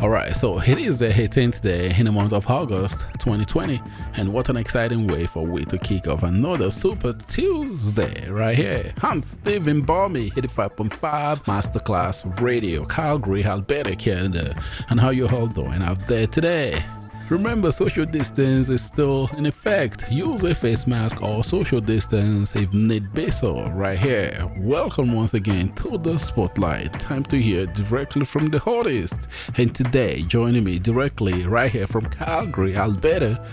Alright, 0.00 0.34
so 0.34 0.58
it 0.58 0.78
is 0.78 0.96
the 0.96 1.08
18th 1.08 1.60
day 1.60 1.94
in 1.94 2.06
the 2.06 2.12
month 2.12 2.32
of 2.32 2.48
August 2.48 3.00
2020, 3.18 3.82
and 4.14 4.32
what 4.32 4.48
an 4.48 4.56
exciting 4.56 5.06
way 5.06 5.26
for 5.26 5.44
we 5.44 5.66
to 5.66 5.76
kick 5.76 6.08
off 6.08 6.22
another 6.22 6.70
Super 6.70 7.12
Tuesday 7.28 8.26
right 8.30 8.56
here. 8.56 8.94
I'm 9.02 9.22
Stephen 9.22 9.82
Balmy, 9.82 10.30
85.5 10.30 11.44
Masterclass 11.44 12.40
Radio, 12.40 12.86
Calgary, 12.86 13.44
Alberta, 13.44 13.94
Canada. 13.94 14.54
Uh, 14.56 14.62
and 14.88 14.98
how 14.98 15.10
you 15.10 15.28
all 15.28 15.48
doing 15.48 15.82
out 15.82 16.08
there 16.08 16.26
today? 16.26 16.82
Remember, 17.30 17.70
social 17.70 18.04
distance 18.04 18.68
is 18.70 18.84
still 18.84 19.30
in 19.38 19.46
effect. 19.46 20.10
Use 20.10 20.42
a 20.42 20.52
face 20.52 20.88
mask 20.88 21.22
or 21.22 21.44
social 21.44 21.80
distance 21.80 22.56
if 22.56 22.72
need 22.72 23.12
be 23.14 23.30
so. 23.30 23.66
Right 23.70 23.96
here. 23.96 24.50
Welcome 24.58 25.12
once 25.12 25.32
again 25.34 25.72
to 25.74 25.96
the 25.96 26.18
spotlight. 26.18 26.92
Time 26.94 27.22
to 27.26 27.40
hear 27.40 27.66
directly 27.66 28.24
from 28.24 28.48
the 28.48 28.58
hottest. 28.58 29.28
And 29.56 29.72
today, 29.72 30.22
joining 30.22 30.64
me 30.64 30.80
directly 30.80 31.46
right 31.46 31.70
here 31.70 31.86
from 31.86 32.06
Calgary, 32.06 32.76
Alberta, 32.76 33.46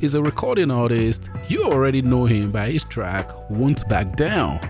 is 0.00 0.14
a 0.14 0.22
recording 0.22 0.70
artist. 0.70 1.28
You 1.48 1.64
already 1.64 2.02
know 2.02 2.26
him 2.26 2.52
by 2.52 2.70
his 2.70 2.84
track 2.84 3.28
Won't 3.50 3.88
Back 3.88 4.14
Down. 4.14 4.60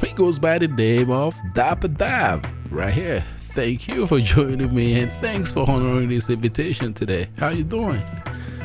He 0.00 0.14
goes 0.14 0.38
by 0.38 0.58
the 0.58 0.68
name 0.68 1.10
of 1.10 1.36
Dapper 1.52 1.88
Dav. 1.88 2.42
Right 2.70 2.94
here 2.94 3.22
thank 3.54 3.86
you 3.86 4.06
for 4.06 4.20
joining 4.34 4.74
me 4.74 5.00
and 5.00 5.12
thanks 5.20 5.52
for 5.52 5.68
honoring 5.70 6.08
this 6.08 6.28
invitation 6.28 6.92
today. 6.92 7.28
How 7.38 7.50
you 7.50 7.62
doing? 7.62 8.02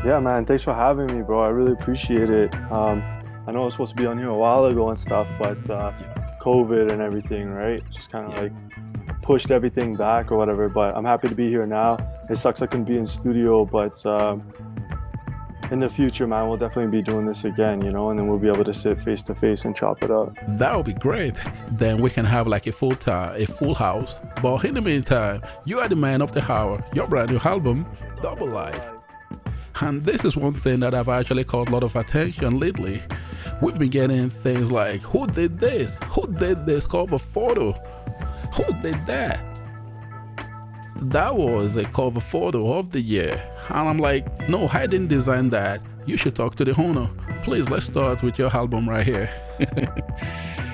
Yeah, 0.04 0.20
man. 0.20 0.46
Thanks 0.46 0.64
for 0.64 0.74
having 0.74 1.08
me, 1.16 1.22
bro. 1.22 1.42
I 1.42 1.50
really 1.50 1.74
appreciate 1.74 2.30
it. 2.30 2.54
Um, 2.72 3.04
I 3.46 3.52
know 3.52 3.62
I 3.62 3.66
was 3.66 3.76
supposed 3.76 3.96
to 3.96 4.02
be 4.02 4.08
on 4.08 4.18
here 4.18 4.30
a 4.30 4.38
while 4.38 4.66
ago 4.66 4.90
and 4.90 4.98
stuff, 4.98 5.30
but 5.38 5.70
uh, 5.70 5.92
COVID 6.42 6.92
and 6.92 7.02
everything, 7.02 7.50
right? 7.50 7.84
Just 7.92 8.12
kind 8.12 8.26
of 8.26 8.34
yeah. 8.34 8.42
like 8.42 9.22
pushed 9.22 9.52
everything 9.52 9.96
back 9.96 10.32
or 10.32 10.38
whatever. 10.38 10.70
But 10.70 10.96
I'm 10.96 11.06
happy 11.06 11.28
to 11.30 11.36
be 11.36 11.50
here 11.50 11.68
now. 11.68 11.98
It 12.30 12.38
sucks 12.38 12.62
I 12.62 12.66
couldn't 12.66 12.86
be 12.86 12.98
in 12.98 13.06
studio, 13.06 13.66
but 13.66 14.04
um, 14.06 14.42
in 15.72 15.80
the 15.80 15.90
future, 15.90 16.26
man, 16.28 16.48
we'll 16.48 16.58
definitely 16.58 16.92
be 16.92 17.02
doing 17.02 17.26
this 17.26 17.44
again, 17.44 17.84
you 17.84 17.92
know, 17.92 18.10
and 18.10 18.20
then 18.20 18.28
we'll 18.28 18.40
be 18.40 18.48
able 18.48 18.64
to 18.64 18.74
sit 18.74 19.02
face 19.02 19.22
to 19.24 19.36
face 19.36 19.66
and 19.66 19.76
chop 19.76 20.04
it 20.04 20.12
up. 20.12 20.36
That 20.48 20.76
would 20.76 20.86
be 20.86 20.94
great. 20.94 21.40
Then 21.72 22.02
we 22.02 22.10
can 22.10 22.26
have 22.26 22.48
like 22.48 22.68
a 22.68 22.72
full 22.72 22.92
time, 22.92 23.42
a 23.42 23.46
full 23.46 23.76
house. 23.76 24.16
But 24.42 24.66
in 24.66 24.74
the 24.74 24.82
meantime, 24.82 25.42
you 25.66 25.80
are 25.80 25.88
the 25.88 25.96
man 25.96 26.22
of 26.22 26.32
the 26.32 26.52
hour. 26.52 26.84
Your 26.94 27.08
brand 27.08 27.32
new 27.32 27.40
album, 27.40 27.86
Double 28.22 28.48
Life. 28.48 28.82
And 29.82 30.04
this 30.04 30.26
is 30.26 30.36
one 30.36 30.54
thing 30.54 30.82
that 30.82 30.94
I've 30.94 31.10
actually 31.10 31.44
caught 31.44 31.70
a 31.70 31.72
lot 31.72 31.84
of 31.84 31.96
attention 31.96 32.60
lately. 32.60 33.02
We've 33.62 33.78
been 33.78 33.90
getting 33.90 34.30
things 34.30 34.72
like, 34.72 35.02
who 35.02 35.28
did 35.28 35.60
this? 35.60 35.96
Who 36.10 36.28
did 36.28 36.66
this 36.66 36.86
cover 36.86 37.18
photo? 37.18 37.74
Who 38.54 38.66
did 38.82 39.06
that? 39.06 39.40
that 41.02 41.36
was 41.36 41.76
a 41.78 41.84
cover 41.86 42.20
photo 42.20 42.74
of 42.74 42.92
the 42.92 43.02
year. 43.02 43.42
And 43.70 43.88
I'm 43.88 43.98
like, 43.98 44.50
no, 44.50 44.68
I 44.68 44.88
didn't 44.88 45.08
design 45.08 45.50
that. 45.50 45.82
You 46.06 46.18
should 46.18 46.36
talk 46.36 46.56
to 46.56 46.66
the 46.66 46.80
owner. 46.82 47.10
Please, 47.44 47.70
let's 47.70 47.86
start 47.86 48.24
with 48.24 48.40
your 48.40 48.56
album 48.56 48.90
right 48.90 49.06
here. 49.06 49.30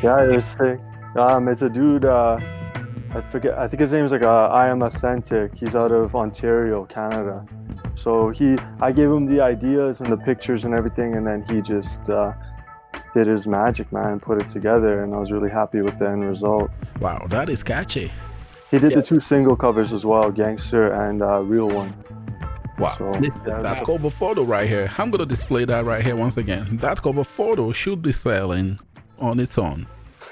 yeah, 0.03 0.23
it 0.23 0.31
was 0.31 0.45
sick. 0.45 0.79
Um, 1.15 1.47
it's 1.47 1.61
a 1.61 1.69
dude, 1.69 2.05
uh, 2.05 2.39
I 3.15 3.21
forget, 3.21 3.57
I 3.57 3.67
think 3.67 3.79
his 3.79 3.93
name 3.93 4.03
is 4.03 4.11
like 4.11 4.23
uh, 4.23 4.47
I 4.47 4.67
Am 4.67 4.81
Authentic. 4.81 5.55
He's 5.55 5.75
out 5.75 5.91
of 5.91 6.15
Ontario, 6.15 6.85
Canada. 6.85 7.45
So 7.95 8.29
he, 8.29 8.57
I 8.81 8.91
gave 8.91 9.09
him 9.09 9.25
the 9.25 9.39
ideas 9.39 10.01
and 10.01 10.11
the 10.11 10.17
pictures 10.17 10.65
and 10.65 10.73
everything, 10.73 11.15
and 11.15 11.25
then 11.25 11.43
he 11.43 11.61
just 11.61 12.09
uh, 12.09 12.33
did 13.13 13.27
his 13.27 13.47
magic, 13.47 13.91
man, 13.93 14.13
and 14.13 14.21
put 14.21 14.41
it 14.41 14.49
together. 14.49 15.03
And 15.03 15.13
I 15.13 15.17
was 15.17 15.31
really 15.31 15.49
happy 15.49 15.81
with 15.81 15.97
the 15.97 16.09
end 16.09 16.25
result. 16.25 16.69
Wow, 16.99 17.25
that 17.29 17.49
is 17.49 17.63
catchy. 17.63 18.11
He 18.69 18.79
did 18.79 18.91
yeah. 18.91 18.97
the 18.97 19.03
two 19.03 19.21
single 19.21 19.55
covers 19.55 19.93
as 19.93 20.05
well, 20.05 20.29
Gangster 20.31 20.91
and 20.91 21.21
uh, 21.21 21.41
Real 21.41 21.69
One. 21.69 21.93
Wow. 22.77 22.95
So, 22.97 23.13
yeah, 23.21 23.61
that 23.61 23.85
cover 23.85 24.09
photo 24.09 24.43
right 24.43 24.67
here. 24.67 24.91
I'm 24.97 25.09
going 25.09 25.19
to 25.19 25.25
display 25.25 25.65
that 25.65 25.85
right 25.85 26.03
here 26.03 26.15
once 26.15 26.37
again. 26.37 26.77
That 26.77 27.01
cover 27.01 27.23
photo 27.23 27.71
should 27.71 28.01
be 28.01 28.11
selling 28.11 28.79
on 29.19 29.39
its 29.39 29.57
own. 29.57 29.87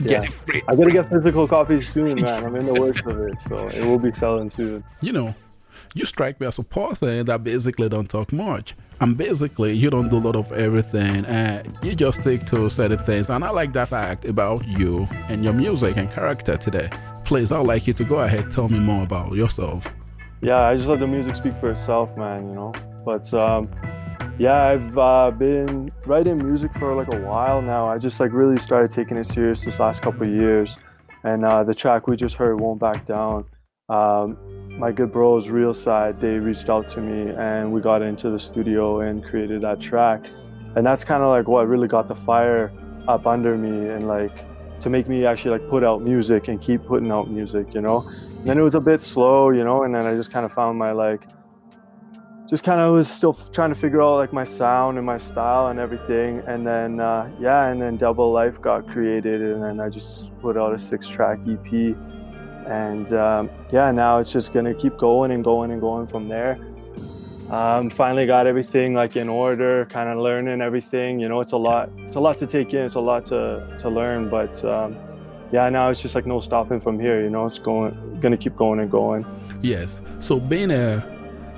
yeah. 0.00 0.24
I 0.68 0.74
gotta 0.74 0.90
get 0.90 1.10
physical 1.10 1.46
copies 1.46 1.88
soon, 1.88 2.14
man. 2.22 2.44
I'm 2.44 2.56
in 2.56 2.66
the 2.66 2.80
works 2.80 3.02
of 3.04 3.20
it, 3.20 3.38
so 3.46 3.68
it 3.68 3.84
will 3.84 3.98
be 3.98 4.10
selling 4.12 4.48
soon. 4.48 4.82
You 5.02 5.12
know, 5.12 5.34
you 5.94 6.04
strike 6.06 6.40
me 6.40 6.46
as 6.46 6.58
a 6.58 6.62
person 6.62 7.26
that 7.26 7.44
basically 7.44 7.88
don't 7.88 8.08
talk 8.08 8.32
much. 8.32 8.74
And 9.00 9.16
basically, 9.16 9.74
you 9.74 9.90
don't 9.90 10.08
do 10.08 10.16
a 10.16 10.18
lot 10.18 10.34
of 10.34 10.50
everything, 10.52 11.24
and 11.26 11.78
you 11.82 11.94
just 11.94 12.22
stick 12.22 12.46
to 12.46 12.68
certain 12.70 12.98
things. 12.98 13.30
And 13.30 13.44
I 13.44 13.50
like 13.50 13.72
that 13.74 13.90
fact 13.90 14.24
about 14.24 14.66
you 14.66 15.06
and 15.28 15.44
your 15.44 15.52
music 15.52 15.96
and 15.96 16.10
character 16.10 16.56
today 16.56 16.90
please, 17.28 17.52
I'd 17.52 17.66
like 17.66 17.86
you 17.86 17.92
to 17.92 18.04
go 18.04 18.20
ahead 18.20 18.50
tell 18.50 18.70
me 18.70 18.78
more 18.78 19.02
about 19.02 19.34
yourself. 19.34 19.94
Yeah, 20.40 20.62
I 20.62 20.76
just 20.76 20.88
let 20.88 21.00
the 21.00 21.06
music 21.06 21.34
speak 21.34 21.56
for 21.56 21.70
itself, 21.70 22.16
man, 22.16 22.48
you 22.48 22.54
know. 22.54 22.72
But 23.04 23.32
um, 23.34 23.68
yeah, 24.38 24.62
I've 24.62 24.96
uh, 24.96 25.32
been 25.32 25.90
writing 26.06 26.38
music 26.38 26.72
for 26.74 26.94
like 26.94 27.12
a 27.12 27.20
while 27.20 27.60
now. 27.60 27.86
I 27.86 27.98
just 27.98 28.20
like 28.20 28.32
really 28.32 28.56
started 28.58 28.92
taking 28.92 29.16
it 29.16 29.24
serious 29.24 29.64
this 29.64 29.80
last 29.80 30.00
couple 30.00 30.22
of 30.22 30.32
years. 30.32 30.76
And 31.24 31.44
uh, 31.44 31.64
the 31.64 31.74
track 31.74 32.06
we 32.06 32.16
just 32.16 32.36
heard, 32.36 32.60
Won't 32.60 32.78
Back 32.78 33.04
Down, 33.04 33.46
um, 33.88 34.38
my 34.78 34.92
good 34.92 35.10
bros, 35.10 35.50
Real 35.50 35.74
Side, 35.74 36.20
they 36.20 36.38
reached 36.38 36.70
out 36.70 36.86
to 36.88 37.00
me 37.00 37.34
and 37.36 37.72
we 37.72 37.80
got 37.80 38.00
into 38.00 38.30
the 38.30 38.38
studio 38.38 39.00
and 39.00 39.24
created 39.24 39.62
that 39.62 39.80
track. 39.80 40.24
And 40.76 40.86
that's 40.86 41.04
kind 41.04 41.24
of 41.24 41.30
like 41.30 41.48
what 41.48 41.66
really 41.66 41.88
got 41.88 42.06
the 42.06 42.14
fire 42.14 42.70
up 43.08 43.26
under 43.26 43.56
me 43.56 43.88
and 43.88 44.06
like 44.06 44.46
to 44.80 44.88
make 44.88 45.08
me 45.08 45.26
actually 45.26 45.58
like 45.58 45.68
put 45.68 45.82
out 45.82 46.02
music 46.02 46.46
and 46.46 46.62
keep 46.62 46.84
putting 46.84 47.10
out 47.10 47.28
music, 47.28 47.74
you 47.74 47.80
know. 47.80 48.08
Then 48.44 48.58
it 48.58 48.62
was 48.62 48.74
a 48.74 48.80
bit 48.80 49.02
slow, 49.02 49.50
you 49.50 49.64
know, 49.64 49.82
and 49.82 49.94
then 49.94 50.06
I 50.06 50.14
just 50.14 50.32
kind 50.32 50.44
of 50.46 50.52
found 50.52 50.78
my 50.78 50.92
like 50.92 51.26
just 52.48 52.64
kind 52.64 52.80
of 52.80 52.94
was 52.94 53.10
still 53.10 53.34
trying 53.34 53.68
to 53.68 53.74
figure 53.74 54.00
out 54.00 54.16
like 54.16 54.32
my 54.32 54.44
sound 54.44 54.96
and 54.96 55.06
my 55.06 55.18
style 55.18 55.66
and 55.66 55.78
everything 55.78 56.42
and 56.46 56.66
then 56.66 56.98
uh, 56.98 57.30
yeah 57.38 57.66
and 57.66 57.80
then 57.82 57.98
double 57.98 58.32
life 58.32 58.58
got 58.58 58.88
created 58.88 59.42
and 59.42 59.62
then 59.62 59.78
i 59.80 59.88
just 59.90 60.34
put 60.40 60.56
out 60.56 60.72
a 60.72 60.78
six 60.78 61.06
track 61.06 61.38
ep 61.46 61.94
and 62.66 63.12
um, 63.12 63.50
yeah 63.70 63.90
now 63.90 64.16
it's 64.16 64.32
just 64.32 64.54
gonna 64.54 64.72
keep 64.72 64.96
going 64.96 65.30
and 65.30 65.44
going 65.44 65.70
and 65.70 65.82
going 65.82 66.06
from 66.06 66.26
there 66.26 66.58
um, 67.50 67.88
finally 67.88 68.26
got 68.26 68.46
everything 68.46 68.92
like 68.92 69.16
in 69.16 69.28
order, 69.28 69.86
kind 69.86 70.10
of 70.10 70.18
learning 70.18 70.60
everything. 70.60 71.18
You 71.18 71.30
know, 71.30 71.40
it's 71.40 71.52
a 71.52 71.56
lot. 71.56 71.88
It's 71.96 72.16
a 72.16 72.20
lot 72.20 72.36
to 72.38 72.46
take 72.46 72.74
in. 72.74 72.84
It's 72.84 72.94
a 72.94 73.00
lot 73.00 73.24
to 73.26 73.74
to 73.78 73.88
learn. 73.88 74.28
But 74.28 74.62
um, 74.66 74.98
yeah, 75.52 75.68
now 75.70 75.88
it's 75.90 76.00
just 76.00 76.14
like 76.14 76.26
no 76.26 76.40
stopping 76.40 76.80
from 76.80 76.98
here. 76.98 77.22
You 77.22 77.30
know, 77.30 77.46
it's 77.46 77.58
going, 77.58 78.18
gonna 78.20 78.36
keep 78.36 78.56
going 78.56 78.80
and 78.80 78.90
going. 78.90 79.24
Yes. 79.62 80.00
So 80.20 80.38
being 80.38 80.70
a 80.70 81.04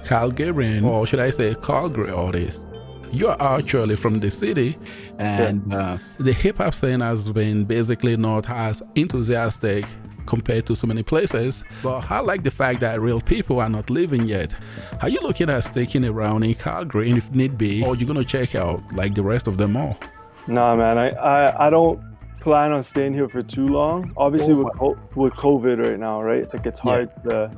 Calgarian, 0.04 0.84
or 0.84 1.06
should 1.06 1.20
I 1.20 1.30
say 1.30 1.54
Calgary 1.56 2.10
artist, 2.10 2.66
you're 3.12 3.40
actually 3.42 3.96
from 3.96 4.20
the 4.20 4.30
city, 4.30 4.78
and 5.18 5.62
yeah. 5.68 5.78
uh, 5.78 5.98
the 6.18 6.32
hip 6.32 6.58
hop 6.58 6.74
scene 6.74 7.00
has 7.00 7.30
been 7.30 7.64
basically 7.64 8.16
not 8.16 8.48
as 8.48 8.82
enthusiastic 8.94 9.84
compared 10.26 10.64
to 10.66 10.76
so 10.76 10.86
many 10.86 11.02
places. 11.02 11.64
But 11.82 12.08
I 12.10 12.20
like 12.20 12.44
the 12.44 12.52
fact 12.52 12.80
that 12.80 13.00
real 13.00 13.20
people 13.20 13.58
are 13.58 13.68
not 13.68 13.90
living 13.90 14.26
yet. 14.26 14.54
Are 15.02 15.08
you 15.08 15.18
looking 15.20 15.50
at 15.50 15.64
sticking 15.64 16.04
around 16.04 16.44
in 16.44 16.54
Calgary, 16.54 17.08
and 17.08 17.18
if 17.18 17.30
need 17.34 17.58
be, 17.58 17.84
or 17.84 17.96
you're 17.96 18.06
gonna 18.06 18.24
check 18.24 18.54
out 18.54 18.80
like 18.94 19.14
the 19.14 19.22
rest 19.22 19.48
of 19.48 19.56
them 19.56 19.76
all? 19.76 19.98
Nah, 20.46 20.76
man, 20.76 20.96
I, 20.96 21.10
I, 21.10 21.66
I 21.66 21.70
don't 21.70 22.00
plan 22.40 22.72
on 22.72 22.82
staying 22.82 23.14
here 23.14 23.28
for 23.28 23.42
too 23.42 23.68
long. 23.68 24.12
Obviously, 24.16 24.54
oh, 24.54 24.64
with 24.80 25.16
with 25.16 25.32
COVID 25.34 25.84
right 25.84 25.98
now, 25.98 26.22
right? 26.22 26.52
Like 26.52 26.66
it's 26.66 26.80
hard 26.80 27.10
yeah. 27.24 27.30
to, 27.30 27.56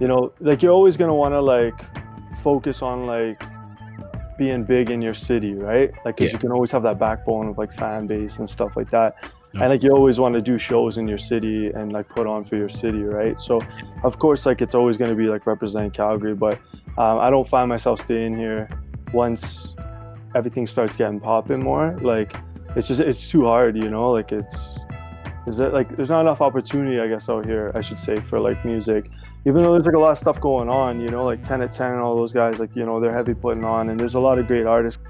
you 0.00 0.08
know, 0.08 0.32
like 0.40 0.62
you're 0.62 0.72
always 0.72 0.96
gonna 0.96 1.14
want 1.14 1.32
to 1.32 1.40
like 1.40 1.84
focus 2.42 2.82
on 2.82 3.06
like 3.06 3.42
being 4.38 4.64
big 4.64 4.90
in 4.90 5.00
your 5.00 5.14
city, 5.14 5.54
right? 5.54 5.92
Like, 6.04 6.16
cause 6.16 6.28
yeah. 6.28 6.32
you 6.32 6.38
can 6.38 6.52
always 6.52 6.70
have 6.70 6.82
that 6.82 6.98
backbone 6.98 7.48
of 7.48 7.58
like 7.58 7.72
fan 7.72 8.06
base 8.06 8.38
and 8.38 8.48
stuff 8.48 8.76
like 8.76 8.90
that 8.90 9.32
and 9.54 9.70
like 9.70 9.82
you 9.82 9.90
always 9.90 10.18
want 10.18 10.34
to 10.34 10.42
do 10.42 10.58
shows 10.58 10.98
in 10.98 11.06
your 11.06 11.18
city 11.18 11.70
and 11.70 11.92
like 11.92 12.08
put 12.08 12.26
on 12.26 12.44
for 12.44 12.56
your 12.56 12.68
city 12.68 13.02
right 13.02 13.38
so 13.38 13.60
of 14.02 14.18
course 14.18 14.46
like 14.46 14.60
it's 14.60 14.74
always 14.74 14.96
going 14.96 15.10
to 15.10 15.16
be 15.16 15.26
like 15.26 15.46
representing 15.46 15.90
calgary 15.90 16.34
but 16.34 16.58
um, 16.98 17.18
i 17.18 17.30
don't 17.30 17.48
find 17.48 17.68
myself 17.68 18.00
staying 18.00 18.34
here 18.34 18.68
once 19.12 19.74
everything 20.34 20.66
starts 20.66 20.96
getting 20.96 21.20
popping 21.20 21.62
more 21.62 21.96
like 22.00 22.34
it's 22.76 22.88
just 22.88 23.00
it's 23.00 23.28
too 23.30 23.44
hard 23.44 23.76
you 23.76 23.88
know 23.90 24.10
like 24.10 24.32
it's 24.32 24.78
is 25.46 25.60
it 25.60 25.72
like 25.72 25.94
there's 25.96 26.08
not 26.08 26.20
enough 26.22 26.40
opportunity 26.40 27.00
i 27.00 27.06
guess 27.06 27.28
out 27.28 27.44
here 27.44 27.70
i 27.74 27.80
should 27.80 27.98
say 27.98 28.16
for 28.16 28.40
like 28.40 28.64
music 28.64 29.10
even 29.46 29.62
though 29.62 29.72
there's 29.72 29.86
like 29.86 29.94
a 29.94 29.98
lot 29.98 30.12
of 30.12 30.18
stuff 30.18 30.40
going 30.40 30.68
on 30.68 31.00
you 31.00 31.08
know 31.08 31.24
like 31.24 31.42
10 31.42 31.62
at 31.62 31.72
10 31.72 31.92
and 31.92 32.00
all 32.00 32.16
those 32.16 32.32
guys 32.32 32.58
like 32.58 32.74
you 32.74 32.84
know 32.84 32.98
they're 33.00 33.14
heavy 33.14 33.34
putting 33.34 33.64
on 33.64 33.90
and 33.90 34.00
there's 34.00 34.14
a 34.14 34.20
lot 34.20 34.38
of 34.38 34.46
great 34.46 34.66
artists 34.66 35.02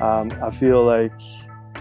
um, 0.00 0.30
i 0.42 0.50
feel 0.50 0.84
like 0.84 1.12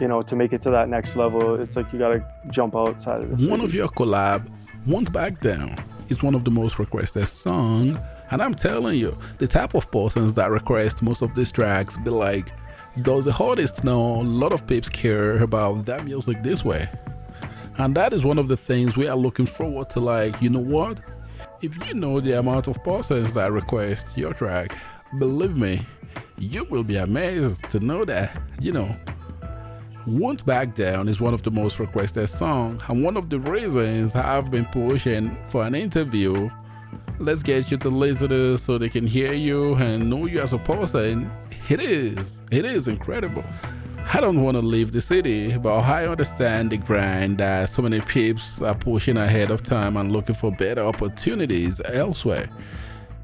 you 0.02 0.08
know, 0.08 0.22
to 0.22 0.36
make 0.36 0.54
it 0.54 0.62
to 0.62 0.72
that 0.72 0.90
next 0.90 1.16
level, 1.16 1.56
it's 1.62 1.76
like 1.76 1.92
you 1.94 2.00
gotta 2.00 2.26
jump 2.50 2.76
outside 2.76 3.22
of 3.22 3.30
the 3.30 3.48
One 3.48 3.60
city. 3.60 3.64
of 3.64 3.74
your 3.74 3.88
collab, 3.90 4.48
Won't 4.86 5.14
Back 5.14 5.40
Down, 5.40 5.78
is 6.10 6.24
one 6.24 6.36
of 6.36 6.44
the 6.44 6.52
most 6.52 6.80
requested 6.80 7.28
songs. 7.28 7.98
And 8.32 8.42
I'm 8.42 8.56
telling 8.56 8.98
you, 8.98 9.16
the 9.38 9.48
type 9.48 9.76
of 9.76 9.90
persons 9.92 10.34
that 10.34 10.50
request 10.50 11.02
most 11.02 11.22
of 11.22 11.36
these 11.36 11.52
tracks 11.52 11.96
be 11.98 12.10
like, 12.10 12.52
does 13.02 13.26
the 13.26 13.34
artist 13.34 13.84
know 13.84 14.22
a 14.22 14.24
lot 14.24 14.54
of 14.54 14.68
peeps 14.68 14.88
care 14.88 15.42
about 15.42 15.86
that 15.88 16.06
music 16.06 16.44
this 16.44 16.64
way? 16.64 16.88
And 17.78 17.96
that 17.96 18.14
is 18.14 18.24
one 18.24 18.38
of 18.38 18.48
the 18.48 18.58
things 18.58 18.96
we 18.96 19.08
are 19.08 19.18
looking 19.18 19.48
forward 19.48 19.90
to 19.92 20.00
like, 20.00 20.40
you 20.42 20.50
know 20.50 20.60
what? 20.60 21.00
If 21.64 21.88
you 21.88 21.96
know 21.96 22.20
the 22.20 22.38
amount 22.38 22.68
of 22.68 22.84
persons 22.84 23.34
that 23.34 23.52
request 23.52 24.16
your 24.16 24.34
track, 24.34 24.78
believe 25.18 25.58
me, 25.58 25.88
you 26.38 26.66
will 26.66 26.84
be 26.84 26.98
amazed 26.98 27.64
to 27.72 27.80
know 27.80 28.06
that, 28.06 28.40
you 28.60 28.72
know, 28.72 28.96
Won't 30.06 30.46
Back 30.46 30.76
Down 30.76 31.08
is 31.08 31.20
one 31.20 31.34
of 31.34 31.42
the 31.42 31.50
most 31.50 31.80
requested 31.80 32.30
songs 32.30 32.84
and 32.90 33.04
one 33.04 33.18
of 33.18 33.30
the 33.30 33.40
reasons 33.40 34.16
I've 34.16 34.52
been 34.52 34.66
pushing 34.66 35.36
for 35.48 35.64
an 35.64 35.74
interview. 35.74 36.52
Let's 37.18 37.42
get 37.42 37.72
you 37.72 37.78
to 37.78 37.90
listeners 37.90 38.62
so 38.62 38.78
they 38.78 38.90
can 38.90 39.08
hear 39.08 39.34
you 39.34 39.74
and 39.76 40.12
know 40.12 40.28
you 40.28 40.42
as 40.42 40.54
a 40.54 40.60
person. 40.60 41.32
It 41.70 41.80
is, 41.80 42.20
it 42.52 42.66
is 42.66 42.88
incredible. 42.88 43.44
I 44.14 44.20
don't 44.20 44.42
want 44.42 44.56
to 44.56 44.62
leave 44.62 44.92
the 44.92 45.02
city, 45.02 45.58
but 45.58 45.80
I 45.80 46.06
understand 46.06 46.72
the 46.72 46.78
grind 46.78 47.38
that 47.38 47.70
so 47.70 47.82
many 47.82 48.02
peeps 48.02 48.62
are 48.62 48.76
pushing 48.76 49.18
ahead 49.18 49.50
of 49.50 49.64
time 49.64 49.96
and 49.96 50.12
looking 50.12 50.36
for 50.36 50.52
better 50.52 50.84
opportunities 50.84 51.80
elsewhere. 51.86 52.50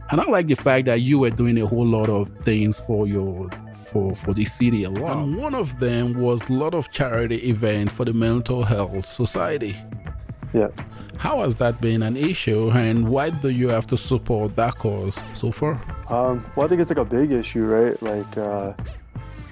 And 0.09 0.21
I 0.21 0.25
like 0.25 0.47
the 0.47 0.56
fact 0.56 0.86
that 0.86 1.01
you 1.01 1.19
were 1.19 1.30
doing 1.30 1.62
a 1.62 1.68
whole 1.68 1.86
lot 1.86 2.09
of 2.09 2.30
things 2.44 2.80
for 2.80 3.07
your 3.07 3.50
for 3.91 4.15
for 4.15 4.33
the 4.33 4.45
city 4.45 4.83
alone. 4.83 5.33
And 5.33 5.38
one 5.38 5.53
of 5.53 5.80
them 5.80 6.19
was 6.19 6.50
a 6.50 6.53
lot 6.53 6.74
of 6.74 6.92
charity 6.92 7.50
event 7.50 7.92
for 7.92 8.06
the 8.06 8.13
Mental 8.13 8.63
Health 8.63 9.06
Society. 9.06 9.75
Yeah. 10.53 10.69
How 11.19 11.42
has 11.42 11.57
that 11.57 11.81
been 11.81 12.01
an 12.01 12.16
issue, 12.16 12.71
and 12.71 13.10
why 13.10 13.30
do 13.30 13.50
you 13.50 13.68
have 13.68 13.86
to 13.88 13.98
support 13.98 14.56
that 14.56 14.77
cause 14.77 15.13
so 15.33 15.51
far? 15.51 15.74
Um, 16.07 16.45
well, 16.56 16.66
I 16.66 16.69
think 16.69 16.80
it's 16.80 16.89
like 16.89 16.98
a 16.98 17.04
big 17.04 17.33
issue, 17.33 17.66
right? 17.66 18.01
Like, 18.01 18.38
uh, 18.38 18.71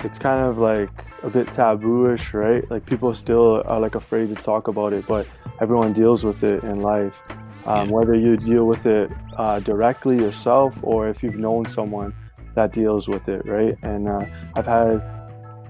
it's 0.03 0.17
kind 0.17 0.45
of 0.45 0.57
like 0.59 0.89
a 1.23 1.29
bit 1.29 1.47
tabooish, 1.47 2.33
right? 2.33 2.69
Like 2.71 2.85
people 2.85 3.13
still 3.13 3.63
are 3.65 3.81
like 3.81 3.95
afraid 3.95 4.33
to 4.33 4.35
talk 4.35 4.69
about 4.69 4.93
it, 4.93 5.05
but 5.07 5.27
everyone 5.59 5.91
deals 5.91 6.23
with 6.23 6.43
it 6.43 6.63
in 6.63 6.79
life. 6.79 7.21
Um, 7.65 7.89
Whether 7.89 8.13
you 8.13 8.37
deal 8.37 8.65
with 8.65 8.85
it 8.85 9.11
uh, 9.35 9.59
directly 9.59 10.15
yourself 10.17 10.79
or 10.83 11.09
if 11.09 11.21
you've 11.21 11.37
known 11.37 11.65
someone 11.65 12.13
that 12.55 12.71
deals 12.71 13.09
with 13.09 13.27
it, 13.27 13.45
right? 13.45 13.77
And 13.81 14.07
uh, 14.07 14.25
I've 14.55 14.67
had, 14.67 15.03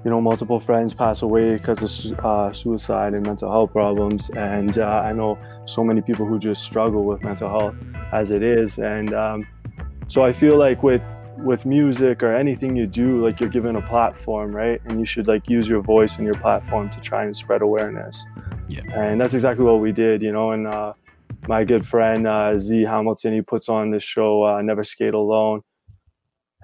you 0.08 0.12
know, 0.12 0.22
multiple 0.22 0.62
friends 0.62 0.94
pass 0.94 1.22
away 1.22 1.58
because 1.58 1.82
of 1.82 2.20
uh, 2.24 2.54
suicide 2.54 3.14
and 3.14 3.26
mental 3.26 3.52
health 3.52 3.74
problems, 3.74 4.30
and 4.30 4.80
uh, 4.80 5.02
I 5.04 5.12
know 5.12 5.38
so 5.66 5.84
many 5.84 6.00
people 6.00 6.26
who 6.26 6.40
just 6.40 6.64
struggle 6.64 7.04
with 7.04 7.22
mental 7.26 7.50
health 7.50 7.76
as 8.14 8.32
it 8.32 8.42
is, 8.42 8.78
and 8.78 9.14
um, 9.14 9.46
so 10.08 10.24
I 10.24 10.32
feel 10.32 10.56
like 10.56 10.82
with 10.82 11.04
with 11.40 11.66
music 11.66 12.24
or 12.24 12.34
anything 12.34 12.74
you 12.74 12.88
do, 12.88 13.22
like 13.22 13.42
you're 13.42 13.50
given 13.50 13.76
a 13.76 13.82
platform, 13.82 14.56
right? 14.56 14.80
And 14.86 14.98
you 14.98 15.06
should 15.06 15.28
like 15.28 15.50
use 15.50 15.68
your 15.68 15.82
voice 15.82 16.16
and 16.16 16.26
your 16.26 16.36
platform 16.36 16.90
to 16.92 17.02
try 17.02 17.26
and 17.26 17.36
spread 17.36 17.62
awareness. 17.62 18.24
Yeah. 18.70 18.84
And 18.94 19.20
that's 19.20 19.34
exactly 19.34 19.66
what 19.66 19.82
we 19.82 19.92
did, 19.92 20.22
you 20.22 20.32
know. 20.32 20.52
And 20.52 20.68
uh, 20.68 20.94
my 21.50 21.66
good 21.66 21.86
friend 21.86 22.26
uh, 22.26 22.58
Z 22.58 22.84
Hamilton, 22.84 23.34
he 23.34 23.42
puts 23.42 23.68
on 23.68 23.92
this 23.92 24.04
show, 24.04 24.46
uh, 24.46 24.62
Never 24.62 24.86
Skate 24.86 25.16
Alone, 25.16 25.64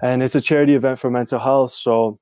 and 0.02 0.22
it's 0.22 0.34
a 0.34 0.40
charity 0.40 0.74
event 0.74 0.98
for 0.98 1.10
mental 1.10 1.38
health. 1.38 1.72
So, 1.72 2.18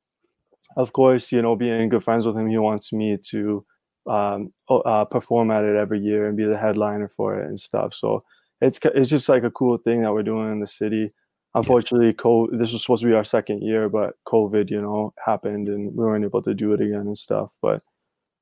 of 0.77 0.93
course, 0.93 1.33
you 1.33 1.43
know, 1.43 1.57
being 1.57 1.89
good 1.89 2.03
friends 2.03 2.27
with 2.27 2.37
him, 2.37 2.49
he 2.49 2.59
wants 2.59 2.93
me 2.93 3.19
to 3.31 3.65
um, 4.07 4.53
uh, 4.69 5.05
perform 5.05 5.51
at 5.51 5.65
it 5.65 5.77
every 5.77 6.01
year 6.01 6.27
and 6.27 6.37
be 6.37 6.45
the 6.45 6.59
headliner 6.59 7.09
for 7.09 7.39
it 7.39 7.47
and 7.47 7.59
stuff. 7.59 7.95
So 7.95 8.23
it's 8.61 8.79
it's 8.85 9.11
just 9.11 9.29
like 9.29 9.45
a 9.45 9.51
cool 9.51 9.77
thing 9.79 10.03
that 10.03 10.13
we're 10.13 10.23
doing 10.23 10.51
in 10.51 10.61
the 10.61 10.67
city. 10.67 11.11
Unfortunately 11.55 12.13
co- 12.15 12.49
this 12.51 12.73
was 12.73 12.83
supposed 12.83 13.03
to 13.03 13.09
be 13.09 13.15
our 13.15 13.25
second 13.25 13.63
year 13.63 13.91
but 13.91 14.15
covid 14.27 14.71
you 14.71 14.81
know 14.81 15.13
happened 15.23 15.69
and 15.69 15.95
we 15.95 16.05
weren't 16.05 16.25
able 16.25 16.43
to 16.43 16.55
do 16.55 16.73
it 16.73 16.81
again 16.81 17.01
and 17.01 17.19
stuff. 17.19 17.53
But 17.61 17.83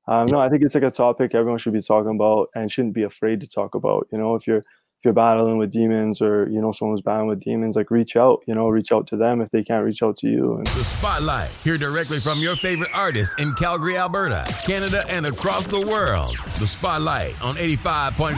um, 0.08 0.26
no 0.26 0.38
i 0.40 0.48
think 0.48 0.62
it's 0.62 0.74
like 0.74 0.84
a 0.84 0.90
topic 0.90 1.34
everyone 1.34 1.58
should 1.58 1.72
be 1.72 1.82
talking 1.82 2.14
about 2.14 2.48
and 2.54 2.72
shouldn't 2.72 2.94
be 2.94 3.02
afraid 3.02 3.40
to 3.40 3.46
talk 3.46 3.74
about 3.74 4.06
you 4.10 4.18
know 4.18 4.34
if 4.34 4.46
you're 4.46 4.62
if 5.00 5.06
you're 5.06 5.14
battling 5.14 5.56
with 5.56 5.70
demons 5.70 6.20
or 6.20 6.46
you 6.50 6.60
know 6.60 6.72
someone's 6.72 7.00
battling 7.00 7.26
with 7.26 7.40
demons 7.40 7.74
like 7.74 7.90
reach 7.90 8.16
out 8.16 8.42
you 8.46 8.54
know 8.54 8.68
reach 8.68 8.92
out 8.92 9.06
to 9.06 9.16
them 9.16 9.40
if 9.40 9.50
they 9.50 9.64
can't 9.64 9.82
reach 9.82 10.02
out 10.02 10.14
to 10.14 10.28
you 10.28 10.56
and 10.56 10.66
The 10.66 10.84
Spotlight. 10.84 11.48
Hear 11.64 11.78
directly 11.78 12.20
from 12.20 12.40
your 12.40 12.54
favorite 12.54 12.90
artist 12.92 13.32
in 13.40 13.54
Calgary, 13.54 13.96
Alberta, 13.96 14.44
Canada, 14.66 15.02
and 15.08 15.24
across 15.24 15.66
the 15.66 15.80
world. 15.80 16.36
The 16.58 16.66
Spotlight 16.66 17.40
on 17.40 17.54
85.5 17.56 18.36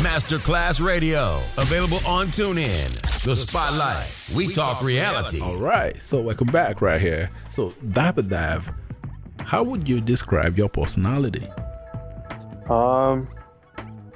Masterclass 0.00 0.80
Radio. 0.80 1.40
Available 1.56 2.00
on 2.06 2.28
TuneIn. 2.28 3.24
The 3.24 3.34
Spotlight. 3.34 4.08
We 4.36 4.54
talk 4.54 4.80
reality. 4.84 5.40
All 5.40 5.58
right, 5.58 6.00
so 6.00 6.20
welcome 6.20 6.46
back 6.46 6.80
right 6.80 7.00
here. 7.00 7.28
So, 7.50 7.70
Dabadav, 7.88 8.72
how 9.40 9.64
would 9.64 9.88
you 9.88 10.00
describe 10.00 10.56
your 10.56 10.68
personality? 10.68 11.48
Um, 12.70 13.26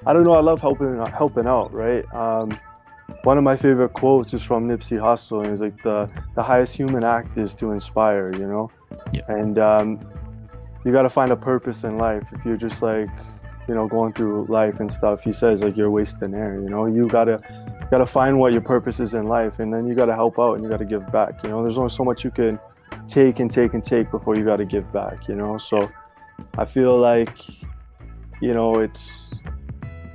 I 0.07 0.13
don't 0.13 0.25
know. 0.25 0.33
I 0.33 0.41
love 0.41 0.61
helping 0.61 0.99
helping 1.07 1.47
out, 1.47 1.73
right? 1.73 2.05
Um, 2.15 2.59
one 3.25 3.39
of 3.39 3.45
my 3.45 3.57
favorite 3.57 3.91
quotes 3.91 4.35
is 4.35 4.43
from 4.43 4.69
Nipsey 4.69 4.99
Hussle, 4.99 5.45
and 5.45 5.53
it's 5.53 5.63
like 5.63 5.83
the 5.83 6.11
the 6.35 6.43
highest 6.43 6.77
human 6.77 7.05
act 7.05 7.39
is 7.39 7.55
to 7.57 7.73
inspire, 7.73 8.33
you 8.35 8.47
know. 8.47 8.71
Yeah. 9.13 9.23
And 9.29 9.59
um, 9.59 10.01
you 10.85 10.93
got 10.93 11.03
to 11.03 11.11
find 11.11 11.31
a 11.31 11.37
purpose 11.37 11.85
in 11.85 11.99
life. 11.99 12.31
If 12.33 12.45
you're 12.45 12.57
just 12.57 12.83
like, 12.83 13.09
you 13.69 13.75
know, 13.75 13.87
going 13.87 14.13
through 14.13 14.47
life 14.47 14.81
and 14.81 14.91
stuff, 14.91 15.23
he 15.23 15.33
says 15.33 15.63
like 15.63 15.77
you're 15.77 15.91
wasting 15.91 16.35
air. 16.35 16.61
You 16.61 16.69
know, 16.69 16.87
you 16.87 17.07
gotta 17.09 17.41
gotta 17.91 18.07
find 18.07 18.39
what 18.39 18.53
your 18.53 18.63
purpose 18.63 18.99
is 18.99 19.15
in 19.15 19.27
life, 19.27 19.61
and 19.61 19.73
then 19.73 19.87
you 19.87 19.95
gotta 19.95 20.15
help 20.15 20.39
out 20.39 20.55
and 20.55 20.65
you 20.65 20.71
gotta 20.71 20.85
give 20.85 21.11
back. 21.13 21.45
You 21.45 21.51
know, 21.51 21.63
there's 21.63 21.79
only 21.79 21.91
so 21.91 22.05
much 22.05 22.25
you 22.25 22.31
can 22.31 22.59
take 23.07 23.39
and 23.39 23.51
take 23.51 23.75
and 23.75 23.85
take 23.85 24.11
before 24.11 24.35
you 24.37 24.45
gotta 24.45 24.65
give 24.65 24.93
back. 24.93 25.29
You 25.29 25.37
know, 25.37 25.59
so 25.59 25.89
I 26.59 26.65
feel 26.65 26.99
like, 26.99 27.39
you 28.41 28.53
know, 28.53 28.81
it's 28.81 29.39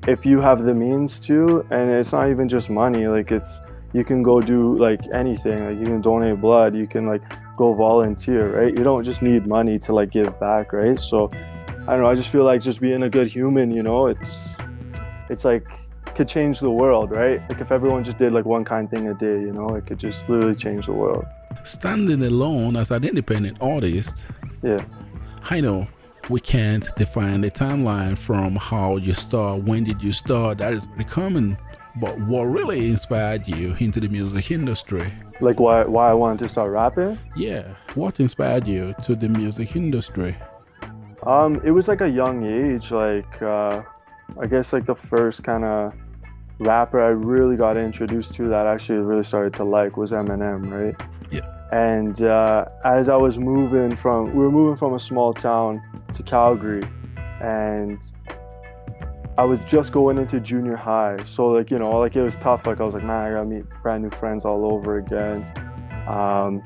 if 0.07 0.25
you 0.25 0.39
have 0.39 0.63
the 0.63 0.73
means 0.73 1.19
to, 1.19 1.65
and 1.69 1.89
it's 1.91 2.13
not 2.13 2.29
even 2.29 2.47
just 2.47 2.69
money. 2.69 3.07
Like 3.07 3.31
it's 3.31 3.59
you 3.93 4.03
can 4.03 4.23
go 4.23 4.41
do 4.41 4.75
like 4.77 5.01
anything. 5.13 5.65
Like 5.65 5.77
you 5.79 5.85
can 5.85 6.01
donate 6.01 6.39
blood. 6.41 6.75
You 6.75 6.87
can 6.87 7.05
like 7.05 7.23
go 7.57 7.73
volunteer, 7.73 8.57
right? 8.59 8.77
You 8.77 8.83
don't 8.83 9.03
just 9.03 9.21
need 9.21 9.45
money 9.47 9.77
to 9.79 9.93
like 9.93 10.11
give 10.11 10.39
back, 10.39 10.73
right? 10.73 10.99
So 10.99 11.29
I 11.87 11.91
don't 11.91 12.01
know. 12.01 12.07
I 12.07 12.15
just 12.15 12.29
feel 12.29 12.43
like 12.43 12.61
just 12.61 12.79
being 12.79 13.03
a 13.03 13.09
good 13.09 13.27
human, 13.27 13.71
you 13.71 13.83
know, 13.83 14.07
it's 14.07 14.55
it's 15.29 15.43
like 15.45 15.67
could 16.15 16.27
change 16.27 16.59
the 16.59 16.71
world, 16.71 17.11
right? 17.11 17.39
Like 17.49 17.61
if 17.61 17.71
everyone 17.71 18.03
just 18.03 18.17
did 18.17 18.31
like 18.31 18.45
one 18.45 18.63
kind 18.63 18.89
thing 18.89 19.07
a 19.09 19.13
day, 19.13 19.39
you 19.39 19.51
know, 19.51 19.69
it 19.75 19.85
could 19.85 19.99
just 19.99 20.27
literally 20.29 20.55
change 20.55 20.85
the 20.87 20.93
world. 20.93 21.25
Standing 21.63 22.23
alone 22.23 22.75
as 22.77 22.91
an 22.91 23.03
independent 23.03 23.57
artist, 23.61 24.25
Yeah. 24.63 24.83
I 25.49 25.61
know 25.61 25.87
we 26.29 26.39
can't 26.39 26.85
define 26.95 27.41
the 27.41 27.51
timeline 27.51 28.17
from 28.17 28.55
how 28.55 28.97
you 28.97 29.13
start, 29.13 29.63
when 29.63 29.83
did 29.83 30.01
you 30.01 30.11
start, 30.11 30.57
that 30.57 30.73
is 30.73 30.83
very 30.83 31.05
common. 31.05 31.57
But 31.95 32.19
what 32.21 32.43
really 32.43 32.89
inspired 32.89 33.47
you 33.47 33.75
into 33.79 33.99
the 33.99 34.07
music 34.09 34.51
industry? 34.51 35.11
Like 35.39 35.59
why 35.59 35.83
why 35.83 36.09
I 36.09 36.13
wanted 36.13 36.39
to 36.39 36.49
start 36.49 36.71
rapping? 36.71 37.17
Yeah, 37.35 37.63
what 37.95 38.19
inspired 38.19 38.67
you 38.67 38.93
to 39.03 39.15
the 39.15 39.29
music 39.29 39.75
industry? 39.75 40.35
Um, 41.23 41.59
it 41.63 41.71
was 41.71 41.87
like 41.87 42.01
a 42.01 42.09
young 42.09 42.45
age, 42.45 42.91
like 42.91 43.41
uh, 43.41 43.81
I 44.39 44.45
guess 44.45 44.73
like 44.73 44.85
the 44.85 44.95
first 44.95 45.43
kind 45.43 45.63
of 45.63 45.95
rapper 46.59 46.99
I 46.99 47.09
really 47.09 47.55
got 47.55 47.77
introduced 47.77 48.33
to 48.33 48.47
that 48.49 48.67
I 48.67 48.73
actually 48.73 48.99
really 48.99 49.23
started 49.23 49.53
to 49.53 49.63
like 49.63 49.97
was 49.97 50.11
Eminem, 50.11 50.71
right? 50.71 51.09
And 51.71 52.21
uh, 52.21 52.65
as 52.85 53.09
I 53.09 53.15
was 53.17 53.37
moving 53.37 53.95
from, 53.95 54.33
we 54.33 54.39
were 54.39 54.51
moving 54.51 54.77
from 54.77 54.93
a 54.93 54.99
small 54.99 55.33
town 55.33 55.81
to 56.13 56.23
Calgary, 56.23 56.83
and 57.41 57.99
I 59.37 59.43
was 59.43 59.59
just 59.67 59.91
going 59.91 60.17
into 60.17 60.39
junior 60.39 60.77
high, 60.77 61.17
so 61.25 61.47
like 61.47 61.69
you 61.69 61.79
know, 61.79 61.89
like 61.99 62.15
it 62.15 62.21
was 62.21 62.35
tough. 62.37 62.65
Like 62.65 62.79
I 62.79 62.83
was 62.83 62.93
like, 62.93 63.03
man, 63.03 63.25
I 63.25 63.35
gotta 63.35 63.45
meet 63.45 63.65
brand 63.81 64.03
new 64.03 64.09
friends 64.11 64.45
all 64.45 64.71
over 64.71 64.97
again. 64.97 65.45
Um, 66.07 66.63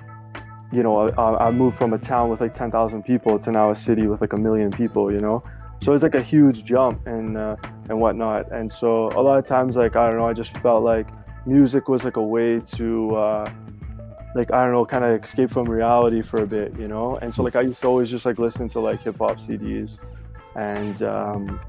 you 0.72 0.84
know, 0.84 1.10
I, 1.10 1.48
I 1.48 1.52
moved 1.52 1.78
from 1.78 1.94
a 1.94 1.98
town 1.98 2.30
with 2.30 2.40
like 2.40 2.54
10,000 2.54 3.04
people 3.04 3.38
to 3.40 3.52
now 3.52 3.72
a 3.72 3.76
city 3.76 4.08
with 4.08 4.22
like 4.22 4.34
a 4.34 4.38
million 4.38 4.72
people, 4.72 5.12
you 5.12 5.20
know? 5.20 5.44
So 5.82 5.94
it's 5.94 6.04
like 6.04 6.16
a 6.16 6.22
huge 6.22 6.64
jump 6.64 7.06
and, 7.08 7.38
uh, 7.38 7.58
and 7.90 8.00
whatnot. 8.00 8.52
And 8.52 8.72
so 8.72 9.08
a 9.10 9.22
lot 9.22 9.38
of 9.38 9.46
times, 9.46 9.76
like, 9.76 9.96
I 9.96 10.08
don't 10.08 10.18
know, 10.18 10.28
I 10.28 10.34
just 10.34 10.56
felt 10.60 10.84
like 10.84 11.08
music 11.46 11.90
was 11.90 12.04
like 12.04 12.18
a 12.18 12.24
way 12.24 12.60
to, 12.60 13.16
uh, 13.16 13.52
like, 14.36 14.52
I 14.52 14.64
don't 14.64 14.72
know, 14.72 14.86
kind 14.86 15.04
of 15.04 15.22
escape 15.24 15.52
from 15.52 15.66
reality 15.70 16.22
for 16.22 16.42
a 16.42 16.48
bit, 16.48 16.78
you 16.78 16.88
know? 16.88 17.18
And 17.22 17.34
so, 17.34 17.44
like, 17.44 17.56
I 17.56 17.62
used 17.62 17.82
to 17.82 17.88
always 17.88 18.10
just 18.10 18.26
like 18.26 18.40
listen 18.40 18.70
to 18.70 18.80
like 18.80 19.02
hip 19.02 19.18
hop 19.20 19.38
CDs. 19.38 20.00
And, 20.56 21.02
um, 21.04 21.60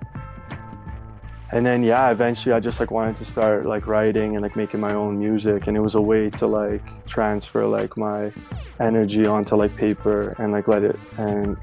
and 1.55 1.67
then 1.67 1.83
yeah 1.83 2.11
eventually 2.11 2.55
i 2.55 2.59
just 2.59 2.81
like 2.81 2.91
wanted 2.91 3.15
to 3.15 3.27
start 3.27 3.67
like 3.67 3.87
writing 3.87 4.37
and 4.37 4.43
like 4.43 4.57
making 4.57 4.81
my 4.81 4.95
own 4.95 5.19
music 5.19 5.67
and 5.67 5.77
it 5.77 5.81
was 5.81 5.95
a 5.95 6.01
way 6.01 6.31
to 6.31 6.47
like 6.47 7.05
transfer 7.05 7.67
like 7.67 7.95
my 7.99 8.33
energy 8.81 9.27
onto 9.27 9.55
like 9.55 9.77
paper 9.77 10.35
and 10.39 10.51
like 10.51 10.67
let 10.67 10.83
it 10.83 10.99
and 11.19 11.59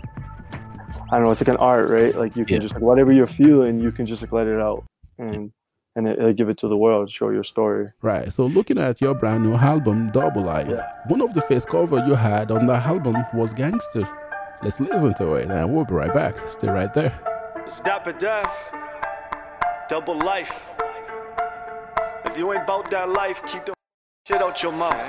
i 1.12 1.16
don't 1.16 1.24
know 1.24 1.32
it's 1.32 1.42
like 1.42 1.48
an 1.48 1.58
art 1.58 1.90
right 1.90 2.16
like 2.16 2.36
you 2.36 2.46
can 2.46 2.58
Yeah. 2.58 2.62
just 2.62 2.76
like 2.76 2.84
whatever 2.84 3.12
you're 3.12 3.26
feeling 3.26 3.80
you 3.80 3.92
can 3.92 4.06
just 4.06 4.22
like 4.22 4.32
let 4.32 4.46
it 4.46 4.60
out 4.62 4.84
and 5.18 5.52
and 5.96 6.08
it, 6.08 6.20
it 6.20 6.36
give 6.36 6.50
it 6.50 6.58
to 6.58 6.68
the 6.68 6.78
world 6.78 7.12
show 7.12 7.30
your 7.30 7.44
story 7.44 7.88
Right, 8.02 8.32
so 8.32 8.46
looking 8.46 8.78
at 8.78 9.02
your 9.02 9.14
brand 9.16 9.44
new 9.44 9.56
album, 9.56 10.12
Double 10.12 10.44
Life, 10.44 10.68
Yeah. 10.70 10.88
one 11.08 11.22
of 11.22 11.34
the 11.34 11.42
first 11.42 11.68
cover 11.68 11.98
you 12.08 12.16
had 12.16 12.52
on 12.52 12.66
that 12.68 12.86
album 12.86 13.16
was 13.34 13.54
Gangster. 13.54 14.04
Let's 14.62 14.80
listen 14.80 15.14
to 15.16 15.36
it 15.36 15.50
and 15.50 15.74
we'll 15.74 15.86
be 15.86 15.94
right 15.94 16.14
back. 16.14 16.36
Stay 16.48 16.68
right 16.68 16.94
there. 16.94 17.14
It's 17.66 17.80
Dapper 17.82 18.14
Death, 18.14 18.72
double 19.88 20.18
life. 20.18 20.68
If 22.26 22.38
you 22.38 22.52
ain't 22.54 22.64
about 22.64 22.90
that 22.92 23.10
life, 23.10 23.42
keep 23.46 23.66
the 23.66 23.74
shit 24.28 24.42
out 24.42 24.62
your 24.62 24.72
mouth. 24.74 25.04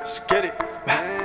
Let's 0.00 0.20
get 0.20 0.44
it. 0.46 1.21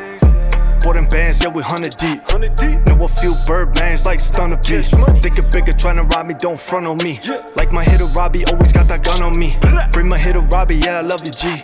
For 0.88 0.94
them 0.94 1.06
bands, 1.10 1.42
yeah, 1.42 1.50
we 1.50 1.62
hundred 1.62 1.98
deep. 1.98 2.22
Hundred 2.30 2.56
deep. 2.56 2.80
Know 2.88 3.04
a 3.04 3.10
few 3.10 3.34
bird 3.46 3.74
bands 3.74 4.06
like 4.06 4.22
stun 4.22 4.54
a 4.54 4.56
beat. 4.56 4.86
Think 5.22 5.38
it 5.38 5.52
bigger, 5.52 5.74
tryna 5.74 6.10
rob 6.14 6.28
me, 6.28 6.34
don't 6.34 6.58
front 6.58 6.88
on 6.88 6.96
me. 7.04 7.20
Like 7.58 7.74
my 7.74 7.84
hitter 7.84 8.06
Robbie, 8.16 8.46
always 8.46 8.72
got 8.72 8.88
that 8.88 9.04
gun 9.04 9.22
on 9.22 9.38
me. 9.38 9.58
Free 9.92 10.04
my 10.04 10.18
hitter 10.18 10.40
Robbie, 10.40 10.78
yeah, 10.78 11.00
I 11.00 11.02
love 11.02 11.26
you, 11.26 11.32
G. 11.32 11.62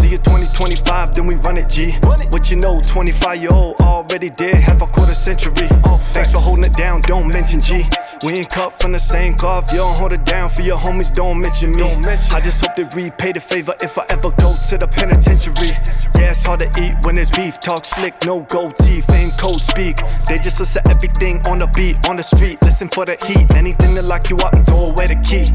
See 0.00 0.08
you 0.08 0.16
2025, 0.16 1.14
then 1.14 1.26
we 1.26 1.34
run 1.34 1.58
it, 1.58 1.68
G. 1.68 1.92
What 2.30 2.50
you 2.50 2.56
know, 2.56 2.80
25 2.86 3.42
year 3.42 3.52
old 3.52 3.76
already 3.82 4.30
dead, 4.30 4.54
half 4.54 4.80
a 4.80 4.86
quarter 4.86 5.14
century. 5.14 5.68
Oh, 5.84 5.98
Thanks 6.14 6.32
for 6.32 6.38
holding 6.38 6.64
it 6.64 6.72
down, 6.72 7.02
don't 7.02 7.28
mention 7.28 7.60
G. 7.60 7.84
We 8.24 8.32
ain't 8.32 8.48
cut 8.48 8.72
from 8.72 8.92
the 8.92 8.98
same 8.98 9.34
cloth, 9.34 9.70
you 9.70 9.80
don't 9.80 9.98
hold 9.98 10.14
it 10.14 10.24
down 10.24 10.48
for 10.48 10.62
your 10.62 10.78
homies, 10.78 11.12
don't 11.12 11.40
mention 11.40 11.72
me. 11.72 11.92
I 12.32 12.40
just 12.40 12.64
hope 12.64 12.74
they 12.74 12.84
repay 12.84 13.32
the 13.32 13.40
favor 13.40 13.74
if 13.82 13.98
I 13.98 14.06
ever 14.08 14.30
go 14.30 14.54
to 14.68 14.78
the 14.78 14.88
penitentiary. 14.88 15.76
Yeah, 16.14 16.30
it's 16.30 16.46
hard 16.46 16.60
to 16.60 16.70
eat 16.80 16.94
when 17.04 17.16
there's 17.16 17.30
beef, 17.30 17.60
talk 17.60 17.84
slick, 17.84 18.14
no 18.24 18.45
gold 18.48 18.76
teeth, 18.78 19.10
ain't 19.12 19.36
code 19.38 19.60
speak. 19.60 19.98
They 20.26 20.38
just 20.38 20.58
listen 20.60 20.82
everything 20.88 21.46
on 21.46 21.58
the 21.58 21.66
beat, 21.68 22.08
on 22.08 22.16
the 22.16 22.22
street, 22.22 22.62
listen 22.62 22.88
for 22.88 23.04
the 23.04 23.16
heat. 23.26 23.50
Anything 23.54 23.94
to 23.96 24.02
lock 24.02 24.30
you 24.30 24.36
up 24.36 24.52
and 24.54 24.66
throw 24.66 24.90
away 24.90 25.06
the 25.06 25.16
key. 25.16 25.46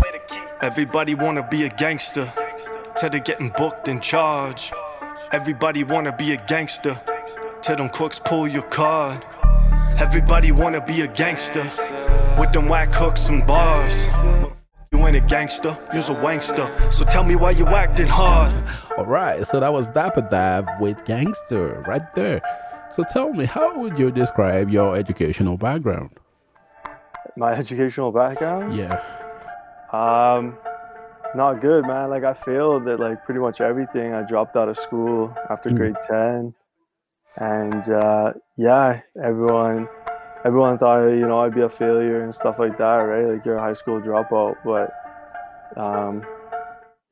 Everybody 0.62 1.16
wanna 1.16 1.48
be 1.48 1.66
a 1.66 1.70
gangster, 1.70 2.32
till 2.96 3.10
they 3.10 3.20
getting 3.20 3.50
booked 3.58 3.88
and 3.88 4.02
charged. 4.02 4.74
Everybody 5.32 5.84
wanna 5.84 6.16
be 6.16 6.34
a 6.34 6.38
gangster, 6.46 7.00
till 7.62 7.78
them 7.78 7.90
crooks 7.90 8.20
pull 8.20 8.48
your 8.48 8.64
card. 8.64 9.26
Everybody 10.00 10.52
wanna 10.52 10.82
be 10.82 11.02
a 11.02 11.08
gangster, 11.08 11.64
with 12.40 12.52
them 12.54 12.68
whack 12.68 12.94
hooks 12.94 13.30
and 13.30 13.46
bars. 13.46 14.08
You 14.92 15.08
ain't 15.08 15.16
a 15.16 15.22
gangster, 15.22 15.78
you's 15.94 16.10
a 16.10 16.16
wankster. 16.16 16.68
So 16.94 17.06
tell 17.06 17.24
me 17.24 17.36
why 17.36 17.52
you 17.52 17.66
acting 17.68 18.08
hard. 18.08 18.54
All 18.98 19.06
right, 19.06 19.48
so 19.48 19.60
that 19.60 19.72
was 19.72 19.90
Dapper 19.90 20.28
Dive 20.30 20.68
with 20.80 21.06
Gangster 21.06 21.82
right 21.88 22.14
there. 22.14 22.42
So 22.94 23.04
tell 23.04 23.32
me, 23.32 23.46
how 23.46 23.78
would 23.78 23.98
you 23.98 24.12
describe 24.12 24.70
your 24.70 24.96
educational 24.98 25.58
background? 25.58 26.10
My 27.38 27.54
educational 27.64 28.12
background? 28.12 28.76
Yeah. 28.76 29.02
Um, 29.92 30.58
not 31.36 31.62
good, 31.62 31.86
man. 31.86 32.10
Like 32.10 32.24
I 32.24 32.34
failed 32.34 32.88
at 32.88 33.00
like 33.00 33.24
pretty 33.24 33.40
much 33.40 33.62
everything. 33.62 34.14
I 34.14 34.24
dropped 34.24 34.56
out 34.58 34.68
of 34.70 34.78
school 34.78 35.34
after 35.50 35.70
Mm. 35.70 35.78
grade 35.78 35.96
ten, 36.06 36.54
and 37.38 37.90
uh, 37.90 38.34
yeah, 38.58 39.00
everyone, 39.24 39.88
everyone 40.44 40.78
thought 40.78 41.08
you 41.08 41.28
know 41.28 41.40
I'd 41.42 41.56
be 41.56 41.62
a 41.62 41.70
failure 41.70 42.22
and 42.22 42.36
stuff 42.36 42.60
like 42.60 42.78
that, 42.78 42.96
right? 42.96 43.26
Like 43.26 43.46
you're 43.46 43.56
a 43.56 43.62
high 43.62 43.74
school 43.74 44.00
dropout, 44.00 44.58
but 44.66 44.92
um, 45.78 46.26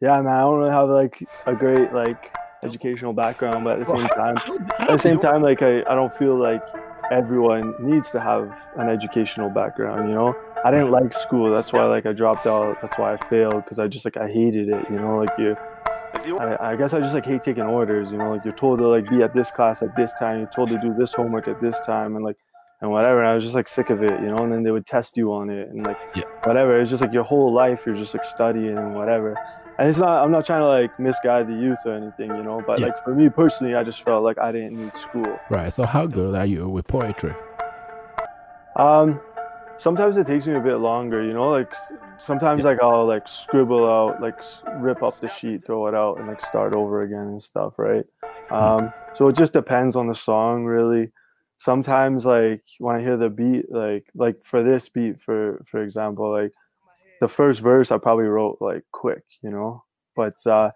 yeah, 0.02 0.22
man, 0.22 0.34
I 0.34 0.42
don't 0.42 0.60
really 0.60 0.72
have 0.72 0.90
like 0.90 1.24
a 1.46 1.56
great 1.56 1.94
like 1.94 2.34
educational 2.64 3.14
background, 3.14 3.64
but 3.64 3.80
at 3.80 3.80
the 3.80 3.86
same 3.86 4.02
how- 4.02 4.08
time, 4.08 4.36
how- 4.38 4.58
how 4.78 4.84
at 4.86 4.90
the 4.90 4.98
same 5.00 5.20
time, 5.20 5.42
like 5.42 5.62
I, 5.62 5.80
I 5.82 5.96
don't 5.96 6.14
feel 6.14 6.36
like 6.36 6.62
everyone 7.12 7.74
needs 7.80 8.12
to 8.12 8.20
have 8.20 8.56
an 8.78 8.90
educational 8.90 9.50
background, 9.50 10.10
you 10.10 10.16
know? 10.16 10.36
I 10.64 10.72
didn't 10.72 10.92
like 10.92 11.14
school. 11.14 11.50
That's 11.52 11.72
why 11.72 11.86
like 11.86 12.06
I 12.06 12.12
dropped 12.14 12.46
out. 12.46 12.82
That's 12.82 12.98
why 12.98 13.14
I 13.14 13.18
failed 13.18 13.64
because 13.64 13.80
I 13.80 13.88
just 13.88 14.04
like 14.06 14.18
I 14.18 14.28
hated 14.28 14.68
it, 14.70 14.86
you 14.90 14.98
know, 15.00 15.18
like 15.18 15.38
you 15.38 15.56
If 16.14 16.28
you 16.28 16.38
I, 16.38 16.72
I 16.72 16.76
guess 16.76 16.94
I 16.94 17.00
just 17.00 17.14
like 17.14 17.26
hate 17.26 17.42
taking 17.42 17.64
orders, 17.64 18.12
you 18.12 18.18
know, 18.18 18.32
like 18.34 18.44
you're 18.44 18.54
told 18.54 18.80
to 18.80 18.88
like 18.88 19.10
be 19.10 19.24
at 19.24 19.34
this 19.34 19.52
class 19.52 19.82
at 19.82 19.96
this 19.96 20.12
time, 20.20 20.40
you're 20.40 20.50
told 20.50 20.70
to 20.70 20.78
do 20.80 20.94
this 20.94 21.14
homework 21.14 21.48
at 21.48 21.62
this 21.62 21.80
time 21.86 22.16
and 22.18 22.26
like 22.26 22.36
and 22.82 22.92
whatever. 22.92 23.20
And 23.22 23.30
I 23.30 23.36
was 23.36 23.44
just 23.46 23.56
like 23.56 23.70
sick 23.70 23.90
of 23.90 24.04
it, 24.04 24.20
you 24.20 24.28
know, 24.28 24.38
and 24.38 24.52
then 24.52 24.64
they 24.64 24.72
would 24.72 24.86
test 24.86 25.16
you 25.16 25.32
on 25.34 25.50
it 25.50 25.70
and 25.70 25.86
like 25.86 25.98
Yeah. 26.14 26.24
whatever. 26.44 26.78
It's 26.80 26.90
just 26.90 27.02
like 27.02 27.14
your 27.14 27.24
whole 27.24 27.52
life 27.54 27.84
you're 27.86 27.96
just 27.96 28.14
like 28.14 28.26
studying 28.26 28.78
and 28.78 28.94
whatever. 28.96 29.36
And 29.80 29.88
it's 29.88 29.98
not 29.98 30.22
I'm 30.22 30.30
not 30.30 30.46
trying 30.46 30.60
to 30.60 30.68
like 30.68 31.00
misguide 31.00 31.48
the 31.48 31.54
youth 31.54 31.80
or 31.86 31.94
anything, 31.94 32.36
you 32.36 32.44
know, 32.44 32.62
but 32.68 32.82
Yeah. 32.82 32.88
like 32.88 33.02
for 33.02 33.16
me 33.16 33.30
personally 33.30 33.76
I 33.76 33.84
just 33.86 34.04
felt 34.04 34.26
like 34.26 34.38
I 34.38 34.52
didn't 34.52 34.74
need 34.78 34.94
school. 34.94 35.40
Right, 35.50 35.72
so 35.72 35.86
how 35.86 36.06
good 36.06 36.36
are 36.36 36.46
you 36.46 36.68
with 36.68 36.86
poetry? 36.86 37.34
Um, 38.76 39.22
sometimes 39.78 40.18
it 40.18 40.28
takes 40.28 40.46
me 40.46 40.56
a 40.56 40.60
bit 40.60 40.76
longer, 40.76 41.24
you 41.24 41.34
know. 41.34 41.50
Like 41.50 41.74
sometimes 42.18 42.66
like 42.66 42.80
I'll 42.82 43.06
like 43.06 43.30
scribble 43.30 43.90
out, 43.90 44.22
like 44.22 44.36
rip 44.80 45.02
up 45.02 45.18
the 45.22 45.30
sheet, 45.30 45.66
throw 45.66 45.88
it 45.88 45.96
out, 45.96 46.18
and 46.20 46.28
like 46.28 46.42
start 46.42 46.76
over 46.76 47.04
again 47.04 47.28
and 47.28 47.42
stuff, 47.42 47.76
right? 47.78 48.06
Um, 48.52 48.92
so 49.14 49.30
it 49.30 49.38
just 49.38 49.54
depends 49.54 49.96
on 49.96 50.08
the 50.08 50.16
song, 50.16 50.66
really. 50.66 51.12
Sometimes 51.58 52.26
like 52.26 52.64
when 52.80 52.98
I 52.98 53.02
hear 53.02 53.16
the 53.16 53.30
beat, 53.30 53.72
like 53.72 54.08
like 54.14 54.44
for 54.44 54.62
this 54.62 54.90
beat, 54.90 55.22
for 55.22 55.64
for 55.66 55.82
example, 55.82 56.30
like 56.30 56.52
the 57.20 57.28
first 57.28 57.62
verse 57.62 57.92
I 57.92 57.98
probably 57.98 58.26
wrote 58.26 58.58
like 58.62 58.84
quick, 58.94 59.24
you 59.44 59.52
know, 59.52 59.84
but 60.16 60.36
uh, 60.46 60.72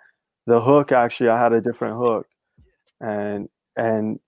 the 0.48 0.62
hook 0.62 0.92
actually 0.92 1.30
I 1.30 1.42
had 1.42 1.54
a 1.54 1.62
different 1.62 1.98
hook, 1.98 2.28
and 3.02 3.50
and 3.78 4.20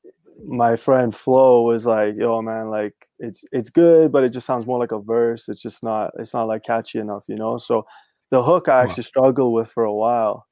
my 0.46 0.76
friend 0.76 1.16
Flo 1.16 1.64
was 1.64 1.86
like, 1.86 2.16
"Yo, 2.16 2.42
man, 2.42 2.70
like 2.70 2.94
it's 3.20 3.44
it's 3.52 3.70
good, 3.70 4.12
but 4.12 4.24
it 4.24 4.30
just 4.30 4.48
sounds 4.48 4.66
more 4.68 4.80
like 4.80 4.92
a 4.92 5.00
verse. 5.00 5.50
It's 5.50 5.62
just 5.62 5.84
not 5.84 6.12
it's 6.20 6.34
not 6.34 6.48
like 6.48 6.64
catchy 6.64 7.00
enough, 7.00 7.26
you 7.30 7.36
know." 7.36 7.58
So 7.58 7.86
the 8.32 8.44
hook 8.44 8.68
I 8.70 8.82
Wow. 8.82 8.84
actually 8.84 9.04
struggled 9.04 9.54
with 9.54 9.70
for 9.72 9.84
a 9.86 9.94
while, 9.94 10.46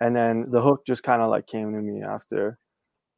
and 0.00 0.16
then 0.16 0.46
the 0.50 0.62
hook 0.62 0.82
just 0.86 1.02
kind 1.04 1.22
of 1.22 1.30
like 1.30 1.46
came 1.48 1.72
to 1.72 1.80
me 1.82 2.02
after, 2.02 2.58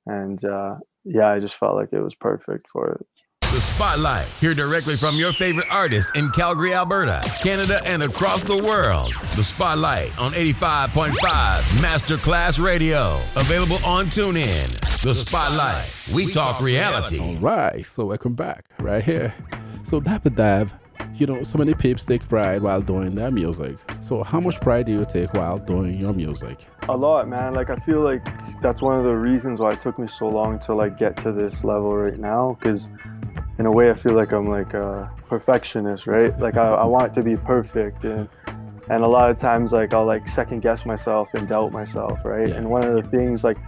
and 0.07 0.45
uh, 0.45 0.77
yeah, 1.05 1.31
I 1.31 1.41
just 1.41 1.57
felt 1.57 1.77
like 1.77 1.91
it 1.93 2.01
was 2.03 2.15
perfect 2.17 2.69
for 2.71 2.93
it. 2.95 3.07
The 3.59 3.63
Spotlight. 3.63 4.29
Hear 4.39 4.55
directly 4.55 4.97
from 4.97 5.17
your 5.17 5.33
favorite 5.33 5.67
artist 5.69 6.15
in 6.15 6.31
Calgary, 6.31 6.75
Alberta, 6.75 7.21
Canada, 7.43 7.81
and 7.85 8.05
across 8.05 8.45
the 8.45 8.57
world. 8.57 9.13
The 9.35 9.43
Spotlight 9.43 10.17
on 10.17 10.31
85.5 10.31 11.11
Masterclass 11.83 12.65
Radio. 12.65 13.19
Available 13.35 13.85
on 13.85 14.05
TuneIn. 14.07 15.03
The 15.03 15.13
Spotlight. 15.13 16.15
We 16.15 16.31
talk 16.31 16.61
reality. 16.61 17.19
All 17.19 17.35
right. 17.41 17.85
so 17.85 18.07
welcome 18.07 18.35
back, 18.35 18.65
right 18.79 19.03
here. 19.03 19.35
So 19.83 19.99
Dapper 19.99 20.31
Dive, 20.31 20.73
you 21.19 21.27
know, 21.27 21.43
so 21.43 21.59
many 21.59 21.75
peeps 21.75 22.05
take 22.05 22.27
pride 22.29 22.63
while 22.63 22.81
doing 22.81 23.15
their 23.15 23.31
music. 23.31 23.77
So 24.01 24.23
how 24.23 24.41
much 24.41 24.61
pride 24.61 24.87
do 24.87 24.93
you 24.93 25.05
take 25.05 25.33
while 25.35 25.59
doing 25.59 25.99
your 25.99 26.13
music? 26.13 26.67
a 26.91 26.97
lot 26.97 27.29
man 27.29 27.53
like 27.53 27.69
i 27.69 27.77
feel 27.77 28.01
like 28.01 28.25
that's 28.63 28.81
one 28.81 28.97
of 28.97 29.05
the 29.05 29.15
reasons 29.15 29.61
why 29.61 29.69
it 29.71 29.79
took 29.79 29.99
me 29.99 30.07
so 30.07 30.27
long 30.27 30.59
to 30.59 30.75
like 30.75 30.97
get 30.97 31.15
to 31.19 31.31
this 31.33 31.63
level 31.63 31.95
right 31.95 32.19
now 32.19 32.57
because 32.59 32.89
in 33.59 33.67
a 33.67 33.71
way 33.71 33.91
i 33.91 33.93
feel 33.95 34.15
like 34.15 34.33
i'm 34.33 34.47
like 34.47 34.73
a 34.73 35.11
perfectionist 35.29 36.07
right 36.07 36.39
like 36.39 36.57
i, 36.57 36.67
I 36.67 36.87
want 36.87 37.13
it 37.13 37.15
to 37.17 37.23
be 37.23 37.37
perfect 37.37 38.05
and 38.05 38.27
and 38.89 39.05
a 39.05 39.07
lot 39.07 39.29
of 39.29 39.39
times 39.39 39.71
like 39.71 39.93
i'll 39.93 40.07
like 40.07 40.27
second 40.31 40.61
guess 40.61 40.87
myself 40.87 41.29
and 41.35 41.47
doubt 41.47 41.73
myself 41.73 42.25
right 42.25 42.49
Yeah. 42.49 42.55
and 42.55 42.71
one 42.71 42.83
of 42.85 42.95
the 42.95 43.03
things 43.11 43.45
like 43.45 43.59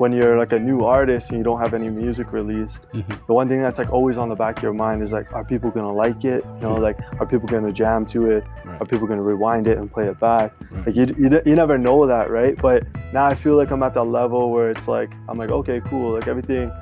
when 0.00 0.12
you're 0.12 0.36
like 0.42 0.52
a 0.52 0.58
new 0.58 0.78
artist 0.84 1.28
and 1.28 1.36
you 1.38 1.44
don't 1.44 1.60
have 1.64 1.74
any 1.74 1.90
music 1.90 2.26
released 2.32 2.80
Mhm. 2.94 3.26
the 3.26 3.34
one 3.40 3.46
thing 3.50 3.60
that's 3.60 3.78
like 3.82 3.92
always 3.92 4.16
on 4.22 4.28
the 4.30 4.34
back 4.34 4.56
of 4.58 4.62
your 4.62 4.72
mind 4.72 5.02
is 5.02 5.12
like 5.12 5.28
are 5.36 5.44
people 5.52 5.70
gonna 5.70 5.92
like 6.04 6.24
it 6.24 6.42
you 6.56 6.62
know 6.66 6.74
like 6.86 6.98
are 7.20 7.26
people 7.32 7.46
gonna 7.54 7.70
jam 7.80 8.06
to 8.06 8.18
it 8.30 8.42
Right. 8.64 8.80
are 8.80 8.86
people 8.92 9.06
gonna 9.06 9.22
rewind 9.32 9.66
it 9.72 9.76
and 9.78 9.92
play 9.96 10.06
it 10.12 10.18
back 10.18 10.48
Right. 10.70 10.86
like 10.86 10.96
you, 10.96 11.04
you, 11.22 11.28
you 11.44 11.54
never 11.54 11.76
know 11.86 12.06
that 12.06 12.30
right 12.30 12.54
but 12.68 12.78
now 13.12 13.26
i 13.26 13.34
feel 13.34 13.56
like 13.60 13.70
i'm 13.74 13.82
at 13.82 13.92
that 13.94 14.04
level 14.20 14.50
where 14.50 14.70
it's 14.70 14.88
like 14.88 15.12
i'm 15.28 15.36
like 15.42 15.50
okay 15.50 15.78
cool 15.90 16.08
like 16.14 16.28
everything 16.28 16.72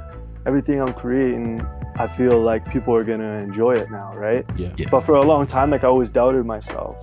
everything 0.47 0.81
i'm 0.81 0.93
creating 1.03 1.61
i 1.99 2.07
feel 2.07 2.39
like 2.51 2.63
people 2.75 2.95
are 2.95 3.05
gonna 3.05 3.35
enjoy 3.49 3.73
it 3.73 3.91
now 3.91 4.11
right 4.27 4.45
Yeah. 4.57 4.71
but 4.93 5.01
for 5.01 5.17
a 5.17 5.23
long 5.33 5.45
time 5.47 5.69
like 5.75 5.83
i 5.83 5.89
always 5.89 6.11
doubted 6.11 6.47
myself 6.47 6.97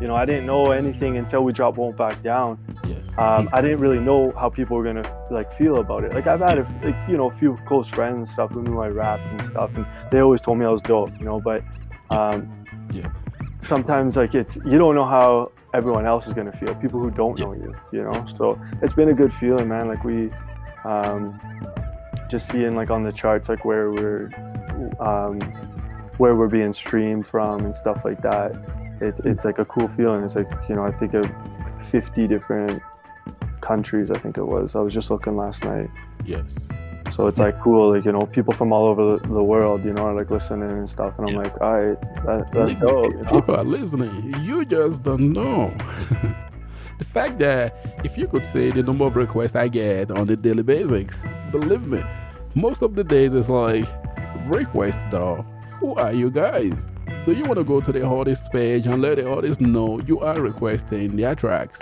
you 0.00 0.08
know 0.08 0.16
i 0.16 0.24
didn't 0.24 0.46
know 0.46 0.70
anything 0.72 1.16
until 1.18 1.44
we 1.44 1.52
dropped 1.52 1.76
won't 1.78 1.96
back 1.96 2.20
down 2.22 2.58
Yes. 2.88 3.18
um, 3.18 3.48
I 3.52 3.60
didn't 3.60 3.78
really 3.80 4.00
know 4.00 4.30
how 4.32 4.48
people 4.48 4.76
were 4.76 4.82
gonna 4.84 5.04
like 5.30 5.52
feel 5.52 5.76
about 5.76 6.02
it. 6.04 6.12
Like 6.14 6.26
I've 6.26 6.40
had 6.40 6.58
a, 6.58 6.62
like, 6.82 6.96
you 7.08 7.16
know 7.16 7.28
a 7.28 7.32
few 7.32 7.56
close 7.66 7.88
friends 7.88 8.16
and 8.16 8.28
stuff 8.28 8.50
who 8.50 8.62
knew 8.62 8.80
I 8.80 8.88
rap 8.88 9.20
and 9.30 9.40
stuff, 9.42 9.70
and 9.76 9.86
they 10.10 10.18
always 10.20 10.40
told 10.40 10.58
me 10.58 10.64
I 10.64 10.70
was 10.70 10.80
dope, 10.82 11.10
you 11.18 11.24
know. 11.26 11.40
But 11.40 11.62
um, 12.08 12.48
Yeah. 12.90 13.08
sometimes 13.60 14.16
like 14.16 14.34
it's 14.34 14.56
you 14.64 14.78
don't 14.78 14.94
know 14.94 15.04
how 15.04 15.52
everyone 15.74 16.06
else 16.06 16.26
is 16.26 16.32
gonna 16.32 16.50
feel. 16.52 16.74
People 16.76 16.98
who 17.00 17.10
don't 17.10 17.38
Yeah. 17.38 17.44
know 17.44 17.52
you, 17.52 17.74
you 17.92 18.02
know. 18.02 18.24
So 18.38 18.58
it's 18.82 18.94
been 18.94 19.10
a 19.10 19.14
good 19.14 19.32
feeling, 19.32 19.68
man. 19.68 19.86
Like 19.86 20.02
we 20.02 20.30
um, 20.84 21.38
just 22.28 22.48
seeing 22.48 22.74
like 22.74 22.90
on 22.90 23.02
the 23.04 23.12
charts 23.12 23.48
like 23.48 23.64
where 23.64 23.90
we're 23.92 24.30
um, 24.98 25.38
where 26.16 26.34
we're 26.34 26.48
being 26.48 26.72
streamed 26.72 27.26
from 27.26 27.64
and 27.66 27.74
stuff 27.74 28.04
like 28.04 28.20
that. 28.22 28.52
It's 29.00 29.20
it's 29.20 29.44
like 29.44 29.58
a 29.58 29.64
cool 29.64 29.88
feeling. 29.88 30.22
It's 30.24 30.36
like 30.36 30.50
you 30.68 30.74
know 30.74 30.84
I 30.84 30.92
think 30.92 31.14
of 31.14 31.30
50 31.90 32.26
different 32.26 32.82
countries. 33.60 34.10
I 34.10 34.18
think 34.18 34.38
it 34.38 34.44
was. 34.44 34.74
I 34.74 34.80
was 34.80 34.92
just 34.92 35.10
looking 35.10 35.36
last 35.36 35.64
night. 35.64 35.90
yes. 36.24 36.56
So 37.10 37.26
it's 37.26 37.40
like 37.40 37.60
cool, 37.60 37.90
like 37.90 38.04
you 38.04 38.12
know, 38.12 38.26
people 38.26 38.54
from 38.54 38.72
all 38.72 38.86
over 38.86 39.18
the, 39.18 39.42
world, 39.42 39.84
you 39.84 39.92
know, 39.92 40.04
are 40.06 40.14
like 40.14 40.30
listening 40.30 40.70
and 40.70 40.88
stuff, 40.88 41.18
and 41.18 41.28
I'm 41.28 41.34
like, 41.34 41.60
all 41.60 41.72
right, 41.72 42.00
that, 42.24 42.52
that's 42.52 42.74
dope. 42.74 43.12
You 43.12 43.22
know? 43.22 43.30
People 43.32 43.56
are 43.56 43.64
listening. 43.64 44.32
You 44.40 44.64
just 44.64 45.02
don't 45.02 45.32
know. 45.32 45.74
the 46.98 47.04
fact 47.04 47.38
that 47.40 48.00
if 48.04 48.16
you 48.16 48.28
could 48.28 48.46
say 48.46 48.70
the 48.70 48.84
number 48.84 49.06
of 49.06 49.16
requests 49.16 49.56
I 49.56 49.66
get 49.66 50.12
on 50.12 50.28
the 50.28 50.36
daily 50.36 50.62
basics, 50.62 51.20
believe 51.50 51.84
me, 51.84 52.00
most 52.54 52.80
of 52.82 52.94
the 52.94 53.02
days 53.02 53.34
it's 53.34 53.48
like 53.48 53.88
request 54.46 55.00
though. 55.10 55.44
Who 55.80 55.94
are 55.96 56.12
you 56.12 56.30
guys? 56.30 56.86
Do 57.24 57.32
you 57.32 57.44
want 57.44 57.58
to 57.58 57.64
go 57.64 57.80
to 57.80 57.92
the 57.92 58.04
artist 58.04 58.50
page 58.50 58.86
and 58.86 59.02
let 59.02 59.16
the 59.16 59.30
artist 59.30 59.60
know 59.60 60.00
you 60.00 60.20
are 60.20 60.40
requesting 60.40 61.16
their 61.16 61.34
tracks? 61.34 61.78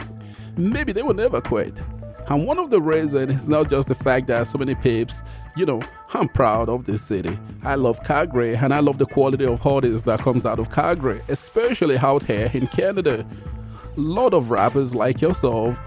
maybe 0.58 0.92
they 0.92 1.02
will 1.02 1.14
never 1.14 1.40
quit. 1.40 1.80
And 2.28 2.44
one 2.46 2.58
of 2.58 2.70
the 2.70 2.80
reasons 2.80 3.30
is 3.30 3.48
not 3.48 3.70
just 3.70 3.88
the 3.88 3.94
fact 3.94 4.26
that 4.26 4.46
so 4.46 4.58
many 4.58 4.74
peeps, 4.74 5.14
you 5.56 5.64
know, 5.64 5.80
I'm 6.12 6.28
proud 6.28 6.68
of 6.68 6.84
this 6.84 7.02
city. 7.02 7.38
I 7.62 7.76
love 7.76 8.02
Calgary 8.04 8.54
and 8.54 8.74
I 8.74 8.80
love 8.80 8.98
the 8.98 9.06
quality 9.06 9.46
of 9.46 9.64
artists 9.66 10.04
that 10.04 10.20
comes 10.20 10.44
out 10.44 10.58
of 10.58 10.70
Calgary, 10.70 11.22
especially 11.28 11.96
out 11.96 12.24
here 12.24 12.50
in 12.52 12.66
Canada. 12.66 13.24
Lot 13.96 14.34
of 14.34 14.50
rappers 14.50 14.94
like 14.94 15.20
yourself 15.20 15.78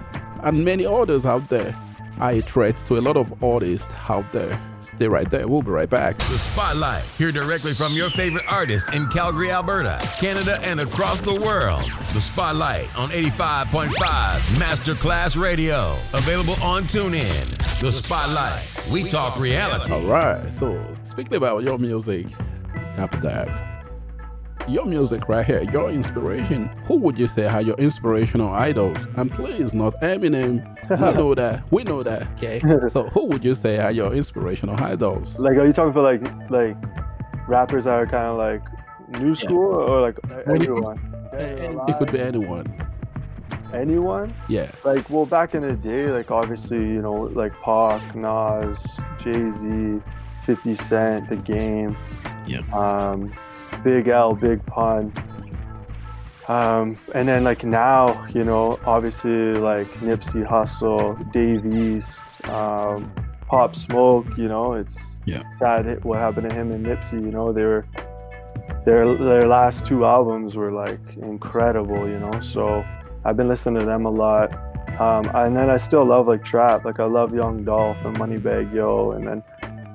and 0.44 0.66
many 0.66 0.86
others 0.86 1.26
out 1.26 1.50
there 1.50 1.78
are 2.22 2.32
a 2.32 2.42
threat 2.42 2.78
to 2.86 2.98
a 2.98 3.02
lot 3.02 3.18
of 3.18 3.44
artists 3.44 3.94
out 4.08 4.32
there. 4.32 4.62
Stay 4.80 5.08
right 5.08 5.30
there. 5.30 5.48
We'll 5.48 5.62
be 5.62 5.72
right 5.72 5.90
back. 5.90 6.18
The 6.18 6.38
Spotlight. 6.38 7.04
Hear 7.18 7.32
directly 7.32 7.74
from 7.74 7.94
your 7.94 8.10
favorite 8.12 8.46
artists 8.48 8.94
in 8.96 9.08
Calgary, 9.08 9.52
Alberta, 9.52 10.00
Canada, 10.20 10.60
and 10.64 10.80
across 10.80 11.20
the 11.20 11.34
world. 11.34 11.82
The 12.14 12.22
Spotlight 12.22 12.96
on 12.98 13.10
85.5 13.10 13.90
Masterclass 14.60 15.42
Radio. 15.42 15.98
Available 16.14 16.56
on 16.64 16.84
TuneIn. 16.84 17.82
The 17.82 17.92
Spotlight. 17.92 18.92
We 18.92 19.10
talk 19.10 19.40
reality. 19.40 19.94
All 19.94 20.08
right. 20.08 20.54
So, 20.54 20.80
speaking 21.04 21.36
about 21.36 21.64
your 21.64 21.78
music, 21.78 22.28
Apple 22.98 23.22
Dive 23.22 23.71
your 24.72 24.86
music 24.86 25.28
right 25.28 25.46
here, 25.46 25.64
your 25.64 25.92
inspiration. 25.92 26.68
Who 26.86 26.96
would 26.96 27.18
you 27.18 27.28
say 27.28 27.46
are 27.46 27.62
your 27.62 27.76
inspirational 27.76 28.52
idols? 28.54 28.98
And 29.18 29.30
please, 29.32 29.74
not 29.74 29.94
Eminem. 30.02 30.64
we 30.90 30.96
know 31.18 31.36
that. 31.36 31.72
We 31.72 31.84
know 31.84 32.04
that. 32.04 32.28
Okay. 32.38 32.62
so 32.90 33.10
who 33.10 33.26
would 33.26 33.44
you 33.44 33.54
say 33.54 33.80
are 33.80 33.92
your 33.92 34.14
inspirational 34.14 34.82
idols? 34.82 35.38
Like, 35.38 35.58
are 35.58 35.66
you 35.66 35.74
talking 35.74 35.94
for 35.94 36.02
like 36.02 36.22
like 36.50 36.78
rappers 37.48 37.84
that 37.84 37.94
are 37.94 38.06
kind 38.06 38.28
of 38.28 38.38
like 38.38 38.62
new 39.20 39.36
school 39.36 39.80
yeah. 39.80 39.94
or 39.94 40.02
like 40.02 40.18
anyone? 40.48 40.98
It 41.34 41.98
could 41.98 42.12
be 42.12 42.22
anyone. 42.22 42.74
Anyone? 43.74 44.34
Yeah. 44.50 44.72
Like, 44.84 45.10
well, 45.10 45.26
back 45.26 45.56
in 45.56 45.62
the 45.62 45.76
day, 45.76 46.12
like 46.12 46.30
obviously, 46.30 46.80
you 46.80 47.02
know, 47.02 47.14
like 47.14 47.54
Pac, 47.62 48.16
Nas, 48.16 48.86
Jay 49.24 49.52
Z, 49.52 50.02
50 50.42 50.76
Cent, 50.76 51.30
The 51.30 51.38
Game. 51.38 51.96
Yeah. 52.46 52.60
Um, 52.74 53.32
Big 53.84 54.08
L, 54.08 54.36
Big 54.36 54.66
Pun. 54.66 55.14
Um, 56.48 56.98
and 57.14 57.28
then 57.28 57.44
like 57.44 57.64
now, 57.64 58.28
you 58.34 58.44
know, 58.44 58.80
obviously 58.86 59.54
like 59.54 59.90
Nipsey 60.02 60.46
Hussle, 60.46 61.32
Dave 61.32 61.66
East, 61.66 62.22
um, 62.50 63.12
Pop 63.48 63.76
Smoke, 63.76 64.38
you 64.38 64.48
know, 64.48 64.74
it's 64.74 65.20
yeah. 65.26 65.44
sad 65.60 66.04
what 66.04 66.20
happened 66.20 66.50
to 66.50 66.56
him 66.56 66.72
and 66.72 66.86
Nipsey, 66.86 67.24
you 67.24 67.32
know, 67.32 67.52
they 67.52 67.64
were 67.64 67.86
their 68.86 69.16
their 69.16 69.48
last 69.48 69.86
two 69.86 70.06
albums 70.06 70.56
were 70.56 70.72
like 70.72 71.00
incredible, 71.18 72.08
you 72.08 72.20
know. 72.20 72.42
So 72.42 72.86
I've 73.24 73.38
been 73.38 73.48
listening 73.48 73.80
to 73.80 73.86
them 73.86 74.06
a 74.06 74.12
lot. 74.12 74.52
Um, 75.00 75.32
and 75.34 75.56
then 75.56 75.70
I 75.70 75.78
still 75.78 76.04
love 76.06 76.28
like 76.28 76.44
trap, 76.44 76.86
like 76.86 77.00
I 77.00 77.06
love 77.06 77.34
Young 77.34 77.64
Dolph 77.64 78.04
and 78.04 78.16
Moneybagg 78.18 78.74
Yo, 78.74 79.12
and 79.12 79.26
then 79.26 79.44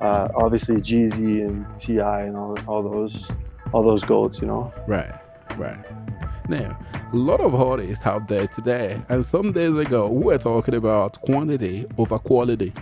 uh, 0.00 0.28
obviously 0.34 0.76
Jeezy 0.76 1.46
and 1.46 1.66
T.I. 1.78 2.22
and 2.22 2.36
all, 2.36 2.56
all 2.66 2.82
those 2.82 3.28
all 3.72 3.82
those 3.82 4.04
goals, 4.04 4.40
you 4.40 4.46
know? 4.46 4.72
Right, 4.86 5.12
right. 5.56 5.78
Now, 6.48 6.78
a 7.12 7.16
lot 7.16 7.40
of 7.40 7.54
artists 7.54 8.06
out 8.06 8.28
there 8.28 8.46
today, 8.46 9.00
and 9.08 9.24
some 9.24 9.52
days 9.52 9.76
ago, 9.76 10.08
we 10.08 10.24
were 10.24 10.38
talking 10.38 10.74
about 10.74 11.20
quantity 11.22 11.86
over 11.98 12.18
quality. 12.18 12.72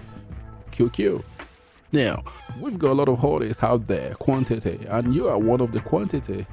QQ. 0.73 1.23
Now, 1.93 2.25
we've 2.61 2.79
got 2.79 2.91
a 2.91 2.95
lot 2.95 3.09
of 3.09 3.25
artists 3.25 3.63
out 3.63 3.87
there, 3.87 4.15
quantity, 4.15 4.81
and 4.89 5.15
you 5.15 5.29
are 5.29 5.39
one 5.39 5.61
of 5.61 5.73
the 5.73 5.81
quantity. 5.81 6.47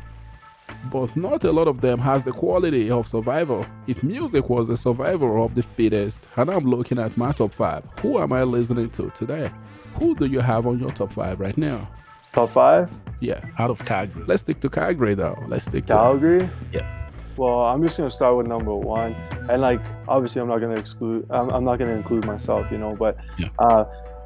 But 0.91 1.15
not 1.15 1.43
a 1.43 1.51
lot 1.51 1.67
of 1.67 1.81
them 1.81 1.99
has 1.99 2.23
the 2.23 2.31
quality 2.31 2.89
of 2.89 3.07
survival. 3.07 3.65
If 3.87 4.03
music 4.03 4.49
was 4.49 4.67
the 4.67 4.77
survival 4.77 5.43
of 5.43 5.55
the 5.55 5.61
fittest, 5.61 6.27
and 6.37 6.49
I'm 6.49 6.65
looking 6.65 6.99
at 6.99 7.17
my 7.17 7.31
top 7.31 7.53
five, 7.53 7.83
who 8.01 8.19
am 8.19 8.33
I 8.33 8.43
listening 8.43 8.89
to 8.91 9.09
today? 9.11 9.51
Who 9.95 10.15
do 10.15 10.25
you 10.25 10.39
have 10.39 10.65
on 10.65 10.79
your 10.79 10.91
top 10.91 11.11
five 11.11 11.39
right 11.39 11.57
now? 11.57 11.89
Top 12.31 12.51
five? 12.51 12.89
Yeah, 13.21 13.39
out 13.59 13.69
of 13.69 13.79
Calgary. 13.85 14.23
Let's 14.27 14.41
stick 14.41 14.59
to 14.61 14.69
Calgary 14.69 15.13
though. 15.15 15.41
Let's 15.47 15.65
stick 15.65 15.85
to 15.85 15.93
Calgary. 15.93 16.49
Yeah. 16.73 16.97
Well, 17.37 17.61
I'm 17.61 17.81
just 17.81 17.95
gonna 17.95 18.09
start 18.09 18.35
with 18.35 18.47
number 18.47 18.75
one, 18.75 19.15
and 19.49 19.61
like 19.61 19.81
obviously 20.07 20.41
I'm 20.41 20.47
not 20.47 20.57
gonna 20.57 20.79
exclude. 20.79 21.25
I'm, 21.29 21.49
I'm 21.49 21.63
not 21.63 21.77
gonna 21.77 21.93
include 21.93 22.25
myself, 22.25 22.69
you 22.71 22.77
know. 22.77 22.95
But 22.95 23.17
yeah. 23.37 23.49
uh, 23.59 23.85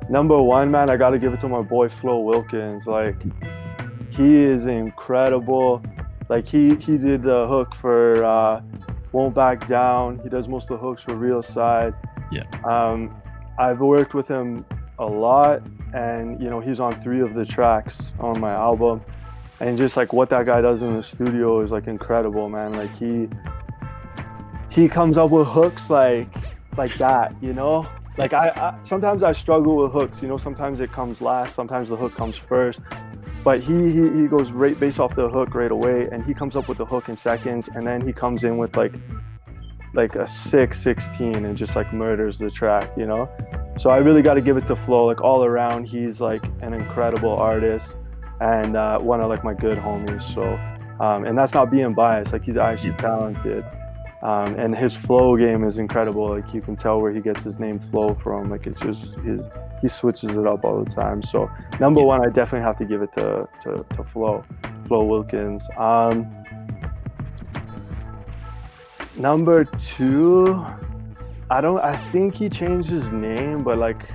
number 0.10 0.42
one, 0.42 0.72
man, 0.72 0.90
I 0.90 0.98
gotta 0.98 1.20
give 1.20 1.34
it 1.34 1.40
to 1.42 1.50
my 1.50 1.62
boy 1.62 1.90
Flo 1.90 2.20
Wilkins. 2.20 2.88
Like 2.88 3.22
he 4.12 4.36
is 4.36 4.66
incredible. 4.66 5.84
Like 6.30 6.48
he 6.48 6.76
he 6.76 6.98
did 6.98 7.22
the 7.22 7.48
hook 7.48 7.76
for 7.76 8.24
uh, 8.24 8.62
"Won't 9.12 9.36
Back 9.36 9.68
Down." 9.68 10.20
He 10.20 10.30
does 10.30 10.48
most 10.48 10.72
of 10.72 10.80
the 10.80 10.88
hooks 10.88 11.04
for 11.04 11.16
Real 11.16 11.44
Side. 11.44 11.94
Yeah. 12.32 12.46
Um, 12.64 13.14
I've 13.60 13.82
worked 13.82 14.14
with 14.14 14.28
him 14.28 14.66
a 15.00 15.06
lot 15.06 15.62
and 15.94 16.42
you 16.42 16.50
know 16.50 16.60
he's 16.60 16.80
on 16.80 16.94
three 16.94 17.22
of 17.22 17.34
the 17.34 17.46
tracks 17.46 18.14
on 18.20 18.40
my 18.40 18.52
album. 18.52 19.02
And 19.62 19.78
just 19.78 19.96
like 19.96 20.12
what 20.12 20.30
that 20.30 20.46
guy 20.46 20.60
does 20.62 20.82
in 20.82 20.94
the 20.94 21.04
studio 21.04 21.62
is 21.62 21.72
like 21.72 21.88
incredible 21.88 22.50
man. 22.50 22.74
Like 22.74 22.96
he 22.96 23.30
he 24.70 24.90
comes 24.90 25.18
up 25.18 25.32
with 25.32 25.48
hooks 25.48 25.90
like 25.90 26.28
like 26.78 26.94
that 26.98 27.34
you 27.42 27.54
know? 27.54 27.88
Like 28.18 28.34
I, 28.34 28.50
I 28.50 28.78
sometimes 28.84 29.24
i 29.24 29.32
struggle 29.32 29.78
with 29.78 29.92
hooks 29.92 30.22
you 30.22 30.28
know? 30.28 30.38
Sometimes 30.38 30.80
it 30.80 30.92
comes 30.92 31.22
last 31.22 31.56
sometimes 31.56 31.90
the 31.90 31.96
hook 31.96 32.16
comes 32.16 32.38
first. 32.38 32.82
But 33.44 33.62
he, 33.62 33.92
he 33.92 34.10
he 34.22 34.28
goes 34.28 34.52
right 34.52 34.78
based 34.78 35.00
off 35.00 35.16
the 35.16 35.30
hook 35.30 35.56
right 35.56 35.72
away 35.72 36.10
and 36.12 36.26
he 36.26 36.34
comes 36.34 36.56
up 36.56 36.68
with 36.68 36.78
the 36.78 36.86
hook 36.86 37.10
in 37.10 37.16
seconds 37.16 37.70
and 37.74 37.88
then 37.88 38.06
he 38.06 38.12
comes 38.12 38.44
in 38.44 38.58
with 38.58 38.76
like 38.76 38.94
like 39.94 40.16
a 40.16 40.28
6 40.28 40.82
16 40.82 41.46
and 41.46 41.56
just 41.56 41.76
like 41.78 41.94
murders 41.94 42.38
the 42.38 42.52
track 42.52 42.92
you 42.98 43.06
know 43.06 43.30
so 43.78 43.90
I 43.90 43.98
really 43.98 44.22
got 44.22 44.36
to 44.36 44.42
give 44.42 44.58
it 44.58 44.68
to 44.68 44.76
Flo. 44.76 45.06
Like 45.06 45.22
all 45.22 45.44
around, 45.44 45.86
he's 45.86 46.22
like 46.22 46.44
an 46.62 46.74
incredible 46.74 47.34
artist 47.34 47.96
and 48.40 48.76
uh, 48.76 49.00
one 49.00 49.22
of 49.22 49.30
like 49.30 49.44
my 49.44 49.54
good 49.54 49.78
homies. 49.78 50.22
So, 50.34 50.44
um, 51.04 51.26
and 51.26 51.38
that's 51.38 51.54
not 51.54 51.72
being 51.72 51.94
biased. 51.94 52.34
Like 52.34 52.44
he's 52.44 52.58
actually 52.58 52.94
talented, 52.94 53.66
um, 54.22 54.56
and 54.56 54.76
his 54.76 54.96
flow 54.96 55.36
game 55.36 55.64
is 55.64 55.78
incredible. 55.78 56.30
Like 56.30 56.54
you 56.54 56.62
can 56.62 56.76
tell 56.76 57.02
where 57.02 57.12
he 57.12 57.20
gets 57.20 57.44
his 57.44 57.60
name 57.60 57.80
Flo 57.80 58.14
from. 58.16 58.50
Like 58.50 58.66
it's 58.66 58.80
just 58.80 59.16
his 59.20 59.42
he 59.82 59.90
switches 59.90 60.32
it 60.32 60.48
up 60.48 60.64
all 60.64 60.84
the 60.84 60.90
time. 60.90 61.22
So 61.22 61.50
number 61.80 62.02
one, 62.02 62.26
I 62.26 62.30
definitely 62.30 62.66
have 62.66 62.78
to 62.80 62.86
give 62.86 63.02
it 63.02 63.12
to 63.18 63.48
to, 63.64 63.86
to 63.96 64.04
Flo, 64.04 64.44
Flo 64.88 65.04
Wilkins. 65.04 65.68
Um, 65.78 66.30
number 69.20 69.66
two. 69.66 70.64
I 71.50 71.62
don't. 71.62 71.80
I 71.80 71.96
think 71.96 72.36
he 72.36 72.50
changed 72.50 72.90
his 72.90 73.12
name, 73.12 73.64
but 73.64 73.78
like 73.78 74.10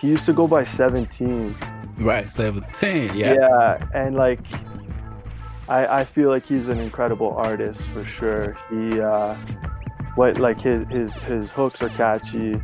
he 0.00 0.08
used 0.08 0.24
to 0.26 0.32
go 0.32 0.46
by 0.46 0.62
17. 0.62 1.56
Right, 1.98 2.30
17. 2.30 3.16
Yeah. 3.16 3.34
Yeah, 3.34 3.88
and 3.92 4.14
like 4.14 4.40
I 5.68 6.00
I 6.00 6.04
feel 6.04 6.30
like 6.30 6.46
he's 6.46 6.68
an 6.68 6.78
incredible 6.78 7.34
artist 7.36 7.80
for 7.80 8.04
sure. 8.04 8.56
He 8.70 9.00
uh, 9.00 9.34
what 10.14 10.38
like 10.38 10.60
his 10.60 10.86
his 10.88 11.12
his 11.14 11.50
hooks 11.50 11.82
are 11.82 11.88
catchy. 11.90 12.60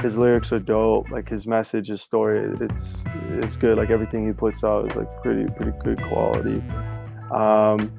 His 0.00 0.16
lyrics 0.16 0.52
are 0.52 0.60
dope. 0.60 1.10
Like 1.10 1.28
his 1.28 1.46
message, 1.46 1.88
his 1.88 2.02
story, 2.02 2.38
it's 2.38 3.02
it's 3.30 3.56
good. 3.56 3.76
Like 3.76 3.90
everything 3.90 4.26
he 4.26 4.32
puts 4.32 4.62
out 4.62 4.90
is 4.90 4.96
like 4.96 5.08
pretty 5.22 5.50
pretty 5.52 5.76
good 5.82 6.00
quality. 6.02 6.62
Um, 7.32 7.90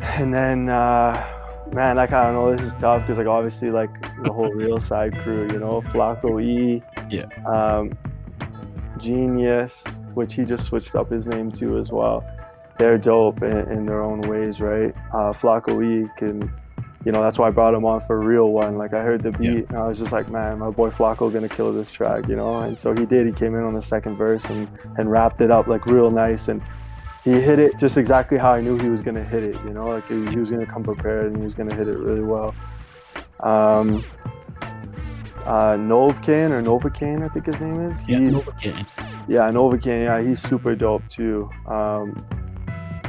and 0.00 0.32
then. 0.32 0.70
Uh, 0.70 1.40
man, 1.72 1.96
like 1.96 2.12
I 2.12 2.24
don't 2.24 2.34
know, 2.34 2.54
this 2.54 2.62
is 2.62 2.74
tough 2.74 3.02
because 3.02 3.18
like 3.18 3.26
obviously 3.26 3.70
like 3.70 3.90
the 4.22 4.32
whole 4.32 4.52
real 4.52 4.78
side 4.80 5.16
crew, 5.18 5.48
you 5.50 5.58
know, 5.58 5.80
Flacko 5.82 6.42
E, 6.42 6.82
yeah, 7.10 7.26
um, 7.46 7.92
Genius, 8.98 9.82
which 10.14 10.34
he 10.34 10.44
just 10.44 10.64
switched 10.66 10.94
up 10.94 11.10
his 11.10 11.26
name 11.26 11.50
to 11.52 11.78
as 11.78 11.90
well. 11.90 12.24
They're 12.78 12.98
dope 12.98 13.42
in, 13.42 13.70
in 13.70 13.86
their 13.86 14.02
own 14.02 14.22
ways, 14.22 14.60
right? 14.60 14.94
Uh, 15.12 15.32
Flacko 15.32 15.82
E 15.84 16.08
can, 16.16 16.52
you 17.04 17.12
know, 17.12 17.22
that's 17.22 17.38
why 17.38 17.48
I 17.48 17.50
brought 17.50 17.74
him 17.74 17.84
on 17.84 18.00
for 18.00 18.22
a 18.22 18.26
real 18.26 18.52
one. 18.52 18.76
Like 18.76 18.92
I 18.92 19.02
heard 19.02 19.22
the 19.22 19.32
beat, 19.32 19.40
yeah. 19.40 19.64
and 19.68 19.76
I 19.78 19.84
was 19.84 19.98
just 19.98 20.12
like, 20.12 20.28
man, 20.30 20.58
my 20.58 20.70
boy 20.70 20.90
Flacko 20.90 21.32
gonna 21.32 21.48
kill 21.48 21.72
this 21.72 21.90
track, 21.90 22.28
you 22.28 22.36
know. 22.36 22.60
And 22.60 22.78
so 22.78 22.92
he 22.92 23.06
did. 23.06 23.26
He 23.26 23.32
came 23.32 23.54
in 23.54 23.62
on 23.62 23.74
the 23.74 23.82
second 23.82 24.16
verse 24.16 24.44
and 24.46 24.68
and 24.98 25.10
wrapped 25.10 25.40
it 25.40 25.50
up 25.50 25.66
like 25.66 25.86
real 25.86 26.10
nice 26.10 26.48
and 26.48 26.62
he 27.24 27.32
hit 27.32 27.58
it 27.58 27.78
just 27.78 27.96
exactly 27.96 28.38
how 28.38 28.52
I 28.52 28.60
knew 28.60 28.78
he 28.78 28.88
was 28.88 29.00
going 29.00 29.14
to 29.14 29.24
hit 29.24 29.42
it. 29.42 29.54
You 29.64 29.70
know, 29.70 29.86
like 29.86 30.08
he, 30.08 30.26
he 30.26 30.36
was 30.36 30.50
going 30.50 30.64
to 30.64 30.70
come 30.70 30.82
prepared 30.82 31.26
and 31.26 31.36
he 31.36 31.44
was 31.44 31.54
going 31.54 31.68
to 31.68 31.76
hit 31.76 31.88
it 31.88 31.98
really 31.98 32.22
well. 32.22 32.54
Um, 33.40 34.04
uh, 35.44 35.74
Novcan 35.76 36.50
or 36.50 36.62
Novocaine, 36.62 37.22
I 37.22 37.28
think 37.28 37.46
his 37.46 37.60
name 37.60 37.80
is. 37.88 37.98
He, 38.00 38.12
yeah, 38.12 38.18
Novocaine. 38.18 38.86
Yeah, 39.28 39.50
Novocaine. 39.50 40.04
Yeah, 40.04 40.22
he's 40.22 40.40
super 40.40 40.74
dope 40.74 41.06
too. 41.08 41.50
Um, 41.66 42.24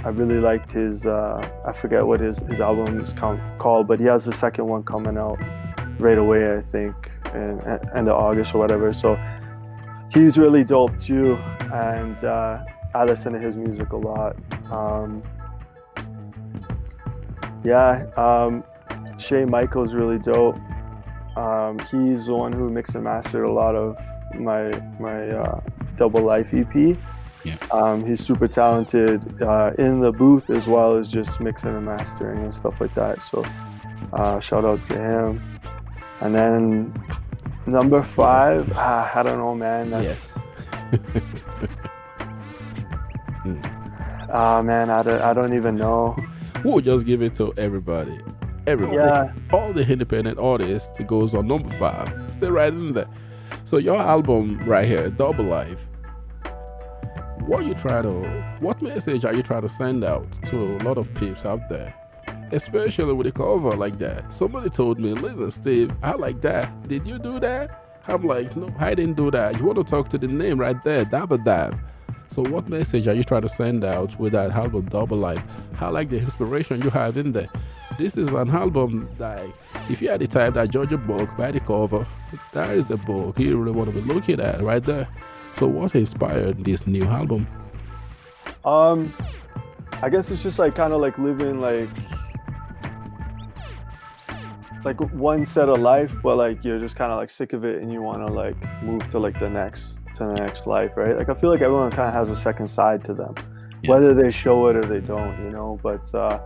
I 0.03 0.09
really 0.09 0.39
liked 0.39 0.71
his. 0.71 1.05
Uh, 1.05 1.41
I 1.65 1.71
forget 1.71 2.05
what 2.05 2.19
his 2.19 2.39
his 2.39 2.59
album 2.59 2.99
is 3.01 3.13
com- 3.13 3.41
called, 3.57 3.87
but 3.87 3.99
he 3.99 4.05
has 4.05 4.25
the 4.25 4.33
second 4.33 4.65
one 4.65 4.83
coming 4.83 5.17
out 5.17 5.39
right 5.99 6.17
away. 6.17 6.57
I 6.57 6.61
think, 6.61 7.11
in 7.33 7.61
end 7.95 8.09
of 8.09 8.17
August 8.17 8.53
or 8.53 8.57
whatever. 8.57 8.91
So 8.93 9.17
he's 10.13 10.37
really 10.37 10.63
dope 10.63 10.97
too, 10.99 11.39
and. 11.73 12.23
Uh, 12.23 12.63
I 12.95 13.05
listen 13.05 13.33
to 13.33 13.39
his 13.39 13.55
music 13.55 13.91
a 13.91 13.97
lot. 13.97 14.35
Um, 14.71 15.23
yeah, 17.63 18.05
um, 18.17 18.63
Shay 19.17 19.45
Michael's 19.45 19.93
really 19.93 20.19
dope. 20.19 20.59
Um, 21.35 21.79
he's 21.89 22.27
the 22.27 22.35
one 22.35 22.51
who 22.51 22.69
mixed 22.69 22.93
and 22.93 23.03
mastered 23.03 23.45
a 23.45 23.51
lot 23.51 23.75
of 23.75 23.97
my 24.35 24.69
my 24.99 25.29
uh, 25.29 25.61
Double 25.97 26.21
Life 26.21 26.53
EP. 26.53 26.97
Yeah. 27.43 27.57
Um, 27.71 28.05
he's 28.05 28.23
super 28.23 28.47
talented 28.47 29.41
uh, 29.41 29.71
in 29.79 29.99
the 29.99 30.11
booth 30.11 30.49
as 30.49 30.67
well 30.67 30.95
as 30.95 31.11
just 31.11 31.39
mixing 31.39 31.75
and 31.75 31.85
mastering 31.85 32.39
and 32.39 32.53
stuff 32.53 32.79
like 32.79 32.93
that. 32.93 33.21
So 33.23 33.43
uh, 34.13 34.39
shout 34.39 34.65
out 34.65 34.83
to 34.83 34.93
him. 34.93 35.41
And 36.21 36.33
then 36.33 36.93
number 37.65 38.01
five, 38.03 38.71
ah, 38.75 39.11
I 39.13 39.23
don't 39.23 39.39
know, 39.39 39.55
man. 39.55 39.89
That's, 39.89 40.37
Yes. 40.93 41.13
Ah, 44.33 44.63
man, 44.63 44.89
I 44.89 45.03
don't, 45.03 45.21
I 45.21 45.33
don't 45.33 45.55
even 45.55 45.75
know. 45.77 46.17
We'll 46.63 46.79
just 46.79 47.05
give 47.05 47.21
it 47.21 47.35
to 47.35 47.53
everybody. 47.57 48.17
Everybody. 48.67 48.95
Yeah. 48.95 49.33
All 49.51 49.73
the 49.73 49.81
independent 49.85 50.39
artists 50.39 50.97
it 50.97 51.07
goes 51.07 51.35
on 51.35 51.45
number 51.47 51.69
five. 51.71 52.09
Stay 52.29 52.47
right 52.47 52.71
in 52.71 52.93
there. 52.93 53.09
So 53.65 53.77
your 53.79 53.97
album 53.99 54.59
right 54.59 54.87
here, 54.87 55.09
Double 55.09 55.43
Life. 55.43 55.85
What 57.41 57.65
you 57.65 57.73
try 57.73 58.01
to 58.01 58.11
what 58.61 58.81
message 58.81 59.25
are 59.25 59.35
you 59.35 59.43
trying 59.43 59.63
to 59.63 59.67
send 59.67 60.05
out 60.05 60.25
to 60.47 60.77
a 60.77 60.77
lot 60.83 60.97
of 60.97 61.13
peeps 61.15 61.43
out 61.43 61.67
there? 61.67 61.93
Especially 62.53 63.11
with 63.11 63.27
a 63.27 63.33
cover 63.33 63.71
like 63.75 63.99
that. 63.99 64.31
Somebody 64.31 64.69
told 64.69 64.99
me, 64.99 65.11
listen, 65.13 65.51
Steve, 65.51 65.91
I 66.01 66.13
like 66.13 66.39
that. 66.43 66.87
Did 66.87 67.05
you 67.05 67.19
do 67.19 67.41
that? 67.41 68.01
I'm 68.07 68.23
like, 68.25 68.55
no, 68.55 68.73
I 68.79 68.95
didn't 68.95 69.17
do 69.17 69.31
that. 69.31 69.59
You 69.59 69.65
want 69.65 69.79
to 69.79 69.83
talk 69.83 70.07
to 70.09 70.17
the 70.17 70.27
name 70.27 70.59
right 70.59 70.81
there, 70.85 71.03
Dabba 71.03 71.43
Dab. 71.43 71.77
So 72.33 72.41
what 72.41 72.67
message 72.67 73.07
are 73.07 73.13
you 73.13 73.23
trying 73.23 73.43
to 73.43 73.47
send 73.47 73.83
out 73.83 74.19
with 74.19 74.33
that 74.33 74.49
album 74.49 74.85
Double 74.85 75.17
Life? 75.17 75.45
I 75.79 75.89
like 75.89 76.09
the 76.09 76.17
inspiration 76.17 76.81
you 76.81 76.89
have 76.89 77.15
in 77.15 77.31
there. 77.31 77.47
This 77.99 78.17
is 78.17 78.27
an 78.29 78.49
album 78.49 79.07
that 79.19 79.45
if 79.87 80.01
you 80.01 80.09
had 80.09 80.19
the 80.19 80.25
type 80.25 80.55
that 80.55 80.71
judge 80.71 80.91
a 80.93 80.97
book 80.97 81.29
by 81.37 81.51
the 81.51 81.59
cover, 81.59 82.07
that 82.53 82.71
is 82.71 82.89
a 82.89 82.97
book 82.97 83.37
you 83.37 83.55
really 83.55 83.77
want 83.77 83.93
to 83.93 84.01
be 84.01 84.11
looking 84.11 84.39
at 84.39 84.63
right 84.63 84.81
there. 84.81 85.07
So 85.57 85.67
what 85.67 85.93
inspired 85.93 86.63
this 86.63 86.87
new 86.87 87.03
album? 87.03 87.47
Um, 88.65 89.13
I 90.01 90.09
guess 90.09 90.31
it's 90.31 90.41
just 90.41 90.57
like 90.57 90.73
kind 90.73 90.91
of 90.91 91.01
like 91.01 91.19
living 91.19 91.61
like 91.61 91.89
like 94.83 94.99
one 95.13 95.45
set 95.45 95.69
of 95.69 95.77
life, 95.77 96.15
but 96.23 96.37
like 96.37 96.63
you're 96.65 96.79
just 96.79 96.95
kind 96.95 97.11
of 97.11 97.19
like 97.19 97.29
sick 97.29 97.53
of 97.53 97.63
it 97.63 97.83
and 97.83 97.93
you 97.93 98.01
want 98.01 98.25
to 98.25 98.33
like 98.33 98.55
move 98.81 99.07
to 99.09 99.19
like 99.19 99.39
the 99.39 99.51
next 99.51 99.99
to 100.13 100.19
the 100.25 100.33
next 100.33 100.67
life, 100.67 100.91
right? 100.95 101.17
Like 101.17 101.29
I 101.29 101.33
feel 101.33 101.49
like 101.49 101.61
everyone 101.61 101.91
kind 101.91 102.07
of 102.07 102.13
has 102.13 102.29
a 102.29 102.35
second 102.41 102.67
side 102.67 103.03
to 103.05 103.13
them, 103.13 103.33
Yeah. 103.81 103.89
whether 103.91 104.13
they 104.13 104.31
show 104.31 104.67
it 104.67 104.75
or 104.75 104.81
they 104.83 104.99
don't, 104.99 105.37
you 105.43 105.49
know. 105.51 105.77
But 105.81 106.13
uh, 106.13 106.39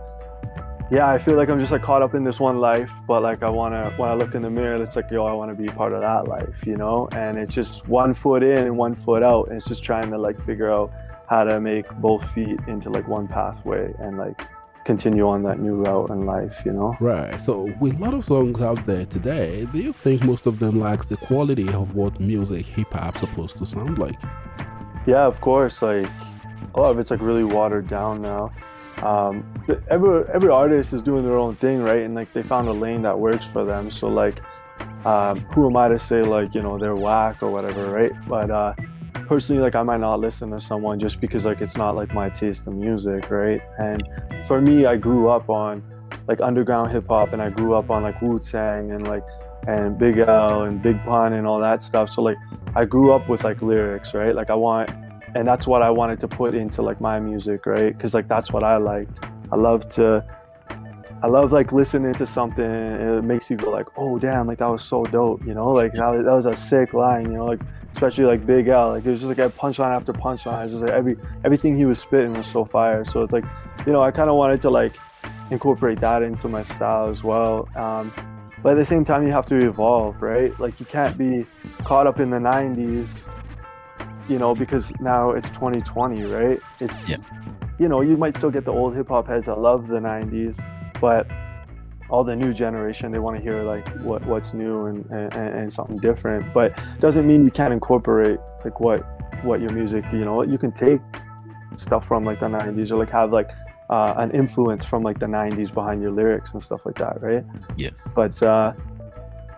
yeah, 0.90 1.08
I 1.08 1.18
feel 1.18 1.36
like 1.36 1.50
I'm 1.50 1.60
just 1.60 1.70
like 1.72 1.82
caught 1.82 2.00
up 2.02 2.14
in 2.14 2.24
this 2.24 2.40
one 2.40 2.58
life, 2.58 2.90
but 3.06 3.22
like 3.22 3.42
I 3.42 3.50
want 3.50 3.74
to 3.74 3.90
when 4.00 4.08
I 4.08 4.14
look 4.14 4.34
in 4.34 4.42
the 4.42 4.50
mirror, 4.50 4.82
it's 4.82 4.96
like 4.96 5.10
yo, 5.10 5.26
I 5.26 5.32
want 5.34 5.50
to 5.50 5.62
be 5.62 5.68
part 5.68 5.92
of 5.92 6.00
that 6.02 6.28
life, 6.28 6.66
you 6.66 6.76
know. 6.76 7.08
And 7.12 7.38
it's 7.38 7.52
just 7.54 7.86
one 7.88 8.14
foot 8.14 8.42
in 8.42 8.58
and 8.58 8.76
one 8.78 8.94
foot 8.94 9.22
out, 9.22 9.48
and 9.48 9.56
it's 9.56 9.66
just 9.68 9.84
trying 9.84 10.10
to 10.10 10.18
like 10.18 10.40
figure 10.40 10.70
out 10.72 10.90
how 11.28 11.44
to 11.44 11.60
make 11.60 11.86
both 11.96 12.26
feet 12.30 12.58
into 12.68 12.88
like 12.88 13.06
one 13.06 13.28
pathway 13.28 13.92
and 13.98 14.16
like 14.16 14.40
continue 14.88 15.28
on 15.28 15.42
that 15.42 15.58
new 15.60 15.74
route 15.74 16.08
in 16.08 16.22
life, 16.24 16.62
you 16.64 16.72
know. 16.72 16.96
Right. 16.98 17.38
So 17.38 17.68
with 17.78 18.00
a 18.00 18.02
lot 18.02 18.14
of 18.14 18.24
songs 18.24 18.62
out 18.62 18.86
there 18.86 19.04
today, 19.04 19.66
do 19.70 19.80
you 19.80 19.92
think 19.92 20.24
most 20.24 20.46
of 20.46 20.58
them 20.60 20.80
lacks 20.80 21.06
the 21.06 21.18
quality 21.18 21.68
of 21.74 21.94
what 21.94 22.18
music 22.18 22.64
hip 22.64 22.94
hop 22.94 23.18
supposed 23.18 23.58
to 23.58 23.66
sound 23.66 23.98
like? 23.98 24.18
Yeah, 25.06 25.26
of 25.26 25.42
course. 25.42 25.82
Like 25.82 26.06
a 26.74 26.80
lot 26.80 26.90
of 26.92 26.98
it's 26.98 27.10
like 27.10 27.20
really 27.20 27.44
watered 27.44 27.86
down 27.86 28.22
now. 28.22 28.50
Um, 29.02 29.44
every 29.90 30.24
every 30.32 30.48
artist 30.48 30.94
is 30.94 31.02
doing 31.02 31.22
their 31.22 31.36
own 31.36 31.54
thing, 31.56 31.82
right? 31.82 32.00
And 32.06 32.14
like 32.14 32.32
they 32.32 32.42
found 32.42 32.66
a 32.66 32.72
lane 32.72 33.02
that 33.02 33.18
works 33.18 33.46
for 33.46 33.66
them. 33.66 33.90
So 33.90 34.08
like, 34.08 34.40
um, 35.04 35.40
who 35.52 35.68
am 35.68 35.76
I 35.76 35.88
to 35.88 35.98
say 35.98 36.22
like 36.22 36.54
you 36.54 36.62
know 36.62 36.78
they're 36.78 36.96
whack 36.96 37.42
or 37.42 37.50
whatever, 37.50 37.90
right? 37.90 38.12
But 38.26 38.50
uh, 38.50 38.72
personally, 39.28 39.62
like 39.62 39.74
I 39.74 39.82
might 39.82 40.00
not 40.00 40.18
listen 40.20 40.50
to 40.50 40.58
someone 40.58 40.98
just 40.98 41.20
because 41.20 41.44
like 41.44 41.60
it's 41.60 41.76
not 41.76 41.94
like 41.94 42.14
my 42.14 42.30
taste 42.30 42.66
of 42.66 42.74
music, 42.74 43.30
right? 43.30 43.60
And 43.78 44.02
for 44.46 44.60
me, 44.60 44.86
I 44.86 44.96
grew 44.96 45.28
up 45.28 45.50
on 45.50 45.84
like 46.26 46.40
underground 46.40 46.90
hip 46.90 47.06
hop, 47.08 47.32
and 47.32 47.42
I 47.42 47.50
grew 47.50 47.74
up 47.74 47.90
on 47.90 48.02
like 48.02 48.20
Wu 48.22 48.38
Tang 48.38 48.90
and 48.90 49.06
like 49.06 49.24
and 49.66 49.98
Big 49.98 50.18
L 50.18 50.62
and 50.62 50.80
Big 50.80 51.02
Pun 51.04 51.34
and 51.34 51.46
all 51.46 51.60
that 51.60 51.82
stuff. 51.82 52.08
So 52.08 52.22
like 52.22 52.38
I 52.74 52.86
grew 52.86 53.12
up 53.12 53.28
with 53.28 53.44
like 53.44 53.60
lyrics, 53.60 54.14
right? 54.14 54.34
Like 54.34 54.48
I 54.50 54.54
want, 54.54 54.90
and 55.34 55.46
that's 55.46 55.66
what 55.66 55.82
I 55.82 55.90
wanted 55.90 56.18
to 56.20 56.28
put 56.28 56.54
into 56.54 56.80
like 56.80 57.00
my 57.00 57.20
music, 57.20 57.66
right? 57.66 57.94
Because 57.94 58.14
like 58.14 58.28
that's 58.28 58.50
what 58.50 58.64
I 58.64 58.78
liked. 58.78 59.20
I 59.52 59.56
love 59.56 59.88
to, 59.90 60.24
I 61.22 61.26
love 61.26 61.52
like 61.52 61.72
listening 61.72 62.14
to 62.14 62.26
something 62.26 62.64
and 62.64 63.16
it 63.16 63.24
makes 63.24 63.50
you 63.50 63.56
go 63.56 63.70
like, 63.70 63.88
oh 63.96 64.18
damn, 64.18 64.46
like 64.46 64.58
that 64.58 64.68
was 64.68 64.82
so 64.82 65.04
dope, 65.04 65.46
you 65.46 65.54
know? 65.54 65.68
Like 65.70 65.92
that 65.92 66.08
was, 66.08 66.24
that 66.24 66.32
was 66.32 66.46
a 66.46 66.56
sick 66.56 66.94
line, 66.94 67.30
you 67.30 67.36
know? 67.38 67.46
Like 67.46 67.60
especially 67.94 68.24
like 68.24 68.46
Big 68.46 68.68
L, 68.68 68.90
like 68.90 69.04
it 69.04 69.10
was 69.10 69.20
just 69.20 69.28
like 69.28 69.38
a 69.38 69.50
punchline 69.50 69.94
after 69.94 70.12
punchline. 70.12 70.64
It's 70.64 70.72
just 70.72 70.82
like 70.84 70.92
every 70.92 71.16
everything 71.44 71.76
he 71.76 71.84
was 71.84 71.98
spitting 71.98 72.32
was 72.32 72.46
so 72.46 72.64
fire. 72.64 73.04
So 73.04 73.22
it's 73.22 73.32
like, 73.32 73.44
you 73.86 73.92
know, 73.92 74.02
I 74.02 74.10
kind 74.10 74.30
of 74.30 74.36
wanted 74.36 74.60
to 74.62 74.70
like 74.70 74.96
incorporate 75.50 75.98
that 76.00 76.22
into 76.22 76.48
my 76.48 76.62
style 76.62 77.08
as 77.08 77.24
well. 77.24 77.68
Um, 77.74 78.12
but 78.62 78.72
at 78.72 78.76
the 78.76 78.84
same 78.84 79.04
time, 79.04 79.22
you 79.24 79.32
have 79.32 79.46
to 79.46 79.54
evolve, 79.54 80.20
right? 80.20 80.58
Like 80.60 80.78
you 80.80 80.86
can't 80.86 81.16
be 81.16 81.44
caught 81.84 82.06
up 82.06 82.20
in 82.20 82.30
the 82.30 82.38
90s, 82.38 83.26
you 84.28 84.38
know, 84.38 84.54
because 84.54 84.92
now 85.00 85.30
it's 85.30 85.48
2020, 85.50 86.22
right? 86.24 86.60
It's, 86.80 87.08
Yeah. 87.08 87.16
you 87.78 87.88
know, 87.88 88.00
you 88.00 88.16
might 88.16 88.34
still 88.36 88.50
get 88.50 88.64
the 88.64 88.72
old 88.72 88.94
hip 88.96 89.08
hop 89.08 89.28
heads 89.28 89.46
that 89.46 89.58
love 89.58 89.86
the 89.86 90.00
90s, 90.00 90.60
but 91.00 91.26
all 92.10 92.24
the 92.24 92.34
new 92.34 92.52
generation, 92.52 93.12
they 93.12 93.18
want 93.18 93.36
to 93.36 93.42
hear 93.42 93.62
like 93.62 93.88
what 94.00 94.24
what's 94.26 94.54
new 94.54 94.86
and, 94.86 95.04
and, 95.10 95.34
and 95.34 95.72
something 95.72 95.98
different. 95.98 96.52
But 96.54 96.80
doesn't 97.00 97.26
mean 97.26 97.44
you 97.44 97.50
can't 97.50 97.72
incorporate 97.72 98.38
like 98.64 98.80
what 98.80 99.04
what 99.44 99.60
your 99.60 99.70
music, 99.72 100.04
you 100.12 100.24
know, 100.24 100.42
you 100.42 100.58
can 100.58 100.72
take 100.72 101.00
stuff 101.76 102.06
from 102.06 102.24
like 102.24 102.40
the 102.40 102.46
90s 102.46 102.90
or 102.90 102.96
like 102.96 103.10
have 103.10 103.30
like 103.32 103.50
uh, 103.90 104.14
an 104.16 104.30
influence 104.32 104.84
from 104.84 105.02
like 105.02 105.18
the 105.18 105.26
90s 105.26 105.72
behind 105.72 106.02
your 106.02 106.10
lyrics 106.10 106.52
and 106.52 106.62
stuff 106.62 106.84
like 106.84 106.96
that, 106.96 107.22
right? 107.22 107.44
Yes. 107.76 107.92
but 108.14 108.42
uh 108.42 108.72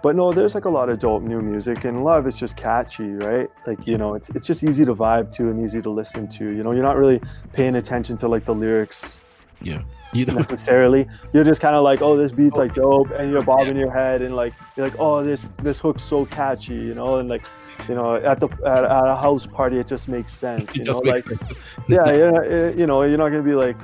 but 0.03 0.17
no 0.17 0.33
there's 0.33 0.55
like 0.55 0.65
a 0.65 0.71
lot 0.71 0.89
of 0.89 0.99
dope 0.99 1.23
new 1.23 1.41
music 1.41 1.85
and 1.85 1.97
a 1.97 2.03
lot 2.03 2.19
of 2.19 2.27
it's 2.27 2.39
just 2.39 2.57
catchy 2.57 3.11
right 3.11 3.49
like 3.67 3.87
you 3.87 3.99
know 3.99 4.15
it's 4.15 4.31
it's 4.31 4.47
just 4.47 4.65
easy 4.65 4.85
to 4.85 4.95
vibe 4.95 5.31
to 5.31 5.51
and 5.51 5.63
easy 5.63 5.83
to 5.83 5.91
listen 5.91 6.27
to 6.27 6.55
you 6.55 6.63
know 6.63 6.73
you're 6.73 6.83
not 6.83 6.97
really 6.97 7.21
paying 7.53 7.77
attention 7.77 8.17
to 8.17 8.27
like 8.27 8.45
the 8.45 8.55
lyrics 8.55 9.15
Yeah. 9.63 9.83
You 10.13 10.25
necessarily 10.43 11.07
you're 11.33 11.45
just 11.45 11.61
kind 11.61 11.77
of 11.77 11.85
like 11.85 12.03
oh 12.03 12.17
this 12.17 12.33
beat's 12.33 12.57
like 12.57 12.75
dope 12.75 13.11
and 13.13 13.31
you're 13.31 13.43
bobbing 13.43 13.77
your 13.77 13.93
head 13.93 14.23
and 14.23 14.35
like 14.35 14.53
you're 14.77 14.87
like 14.89 14.99
oh 14.99 15.23
this 15.23 15.51
this 15.63 15.79
hook's 15.79 16.03
so 16.03 16.27
catchy 16.27 16.75
you 16.75 16.95
know 16.95 17.17
and 17.19 17.29
like 17.29 17.43
you 17.89 17.95
know 17.95 18.17
at 18.17 18.41
the 18.41 18.49
at, 18.67 18.85
at 18.85 19.07
a 19.07 19.15
house 19.15 19.47
party 19.47 19.79
it 19.79 19.87
just 19.87 20.09
makes 20.09 20.35
sense 20.35 20.75
you 20.77 20.83
know 20.83 20.99
like 20.99 21.29
sense. 21.29 21.41
yeah, 21.89 22.05
eh, 22.07 22.73
you 22.77 22.87
know, 22.87 23.03
you're 23.03 23.19
not 23.19 23.29
gonna 23.29 23.43
be 23.43 23.55
like, 23.55 23.77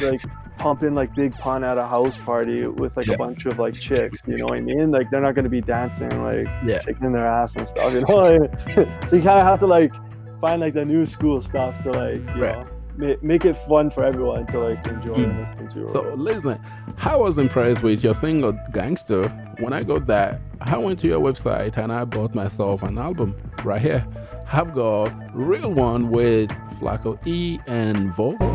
like 0.00 0.20
pumping 0.58 0.94
like 0.94 1.14
big 1.14 1.32
pun 1.34 1.64
at 1.64 1.78
a 1.78 1.86
house 1.86 2.16
party 2.18 2.66
with 2.66 2.96
like 2.96 3.06
Yeah. 3.06 3.14
a 3.14 3.18
bunch 3.18 3.44
of 3.46 3.58
like 3.58 3.74
chicks. 3.74 4.20
You 4.26 4.36
know 4.38 4.44
what 4.46 4.58
I 4.58 4.60
mean? 4.60 4.90
Like 4.90 5.10
they're 5.10 5.20
not 5.20 5.34
gonna 5.34 5.48
be 5.48 5.60
dancing 5.60 6.10
like 6.22 6.46
Yeah. 6.66 6.80
shaking 6.82 7.12
their 7.12 7.24
ass 7.24 7.56
and 7.56 7.66
stuff. 7.66 7.92
You 7.92 8.02
know, 8.02 8.48
so 9.08 9.16
you 9.16 9.22
kind 9.22 9.40
of 9.40 9.46
have 9.46 9.60
to 9.60 9.66
like 9.66 9.92
find 10.40 10.60
like 10.60 10.74
the 10.74 10.84
new 10.84 11.06
school 11.06 11.40
stuff 11.40 11.82
to 11.84 11.90
like 11.90 12.36
you 12.36 12.42
Right. 12.44 12.58
know 12.58 12.64
make, 12.96 13.22
make 13.22 13.44
it 13.44 13.54
fun 13.54 13.90
for 13.90 14.04
everyone 14.04 14.46
to 14.48 14.58
like 14.60 14.86
enjoy 14.86 15.14
Mm. 15.16 15.24
and 15.24 15.50
listen 15.62 15.82
to. 15.82 15.88
So 15.88 16.00
whatever. 16.02 16.16
listen, 16.16 16.60
I 17.04 17.16
was 17.16 17.38
impressed 17.38 17.82
with 17.82 18.02
your 18.04 18.14
single 18.14 18.52
Gangster. 18.72 19.28
When 19.60 19.72
I 19.72 19.82
got 19.82 20.06
that, 20.06 20.40
I 20.60 20.76
went 20.78 20.98
to 21.00 21.06
your 21.08 21.20
website 21.20 21.76
and 21.76 21.92
I 21.92 22.04
bought 22.04 22.34
myself 22.34 22.82
an 22.82 22.98
album 22.98 23.36
right 23.64 23.80
here. 23.80 24.04
I've 24.52 24.74
got 24.74 25.12
real 25.34 25.70
one 25.72 26.10
with 26.10 26.50
Flacko 26.80 27.24
E 27.26 27.58
and 27.66 28.12
Vocal. 28.14 28.48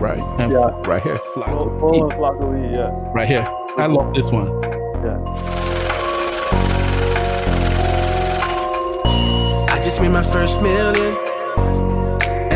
Right? 0.00 0.18
Yeah. 0.38 0.70
Right 0.86 1.02
here. 1.02 1.16
Full, 1.16 1.42
Flacco 1.42 1.80
full 1.80 1.94
E. 1.96 2.00
on 2.00 2.10
Flocka 2.12 2.52
Lee, 2.52 2.76
yeah, 2.76 2.90
Right 3.12 3.26
here. 3.28 3.46
I 3.76 3.86
love 3.86 4.14
this 4.14 4.30
one. 4.30 4.46
yeah. 5.04 5.18
I 9.70 9.80
just 9.82 10.00
made 10.00 10.10
my 10.10 10.22
first 10.22 10.60
million, 10.62 11.14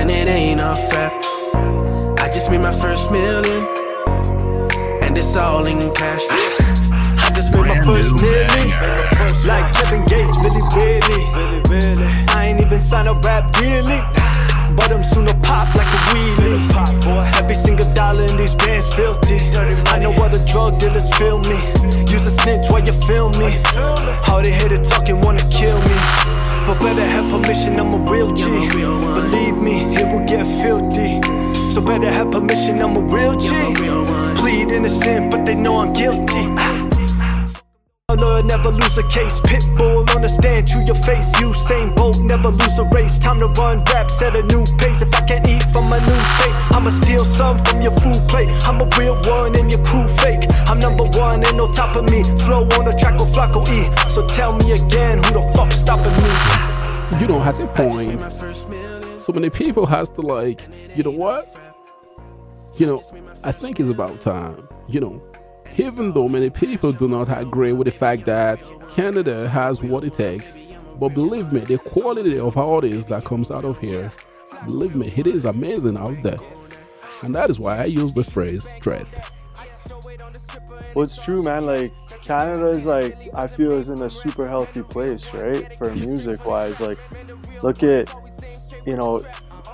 and 0.02 0.10
it 0.10 0.26
ain't 0.26 0.60
rap. 0.60 1.12
I 2.18 2.28
just 2.28 2.50
made 2.50 2.60
my 2.60 2.72
first 2.72 3.12
million, 3.12 3.62
and 5.00 5.16
it's 5.16 5.36
all 5.36 5.64
in 5.66 5.78
cash. 5.94 6.24
I 7.22 7.30
just 7.32 7.52
made 7.52 7.68
my 7.68 7.84
first 7.84 8.12
million. 8.20 8.68
Like 9.46 9.72
Kevin 9.74 10.02
Gates, 10.06 10.36
really, 10.74 11.62
really. 11.70 12.10
I 12.34 12.46
ain't 12.48 12.60
even 12.60 12.80
signed 12.80 13.08
a 13.08 13.14
rap 13.14 13.52
deal. 13.52 13.86
Eh? 13.86 14.02
But 14.74 14.90
I'm 14.90 15.04
soon 15.04 15.26
to 15.26 15.34
pop 15.34 15.72
like 15.76 15.86
a 15.86 16.00
wheelie. 16.10 17.38
Every 17.38 17.54
single 17.54 17.86
dollar 17.94 18.24
in 18.24 18.36
these 18.36 18.56
bands 18.56 18.92
filthy. 18.92 19.38
I 19.86 20.00
know 20.00 20.10
what 20.10 20.32
the 20.32 20.40
drug 20.40 20.80
dealers 20.80 21.14
feel 21.14 21.38
me. 21.38 21.58
Use 22.10 22.26
a 22.26 22.30
snitch 22.30 22.68
while 22.68 22.84
you 22.84 22.92
feel 23.06 23.28
me. 23.38 23.54
All 24.28 24.42
they 24.42 24.50
hated 24.50 24.82
talking 24.82 25.20
wanna 25.20 25.48
kill 25.48 25.78
me. 25.78 26.21
But 26.66 26.80
better 26.80 27.04
have 27.04 27.30
permission, 27.30 27.78
I'm 27.80 27.92
a 27.94 27.98
real 28.10 28.32
G. 28.32 28.44
Believe 28.44 29.56
me, 29.56 29.94
it 29.96 30.06
will 30.12 30.26
get 30.26 30.46
filthy. 30.62 31.20
So 31.70 31.80
better 31.80 32.10
have 32.10 32.30
permission, 32.30 32.80
I'm 32.80 32.96
a 32.96 33.00
real 33.00 33.34
G. 33.34 33.48
Plead 34.40 34.70
innocent, 34.70 35.30
but 35.30 35.44
they 35.44 35.54
know 35.54 35.78
I'm 35.78 35.92
guilty. 35.92 36.51
I'll 38.20 38.42
never 38.42 38.70
lose 38.70 38.98
a 38.98 39.02
case. 39.08 39.40
Pitbull 39.40 40.08
on 40.14 40.22
the 40.22 40.28
stand 40.28 40.68
to 40.68 40.82
your 40.82 40.96
face. 40.96 41.32
Usain 41.36 41.94
Bolt 41.94 42.20
never 42.22 42.48
lose 42.48 42.78
a 42.78 42.84
race. 42.84 43.18
Time 43.18 43.38
to 43.38 43.46
run 43.60 43.84
rap, 43.92 44.10
set 44.10 44.36
a 44.36 44.42
new 44.42 44.64
pace. 44.78 45.02
If 45.02 45.14
I 45.14 45.20
can't 45.26 45.46
eat 45.48 45.62
from 45.72 45.88
my 45.88 45.98
new 45.98 46.20
tape, 46.38 46.72
I'ma 46.72 46.90
steal 46.90 47.24
some 47.24 47.58
from 47.64 47.80
your 47.80 47.92
food 47.92 48.26
plate. 48.28 48.48
I'm 48.66 48.80
a 48.80 48.88
real 48.98 49.14
one 49.22 49.56
and 49.58 49.70
your 49.70 49.84
crew 49.84 50.06
fake. 50.08 50.44
I'm 50.66 50.78
number 50.78 51.04
one, 51.18 51.46
ain't 51.46 51.56
no 51.56 51.72
top 51.72 51.96
of 51.96 52.10
me. 52.10 52.22
Flow 52.44 52.62
on 52.78 52.84
the 52.84 52.94
track 52.98 53.18
with 53.18 53.32
Flacko 53.32 53.62
E. 53.68 54.10
So 54.10 54.26
tell 54.26 54.54
me 54.56 54.72
again, 54.72 55.22
who 55.24 55.32
the 55.34 55.52
fuck 55.54 55.72
stopping 55.72 56.12
me? 56.12 57.20
You 57.20 57.26
don't 57.26 57.42
have 57.42 57.56
to 57.58 57.66
point. 57.68 58.20
So 59.20 59.32
many 59.32 59.50
people 59.50 59.86
has 59.86 60.08
to 60.10 60.22
like, 60.22 60.66
you 60.96 61.02
know 61.02 61.10
what? 61.10 61.54
You 62.76 62.86
know, 62.86 63.02
I 63.44 63.52
think 63.52 63.80
it's 63.80 63.90
about 63.90 64.20
time. 64.20 64.66
You 64.88 65.00
know, 65.00 65.22
even 65.76 66.12
though 66.12 66.28
many 66.28 66.50
people 66.50 66.92
do 66.92 67.08
not 67.08 67.28
agree 67.36 67.72
with 67.72 67.86
the 67.86 67.92
fact 67.92 68.24
that 68.26 68.62
Canada 68.90 69.48
has 69.48 69.82
what 69.82 70.04
it 70.04 70.14
takes, 70.14 70.52
but 70.98 71.10
believe 71.10 71.52
me, 71.52 71.60
the 71.60 71.78
quality 71.78 72.38
of 72.38 72.56
artists 72.56 73.08
that 73.08 73.24
comes 73.24 73.50
out 73.50 73.64
of 73.64 73.78
here, 73.78 74.12
believe 74.64 74.94
me, 74.94 75.12
it 75.16 75.26
is 75.26 75.44
amazing 75.44 75.96
out 75.96 76.22
there. 76.22 76.38
And 77.22 77.34
that 77.34 77.50
is 77.50 77.58
why 77.58 77.78
I 77.78 77.84
use 77.84 78.14
the 78.14 78.24
phrase 78.24 78.68
strength. 78.68 79.30
Well, 80.94 81.04
it's 81.04 81.22
true, 81.22 81.42
man. 81.42 81.66
Like 81.66 81.92
Canada 82.22 82.66
is 82.66 82.84
like 82.84 83.16
I 83.34 83.46
feel 83.46 83.72
is 83.72 83.88
in 83.88 84.02
a 84.02 84.10
super 84.10 84.46
healthy 84.46 84.82
place, 84.82 85.24
right? 85.32 85.76
For 85.78 85.94
music 85.94 86.44
wise, 86.44 86.78
like 86.80 86.98
look 87.62 87.82
at 87.82 88.12
you 88.84 88.96
know 88.96 89.24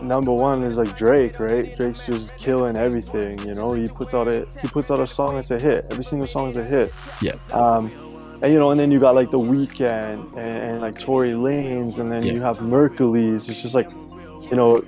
number 0.03 0.33
one 0.33 0.63
is 0.63 0.77
like 0.77 0.97
Drake, 0.97 1.39
right? 1.41 1.77
Drake's 1.77 2.07
just 2.07 2.37
killing 2.37 2.77
everything. 2.77 3.39
You 3.47 3.55
know, 3.55 3.73
he 3.73 3.89
puts 3.89 4.15
out 4.15 4.29
a 4.29 4.47
he 4.61 4.69
puts 4.69 4.91
out 4.91 5.01
a 5.01 5.07
song 5.07 5.37
that's 5.37 5.51
a 5.51 5.59
hit. 5.59 5.87
Every 5.91 6.05
single 6.05 6.27
song 6.27 6.51
is 6.51 6.57
a 6.57 6.65
hit. 6.65 6.93
Yeah. 7.23 7.35
Um, 7.53 7.91
and 8.43 8.53
you 8.53 8.59
know, 8.59 8.71
and 8.71 8.79
then 8.79 8.91
you 8.91 9.01
got 9.01 9.15
like 9.15 9.31
the 9.31 9.39
Weeknd 9.39 10.37
and, 10.37 10.39
and 10.39 10.81
like 10.81 10.99
Tory 10.99 11.33
Lanez, 11.33 11.99
and 11.99 12.11
then 12.11 12.23
Yeah. 12.25 12.35
you 12.35 12.41
have 12.43 12.61
Mercury's. 12.61 13.49
It's 13.49 13.61
just 13.63 13.75
like, 13.75 13.91
you 13.91 14.55
know, 14.57 14.83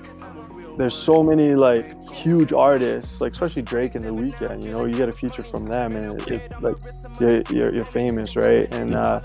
there's 0.76 0.94
so 0.94 1.22
many 1.22 1.54
like 1.54 1.84
huge 2.10 2.52
artists, 2.52 3.20
like 3.20 3.32
especially 3.32 3.62
Drake 3.62 3.94
and 3.96 4.04
the 4.04 4.10
Weeknd. 4.10 4.64
You 4.64 4.70
know, 4.72 4.84
you 4.84 4.94
get 4.94 5.08
a 5.08 5.12
feature 5.12 5.42
from 5.42 5.66
them, 5.66 5.96
and 5.96 6.20
it, 6.20 6.28
it, 6.30 6.62
like 6.62 6.76
you're, 7.20 7.42
you're 7.50 7.74
you're 7.74 7.84
famous, 7.84 8.36
right? 8.36 8.72
And 8.72 8.94
uh, 8.94 9.20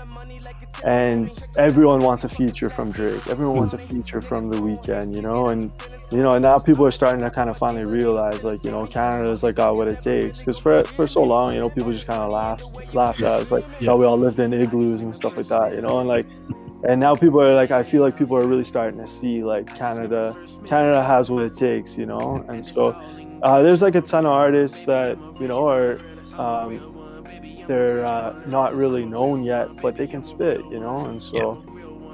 and 0.84 1.48
everyone 1.58 2.00
wants 2.00 2.24
a 2.24 2.28
feature 2.28 2.68
from 2.70 2.90
Drake. 2.92 3.26
Everyone 3.28 3.56
wants 3.56 3.72
a 3.72 3.78
feature 3.78 4.20
from 4.20 4.48
the 4.48 4.56
Weeknd, 4.56 5.14
you 5.14 5.22
know, 5.22 5.48
and 5.48 5.70
you 6.12 6.18
know, 6.22 6.34
and 6.34 6.42
now 6.42 6.58
people 6.58 6.86
are 6.86 6.92
starting 6.92 7.20
to 7.22 7.30
kind 7.30 7.50
of 7.50 7.58
finally 7.58 7.84
realize, 7.84 8.44
like, 8.44 8.62
you 8.62 8.70
know, 8.70 8.86
Canada's 8.86 9.42
like 9.42 9.56
got 9.56 9.74
what 9.74 9.88
it 9.88 10.00
takes. 10.00 10.38
Because 10.38 10.58
for 10.58 10.84
for 10.84 11.06
so 11.06 11.22
long, 11.22 11.54
you 11.54 11.60
know, 11.60 11.68
people 11.70 11.92
just 11.92 12.06
kind 12.06 12.22
of 12.22 12.30
laughed 12.30 12.94
laughed 12.94 13.20
at 13.20 13.40
us, 13.40 13.50
like, 13.50 13.64
Yeah. 13.80 13.94
we 13.94 14.04
all 14.04 14.18
lived 14.18 14.38
in 14.38 14.52
igloos 14.52 15.00
and 15.00 15.14
stuff 15.16 15.36
like 15.36 15.48
that, 15.48 15.74
you 15.74 15.80
know, 15.80 15.98
and 15.98 16.08
like, 16.08 16.26
and 16.86 17.00
now 17.00 17.14
people 17.14 17.40
are 17.40 17.54
like, 17.54 17.70
I 17.70 17.82
feel 17.82 18.02
like 18.02 18.16
people 18.16 18.36
are 18.36 18.46
really 18.46 18.64
starting 18.64 19.00
to 19.00 19.06
see 19.06 19.42
like 19.42 19.66
Canada, 19.76 20.36
Canada 20.66 21.02
has 21.02 21.30
what 21.30 21.42
it 21.42 21.54
takes, 21.54 21.96
you 21.96 22.06
know, 22.06 22.44
and 22.48 22.64
so 22.64 22.90
uh, 23.42 23.62
there's 23.62 23.82
like 23.82 23.94
a 23.96 24.00
ton 24.00 24.26
of 24.26 24.32
artists 24.32 24.84
that 24.84 25.18
you 25.40 25.48
know 25.48 25.66
are. 25.68 25.98
Um, 26.38 26.92
they're 27.66 28.04
uh, 28.04 28.40
not 28.46 28.74
really 28.74 29.04
known 29.04 29.44
yet, 29.44 29.68
but 29.80 29.96
they 29.96 30.06
can 30.06 30.22
spit, 30.22 30.60
you 30.70 30.80
know, 30.80 31.06
and 31.06 31.20
so 31.20 31.64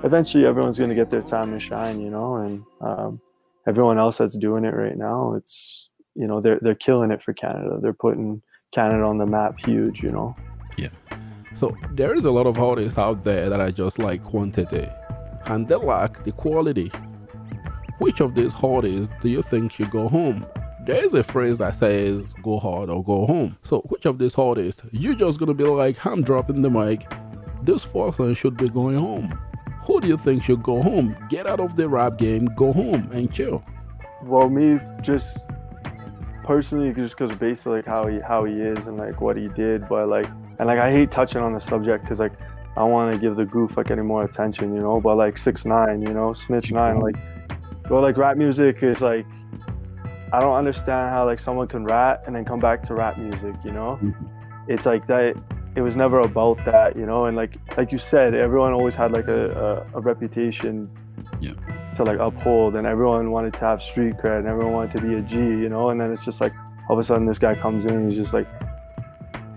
eventually 0.05 0.47
everyone's 0.47 0.79
going 0.79 0.91
to 0.91 0.97
get 0.97 1.11
their 1.11 1.23
time 1.23 1.53
to 1.53 1.61
shine, 1.61 2.01
you 2.01 2.11
know, 2.11 2.37
and 2.37 2.62
um, 2.81 3.21
everyone 3.67 3.99
else 3.99 4.19
that's 4.19 4.37
doing 4.37 4.65
it 4.65 4.75
right 4.75 4.97
now, 4.97 5.35
it's 5.35 5.88
you 6.15 6.27
know 6.27 6.41
they're 6.41 6.59
they're 6.61 6.75
killing 6.75 7.11
it 7.11 7.23
for 7.23 7.33
Canada. 7.33 7.79
They're 7.81 7.93
putting 7.93 8.43
Canada 8.73 9.05
on 9.05 9.19
the 9.19 9.27
map, 9.27 9.59
huge, 9.59 10.03
you 10.03 10.11
know. 10.11 10.35
Yeah. 10.77 10.88
So 11.55 11.77
there 11.93 12.15
is 12.15 12.25
a 12.25 12.31
lot 12.31 12.47
of 12.47 12.59
artists 12.59 12.99
out 12.99 13.25
there 13.25 13.51
that 13.51 13.61
are 13.61 13.71
just 13.71 13.99
like 13.99 14.23
quantity, 14.23 14.88
and 15.47 15.69
they 15.69 15.77
lack 15.77 16.25
the 16.25 16.33
quality. 16.33 16.91
Which 17.99 18.21
of 18.21 18.35
these 18.35 18.53
artists 18.62 19.15
do 19.21 19.29
you 19.29 19.43
think 19.43 19.73
should 19.73 19.91
go 19.91 20.09
home? 20.09 20.45
There 20.85 21.05
is 21.05 21.14
a 21.14 21.23
phrase 21.23 21.59
that 21.59 21.75
says 21.75 22.33
"go 22.42 22.59
hard 22.59 22.90
or 22.90 23.03
go 23.05 23.27
home." 23.27 23.57
So 23.62 23.81
which 23.83 24.05
of 24.05 24.18
these 24.18 24.37
artists 24.37 24.83
you 24.90 25.14
just 25.14 25.38
gonna 25.38 25.55
be 25.55 25.64
like, 25.64 26.05
"I'm 26.05 26.23
dropping 26.23 26.62
the 26.62 26.71
mic." 26.71 27.11
This 27.62 27.85
person 27.85 28.35
should 28.35 28.57
be 28.57 28.68
going 28.68 28.97
home. 28.97 29.38
Who 29.85 30.01
do 30.01 30.09
you 30.09 30.16
think 30.16 30.42
should 30.42 30.62
go 30.62 30.83
home? 30.83 31.16
Get 31.29 31.49
out 31.49 31.61
of 31.61 31.77
the 31.77 31.88
rap 31.88 32.18
game, 32.18 32.47
go 32.57 32.73
home 32.73 33.09
and 33.12 33.33
chill. 33.33 33.62
Well, 34.23 34.49
me 34.49 34.79
just 35.03 35.38
personally, 36.45 36.92
just 36.92 37.16
because 37.16 37.33
based 37.37 37.66
like 37.66 37.87
how 37.87 38.07
he 38.07 38.21
how 38.21 38.45
he 38.45 38.55
is 38.55 38.87
and 38.87 38.97
like 38.97 39.21
what 39.21 39.37
he 39.37 39.49
did, 39.49 39.88
but 39.88 40.09
like 40.09 40.27
and 40.59 40.66
like 40.66 40.79
I 40.79 40.90
hate 40.90 41.11
touching 41.11 41.42
on 41.42 41.53
the 41.53 41.61
subject 41.61 42.05
because 42.05 42.18
like 42.18 42.33
I 42.77 42.81
don't 42.81 42.90
want 42.90 43.12
to 43.12 43.18
give 43.18 43.37
the 43.37 43.45
goof 43.45 43.77
like 43.77 43.90
any 43.90 44.03
more 44.03 44.25
attention, 44.25 44.75
you 44.75 44.81
know. 44.81 45.01
But 45.01 45.16
like 45.16 45.38
six 45.38 45.64
nine, 45.64 46.03
you 46.03 46.14
know, 46.14 46.33
snitch 46.33 46.73
nine, 46.73 46.97
mm-hmm. 46.97 47.05
like 47.05 47.90
well, 47.90 48.03
like 48.03 48.16
rap 48.16 48.37
music 48.37 48.83
is 48.83 49.01
like 49.01 49.27
I 50.33 50.40
don't 50.40 50.55
understand 50.55 51.11
how 51.11 51.25
like 51.27 51.38
someone 51.38 51.68
can 51.68 51.85
rap 51.85 52.27
and 52.27 52.35
then 52.35 52.45
come 52.45 52.59
back 52.59 52.83
to 52.85 52.95
rap 52.95 53.18
music, 53.18 53.55
you 53.64 53.71
know. 53.71 53.99
Mm-hmm. 54.03 54.27
It's 54.73 54.87
like 54.87 55.07
that. 55.09 55.37
It 55.75 55.81
was 55.81 55.97
never 55.97 56.21
about 56.21 56.62
that, 56.66 56.97
you 56.97 57.07
know. 57.07 57.27
And 57.27 57.37
like 57.37 57.57
like 57.77 57.92
you 57.92 57.99
said, 57.99 58.35
everyone 58.35 58.73
always 58.73 58.95
had 58.95 59.12
like 59.12 59.29
a 59.29 59.85
a, 59.95 59.99
a 59.99 60.01
reputation 60.01 60.90
Yeah. 61.40 61.55
to 61.97 62.05
like 62.05 62.18
uphold, 62.18 62.77
and 62.77 62.87
everyone 62.87 63.31
wanted 63.31 63.53
to 63.55 63.61
have 63.61 63.83
street 63.83 64.14
cred, 64.16 64.38
and 64.40 64.49
everyone 64.49 64.73
wanted 64.73 64.99
to 64.99 65.07
be 65.07 65.14
a 65.14 65.23
G, 65.23 65.37
you 65.37 65.68
know. 65.68 65.90
And 65.90 66.01
then 66.01 66.12
it's 66.12 66.25
just 66.25 66.40
like 66.40 66.53
all 66.88 66.95
of 66.97 66.99
a 66.99 67.05
sudden 67.05 67.27
this 67.27 67.38
guy 67.38 67.55
comes 67.55 67.85
in, 67.85 67.92
and 67.92 68.11
he's 68.11 68.18
just 68.18 68.33
like 68.35 68.49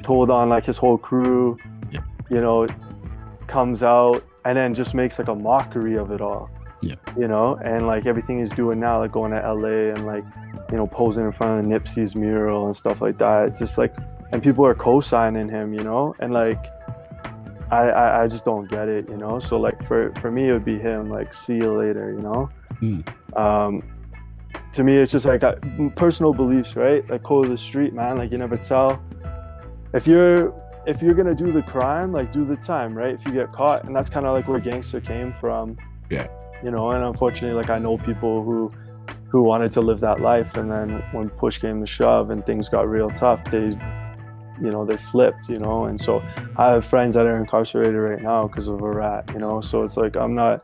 told 0.04 0.30
on 0.30 0.50
like 0.50 0.66
his 0.66 0.78
whole 0.78 0.98
crew, 0.98 1.58
Yeah. 1.92 2.02
you 2.30 2.40
know, 2.42 2.68
comes 3.48 3.82
out 3.84 4.24
and 4.46 4.58
then 4.58 4.74
just 4.74 4.94
makes 4.94 5.18
like 5.20 5.28
a 5.28 5.36
mockery 5.36 5.96
of 5.98 6.12
it 6.12 6.22
all. 6.22 6.50
Yeah. 6.86 6.96
You 7.18 7.28
know, 7.28 7.56
and 7.64 7.88
like 7.88 8.06
everything 8.06 8.40
he's 8.40 8.52
doing 8.52 8.80
now, 8.80 9.00
like 9.00 9.12
going 9.12 9.32
to 9.32 9.38
LA 9.38 9.92
and 9.94 10.06
like, 10.06 10.24
you 10.72 10.78
know, 10.78 10.88
posing 10.88 11.26
in 11.26 11.32
front 11.32 11.60
of 11.60 11.70
the 11.70 11.76
Nipsey's 11.76 12.16
mural 12.16 12.66
and 12.66 12.76
stuff 12.76 13.02
like 13.02 13.18
that. 13.18 13.48
It's 13.48 13.60
just 13.60 13.78
like, 13.78 13.96
and 14.32 14.42
people 14.42 14.66
are 14.66 14.76
co-signing 14.76 15.50
him, 15.50 15.74
you 15.74 15.84
know, 15.84 16.14
and 16.20 16.34
like, 16.34 16.66
I, 17.72 17.90
I, 17.90 18.24
I 18.24 18.28
just 18.28 18.46
don't 18.46 18.70
get 18.70 18.88
it, 18.88 19.10
you 19.10 19.18
know. 19.18 19.40
So 19.40 19.60
like 19.60 19.84
for 19.84 20.14
for 20.16 20.30
me, 20.30 20.50
it 20.50 20.54
would 20.54 20.66
be 20.66 20.78
him. 20.78 21.10
Like, 21.10 21.34
see 21.34 21.56
you 21.56 21.74
later, 21.74 22.14
you 22.14 22.22
know. 22.22 22.50
Mm. 22.82 23.36
Um, 23.38 23.82
to 24.74 24.84
me, 24.84 24.96
it's 24.98 25.12
just 25.12 25.26
like 25.26 25.44
uh, 25.44 25.56
personal 25.96 26.34
beliefs, 26.34 26.76
right? 26.76 27.08
Like 27.10 27.24
code 27.24 27.46
of 27.46 27.52
the 27.52 27.58
street, 27.58 27.94
man. 27.94 28.18
Like 28.18 28.32
you 28.32 28.38
never 28.38 28.58
tell 28.58 29.04
if 29.94 30.06
you're 30.06 30.54
if 30.86 31.02
you're 31.02 31.14
gonna 31.14 31.34
do 31.34 31.52
the 31.52 31.64
crime, 31.64 32.12
like 32.12 32.32
do 32.32 32.46
the 32.46 32.56
time, 32.56 32.96
right? 32.96 33.14
If 33.14 33.26
you 33.26 33.34
get 33.34 33.52
caught, 33.52 33.86
and 33.86 33.96
that's 33.96 34.10
kind 34.10 34.26
of 34.26 34.34
like 34.34 34.48
where 34.48 34.60
gangster 34.60 35.02
came 35.02 35.34
from. 35.34 35.78
Yeah. 36.10 36.28
You 36.64 36.72
know, 36.72 36.92
and 36.92 37.04
unfortunately, 37.04 37.56
like 37.56 37.70
I 37.70 37.80
know 37.80 37.98
people 37.98 38.44
who 38.44 38.72
who 39.30 39.44
wanted 39.44 39.72
to 39.74 39.82
live 39.82 40.00
that 40.00 40.22
life, 40.22 40.56
and 40.56 40.72
then 40.72 41.04
when 41.12 41.30
push 41.30 41.58
came 41.58 41.82
to 41.82 41.88
shove 41.88 42.30
and 42.30 42.46
things 42.46 42.70
got 42.70 42.88
real 42.88 43.10
tough, 43.10 43.44
they, 43.46 43.78
you 44.62 44.72
know, 44.72 44.86
they 44.86 44.98
flipped. 44.98 45.50
You 45.50 45.60
know, 45.60 45.86
and 45.86 46.00
so 46.00 46.24
I 46.58 46.72
have 46.72 46.86
friends 46.86 47.16
that 47.16 47.26
are 47.26 47.38
incarcerated 47.38 48.00
right 48.00 48.22
now 48.22 48.48
because 48.48 48.68
of 48.68 48.82
a 48.82 48.90
rat. 48.90 49.30
You 49.34 49.40
know, 49.40 49.62
so 49.62 49.84
it's 49.84 49.98
like 49.98 50.16
I'm 50.16 50.36
not 50.36 50.64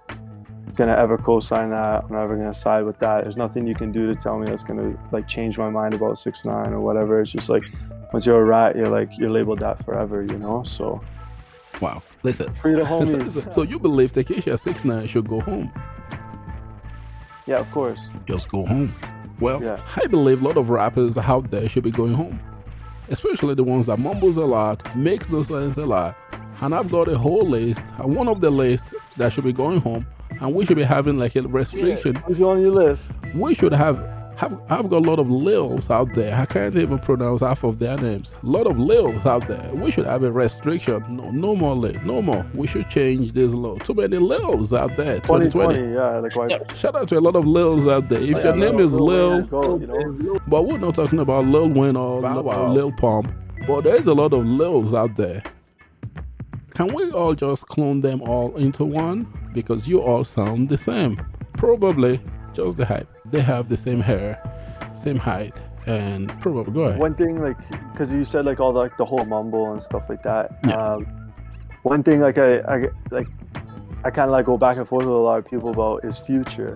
gonna 0.75 0.95
ever 0.95 1.17
co-sign 1.17 1.69
that. 1.71 2.05
I'm 2.05 2.15
never 2.15 2.37
gonna 2.37 2.53
side 2.53 2.85
with 2.85 2.99
that. 2.99 3.23
There's 3.23 3.37
nothing 3.37 3.67
you 3.67 3.75
can 3.75 3.91
do 3.91 4.07
to 4.07 4.15
tell 4.15 4.39
me 4.39 4.47
that's 4.47 4.63
gonna 4.63 4.97
like 5.11 5.27
change 5.27 5.57
my 5.57 5.69
mind 5.69 5.93
about 5.93 6.17
six 6.17 6.45
nine 6.45 6.73
or 6.73 6.79
whatever. 6.79 7.21
It's 7.21 7.31
just 7.31 7.49
like 7.49 7.63
once 8.13 8.25
you're 8.25 8.41
a 8.41 8.45
rat, 8.45 8.75
you're 8.75 8.87
like 8.87 9.17
you're 9.17 9.31
labeled 9.31 9.59
that 9.59 9.83
forever, 9.83 10.23
you 10.23 10.37
know. 10.37 10.63
So 10.63 11.01
Wow. 11.81 12.03
Listen. 12.23 12.53
free 12.53 12.73
the 12.75 12.81
homies. 12.83 13.53
so 13.55 13.61
you 13.63 13.79
believe 13.79 14.13
Tekashi 14.13 14.57
69 14.59 15.07
should 15.07 15.27
go 15.27 15.39
home? 15.41 15.71
yeah, 17.47 17.55
of 17.57 17.69
course. 17.71 17.99
just 18.25 18.49
go 18.49 18.65
home. 18.65 18.93
Well, 19.39 19.61
Yeah. 19.61 19.79
I 20.01 20.05
believe 20.07 20.41
a 20.43 20.47
lot 20.47 20.57
of 20.57 20.69
rappers 20.69 21.17
out 21.17 21.49
there 21.49 21.67
should 21.67 21.83
be 21.83 21.91
going 21.91 22.13
home, 22.13 22.39
especially 23.09 23.55
the 23.55 23.63
ones 23.63 23.87
that 23.87 23.97
mumbles 23.97 24.37
a 24.37 24.45
lot, 24.45 24.95
makes 24.95 25.29
no 25.29 25.41
sense 25.41 25.77
a 25.77 25.85
lot. 25.85 26.15
And 26.61 26.75
I've 26.75 26.91
got 26.91 27.07
a 27.07 27.17
whole 27.17 27.43
list, 27.47 27.83
and 27.97 28.15
one 28.15 28.27
of 28.27 28.39
the 28.39 28.51
lists 28.51 28.93
that 29.17 29.33
should 29.33 29.43
be 29.45 29.51
going 29.53 29.79
home, 29.81 30.05
and 30.39 30.53
we 30.53 30.63
should 30.63 30.77
be 30.77 30.83
having 30.83 31.17
like 31.17 31.35
a 31.35 31.41
restriction. 31.41 32.15
Who's 32.17 32.39
on 32.39 32.61
your 32.61 32.71
list? 32.71 33.09
We 33.33 33.55
should 33.55 33.73
have. 33.73 33.97
Have, 34.37 34.59
I've 34.71 34.89
got 34.89 35.05
a 35.05 35.09
lot 35.09 35.19
of 35.19 35.27
Lils 35.29 35.89
out 35.91 36.13
there. 36.15 36.33
I 36.33 36.45
can't 36.45 36.75
even 36.75 36.97
pronounce 36.97 37.41
half 37.41 37.63
of 37.63 37.77
their 37.77 37.95
names. 37.97 38.33
A 38.41 38.45
lot 38.45 38.65
of 38.65 38.77
Lils 38.79 39.23
out 39.25 39.47
there. 39.47 39.69
We 39.73 39.91
should 39.91 40.05
have 40.07 40.23
a 40.23 40.31
restriction. 40.31 41.03
No, 41.15 41.29
no 41.29 41.55
more 41.55 41.75
Lil. 41.75 42.01
No 42.03 42.21
more. 42.23 42.43
We 42.55 42.65
should 42.65 42.89
change 42.89 43.33
this 43.33 43.53
law. 43.53 43.77
Too 43.77 43.93
many 43.93 44.17
Lils 44.17 44.73
out 44.73 44.95
there. 44.95 45.19
2020. 45.19 45.49
2020, 45.75 45.93
yeah. 45.93 46.17
Like 46.19 46.35
why? 46.35 46.47
Yeah, 46.47 46.73
shout 46.73 46.95
out 46.95 47.07
to 47.09 47.17
a 47.17 47.21
lot 47.21 47.35
of 47.35 47.45
Lils 47.45 47.87
out 47.87 48.09
there. 48.09 48.21
If 48.21 48.29
Yeah, 48.37 48.43
your 48.45 48.55
name 48.55 48.77
Lil- 48.77 48.85
is 48.87 48.93
Lil 48.93 49.01
Lil, 49.41 49.77
Wayne, 49.77 49.81
you 49.81 49.87
know? 50.33 50.39
but 50.47 50.63
we're 50.63 50.79
not 50.79 50.95
talking 50.95 51.19
about 51.19 51.45
Lil 51.45 51.69
Wayne 51.69 51.95
or 51.95 52.21
Bow 52.21 52.35
Lil, 52.35 52.43
Wow. 52.43 52.73
Lil 52.73 52.91
Pump. 52.93 53.31
But 53.67 53.81
there's 53.83 54.07
a 54.07 54.13
lot 54.13 54.33
of 54.33 54.43
Lils 54.43 54.93
out 54.95 55.15
there. 55.17 55.43
Can 56.73 56.87
we 56.95 57.11
all 57.11 57.35
just 57.35 57.67
clone 57.67 57.99
them 58.01 58.21
all 58.23 58.55
into 58.57 58.85
one? 58.85 59.27
Because 59.53 59.87
you 59.87 60.01
all 60.01 60.23
sound 60.23 60.69
the 60.69 60.77
same. 60.77 61.21
Probably 61.53 62.19
just 62.53 62.77
the 62.77 62.85
height. 62.85 63.05
They 63.31 63.41
have 63.41 63.69
the 63.69 63.77
same 63.77 64.01
hair, 64.01 64.41
same 64.93 65.17
height, 65.17 65.61
and 65.85 66.29
probably 66.39 66.73
go 66.73 66.81
ahead. 66.81 66.99
One 66.99 67.15
thing, 67.15 67.41
like, 67.41 67.57
because 67.91 68.11
you 68.11 68.25
said 68.25 68.45
like 68.45 68.59
all 68.59 68.73
the, 68.73 68.79
like 68.79 68.97
the 68.97 69.05
whole 69.05 69.25
mumble 69.25 69.71
and 69.71 69.81
stuff 69.81 70.09
like 70.09 70.21
that. 70.23 70.51
Yeah. 70.67 70.75
Um, 70.75 71.31
one 71.83 72.03
thing, 72.03 72.19
like 72.19 72.37
I, 72.37 72.59
I 72.59 72.89
like, 73.09 73.27
I 74.03 74.11
kind 74.11 74.25
of 74.27 74.31
like 74.31 74.45
go 74.45 74.57
back 74.57 74.77
and 74.77 74.87
forth 74.87 75.05
with 75.05 75.13
a 75.13 75.17
lot 75.17 75.39
of 75.39 75.45
people 75.49 75.69
about 75.69 76.03
is 76.03 76.19
Future. 76.19 76.75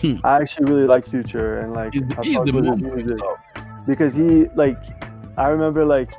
Hmm. 0.00 0.16
I 0.24 0.36
actually 0.42 0.70
really 0.70 0.86
like 0.86 1.06
Future 1.06 1.60
and 1.60 1.72
like 1.72 1.94
He's, 1.94 2.02
he's 2.22 2.36
the 2.44 2.52
with 2.52 2.64
his 2.64 2.76
mumble 2.76 2.96
music 2.96 3.20
because 3.86 4.14
he 4.14 4.46
like, 4.54 4.78
I 5.38 5.48
remember 5.48 5.84
like 5.84 6.12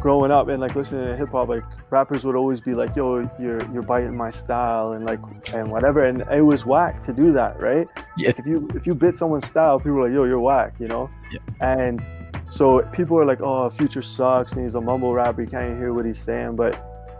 growing 0.00 0.30
up 0.30 0.48
and 0.48 0.60
like 0.60 0.74
listening 0.74 1.06
to 1.06 1.16
hip 1.16 1.30
hop, 1.30 1.48
like 1.48 1.62
rappers 1.90 2.24
would 2.24 2.36
always 2.36 2.60
be 2.60 2.74
like, 2.74 2.96
"Yo, 2.96 3.28
you're 3.38 3.60
you're 3.72 3.82
biting 3.82 4.16
my 4.16 4.30
style" 4.30 4.92
and 4.92 5.04
like 5.04 5.20
and 5.52 5.70
whatever, 5.70 6.04
and 6.04 6.22
it 6.32 6.42
was 6.42 6.64
whack 6.66 7.02
to 7.04 7.12
do 7.12 7.32
that, 7.32 7.60
right? 7.62 7.86
Yeah. 8.16 8.28
Like 8.28 8.38
if 8.40 8.46
you 8.46 8.68
if 8.74 8.86
you 8.86 8.94
bit 8.94 9.16
someone's 9.16 9.46
style, 9.46 9.78
people 9.78 9.98
are 9.98 10.04
like, 10.08 10.14
"Yo, 10.14 10.24
you're 10.24 10.40
whack," 10.40 10.74
you 10.78 10.88
know? 10.88 11.10
Yeah. 11.32 11.38
And 11.60 12.04
so 12.50 12.80
people 12.92 13.18
are 13.18 13.24
like, 13.26 13.40
"Oh, 13.40 13.68
Future 13.70 14.02
sucks," 14.02 14.52
and 14.54 14.64
he's 14.64 14.74
a 14.74 14.80
mumble 14.80 15.14
rapper. 15.14 15.42
You 15.42 15.48
can't 15.48 15.66
even 15.66 15.78
hear 15.78 15.92
what 15.92 16.04
he's 16.04 16.18
saying. 16.20 16.56
But 16.56 16.74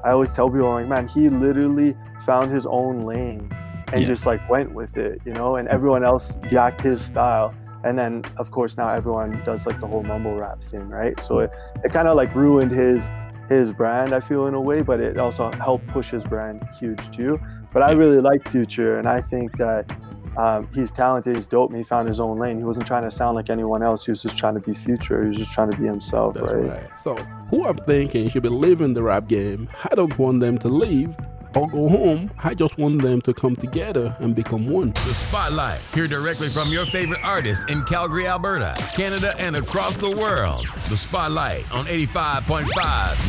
I 0.05 0.11
always 0.11 0.33
tell 0.33 0.49
people, 0.51 0.69
I'm 0.69 0.75
like, 0.75 0.89
man, 0.89 1.09
he 1.09 1.29
literally 1.29 1.95
found 2.25 2.51
his 2.51 2.65
own 2.67 3.05
lane 3.05 3.51
and 3.93 4.01
Yeah. 4.01 4.07
just 4.09 4.25
like 4.25 4.41
went 4.49 4.73
with 4.73 4.97
it, 4.97 5.21
you 5.27 5.33
know. 5.35 5.57
And 5.57 5.69
everyone 5.69 6.05
else 6.05 6.39
jacked 6.51 6.81
his 6.81 7.05
style. 7.05 7.53
And 7.85 7.99
then, 7.99 8.23
of 8.37 8.51
course, 8.51 8.77
now 8.77 8.89
everyone 8.91 9.43
does 9.45 9.67
like 9.67 9.81
the 9.81 9.87
whole 9.87 10.03
mumble 10.03 10.35
rap 10.35 10.63
thing, 10.63 10.89
right? 10.89 11.19
So 11.21 11.39
it, 11.41 11.51
it 11.85 11.93
kind 11.93 12.09
of 12.09 12.17
like 12.17 12.35
ruined 12.35 12.73
his 12.73 13.09
his 13.49 13.73
brand, 13.73 14.13
I 14.13 14.21
feel 14.21 14.47
in 14.47 14.55
a 14.55 14.61
way, 14.61 14.81
but 14.81 15.01
it 15.01 15.19
also 15.19 15.51
helped 15.53 15.87
push 15.89 16.11
his 16.11 16.23
brand 16.23 16.67
huge 16.79 17.11
too. 17.11 17.39
But 17.73 17.83
I 17.83 17.93
really 17.93 18.21
like 18.21 18.49
Future, 18.49 18.99
and 18.99 19.09
I 19.09 19.21
think 19.21 19.59
that 19.59 19.91
um, 20.37 20.69
he's 20.73 20.93
talented, 20.93 21.35
he's 21.35 21.47
dope, 21.47 21.71
and 21.71 21.79
he 21.79 21.85
found 21.85 22.09
his 22.09 22.21
own 22.21 22.39
lane. 22.39 22.59
He 22.59 22.65
wasn't 22.65 22.87
trying 22.87 23.03
to 23.03 23.11
sound 23.11 23.35
like 23.35 23.51
anyone 23.51 23.83
else. 23.83 24.05
He 24.05 24.13
was 24.13 24.23
just 24.23 24.39
trying 24.39 24.55
to 24.55 24.61
be 24.61 24.73
Future. 24.73 25.23
He 25.23 25.29
was 25.29 25.37
just 25.37 25.53
trying 25.53 25.71
to 25.71 25.77
be 25.77 25.85
himself, 25.85 26.37
right? 26.37 26.55
right. 26.55 26.89
So, 27.03 27.17
who 27.51 27.67
I'm 27.67 27.77
thinking 27.79 28.29
should 28.29 28.45
be 28.45 28.49
leaving 28.49 28.95
the 28.95 29.03
rap 29.03 29.27
game, 29.27 29.69
I 29.91 29.95
don't 29.97 30.17
want 30.17 30.41
them 30.41 30.57
to 30.59 30.69
leave 30.69 31.17
or 31.55 31.69
go 31.69 31.89
home. 31.89 32.31
I 32.43 32.55
just 32.55 32.79
want 32.79 33.03
them 33.03 33.21
to 33.23 33.35
come 33.35 33.57
together 33.57 34.17
and 34.21 34.35
become 34.35 34.69
one. 34.69 34.91
The 34.91 35.15
Spotlight. 35.15 35.81
Hear 35.95 36.07
directly 36.07 36.49
from 36.49 36.69
your 36.71 36.87
favorite 36.87 37.21
artist 37.25 37.69
in 37.71 37.83
Calgary, 37.85 38.27
Alberta, 38.27 38.75
Canada, 38.95 39.35
and 39.39 39.57
across 39.57 39.97
the 39.97 40.11
world. 40.11 40.67
The 40.89 40.97
Spotlight 40.97 41.71
on 41.73 41.87
85.5 41.87 42.67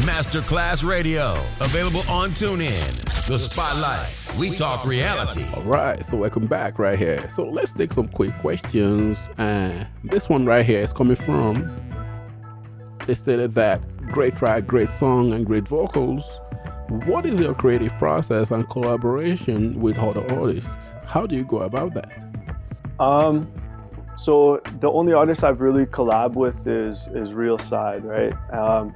Masterclass 0.05 0.87
Radio. 0.87 1.33
Available 1.59 2.03
on 2.09 2.31
TuneIn. 2.31 3.27
The 3.27 3.37
Spotlight. 3.37 4.17
We 4.39 4.55
talk 4.55 4.85
reality. 4.85 5.43
All 5.55 5.63
right, 5.63 6.05
so 6.05 6.17
welcome 6.17 6.47
back 6.47 6.79
right 6.79 6.97
here. 6.97 7.29
So 7.29 7.43
let's 7.43 7.73
take 7.73 7.93
some 7.93 8.07
quick 8.07 8.33
questions. 8.39 9.17
And 9.37 9.87
this 10.03 10.29
one 10.29 10.45
right 10.45 10.65
here 10.65 10.79
is 10.79 10.93
coming 10.93 11.15
from. 11.15 11.71
They 13.05 13.13
stated 13.13 13.55
that 13.55 13.81
great 14.07 14.37
track, 14.37 14.67
great 14.67 14.89
song, 14.89 15.33
and 15.33 15.45
great 15.45 15.67
vocals. 15.67 16.23
What 16.91 17.25
is 17.25 17.39
your 17.39 17.53
creative 17.53 17.97
process 17.97 18.51
and 18.51 18.69
collaboration 18.69 19.79
with 19.79 19.97
other 19.97 20.29
artists? 20.37 20.89
How 21.05 21.25
do 21.25 21.37
you 21.37 21.45
go 21.45 21.59
about 21.59 21.93
that? 21.93 22.11
Um, 22.99 23.49
so 24.17 24.61
the 24.81 24.91
only 24.91 25.13
artist 25.13 25.41
I've 25.41 25.61
really 25.61 25.85
collab 25.85 26.33
with 26.33 26.67
is 26.67 27.07
is 27.13 27.33
Real 27.33 27.57
Side, 27.57 28.03
right? 28.03 28.33
Um, 28.51 28.93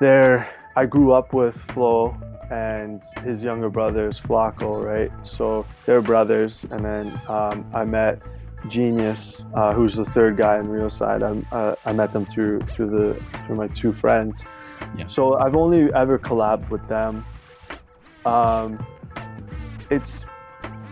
there, 0.00 0.52
I 0.74 0.86
grew 0.86 1.12
up 1.12 1.32
with 1.32 1.54
Flo 1.70 2.16
and 2.50 3.00
his 3.22 3.44
younger 3.44 3.70
brothers 3.70 4.20
Flacko, 4.20 4.84
right? 4.84 5.12
So 5.22 5.64
they're 5.84 6.02
brothers, 6.02 6.66
and 6.72 6.84
then 6.84 7.06
um, 7.28 7.64
I 7.72 7.84
met 7.84 8.20
Genius, 8.66 9.44
uh, 9.54 9.72
who's 9.72 9.94
the 9.94 10.04
third 10.04 10.36
guy 10.36 10.58
in 10.58 10.68
Real 10.68 10.90
Side. 10.90 11.22
I, 11.22 11.40
uh, 11.52 11.76
I 11.84 11.92
met 11.92 12.12
them 12.12 12.26
through 12.26 12.62
through 12.62 12.90
the 12.90 13.22
through 13.44 13.54
my 13.54 13.68
two 13.68 13.92
friends. 13.92 14.42
Yeah. 14.96 15.06
So 15.06 15.38
I've 15.38 15.56
only 15.56 15.92
ever 15.92 16.18
collabed 16.18 16.70
with 16.70 16.86
them. 16.88 17.24
Um, 18.24 18.84
it's 19.90 20.24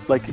like 0.09 0.25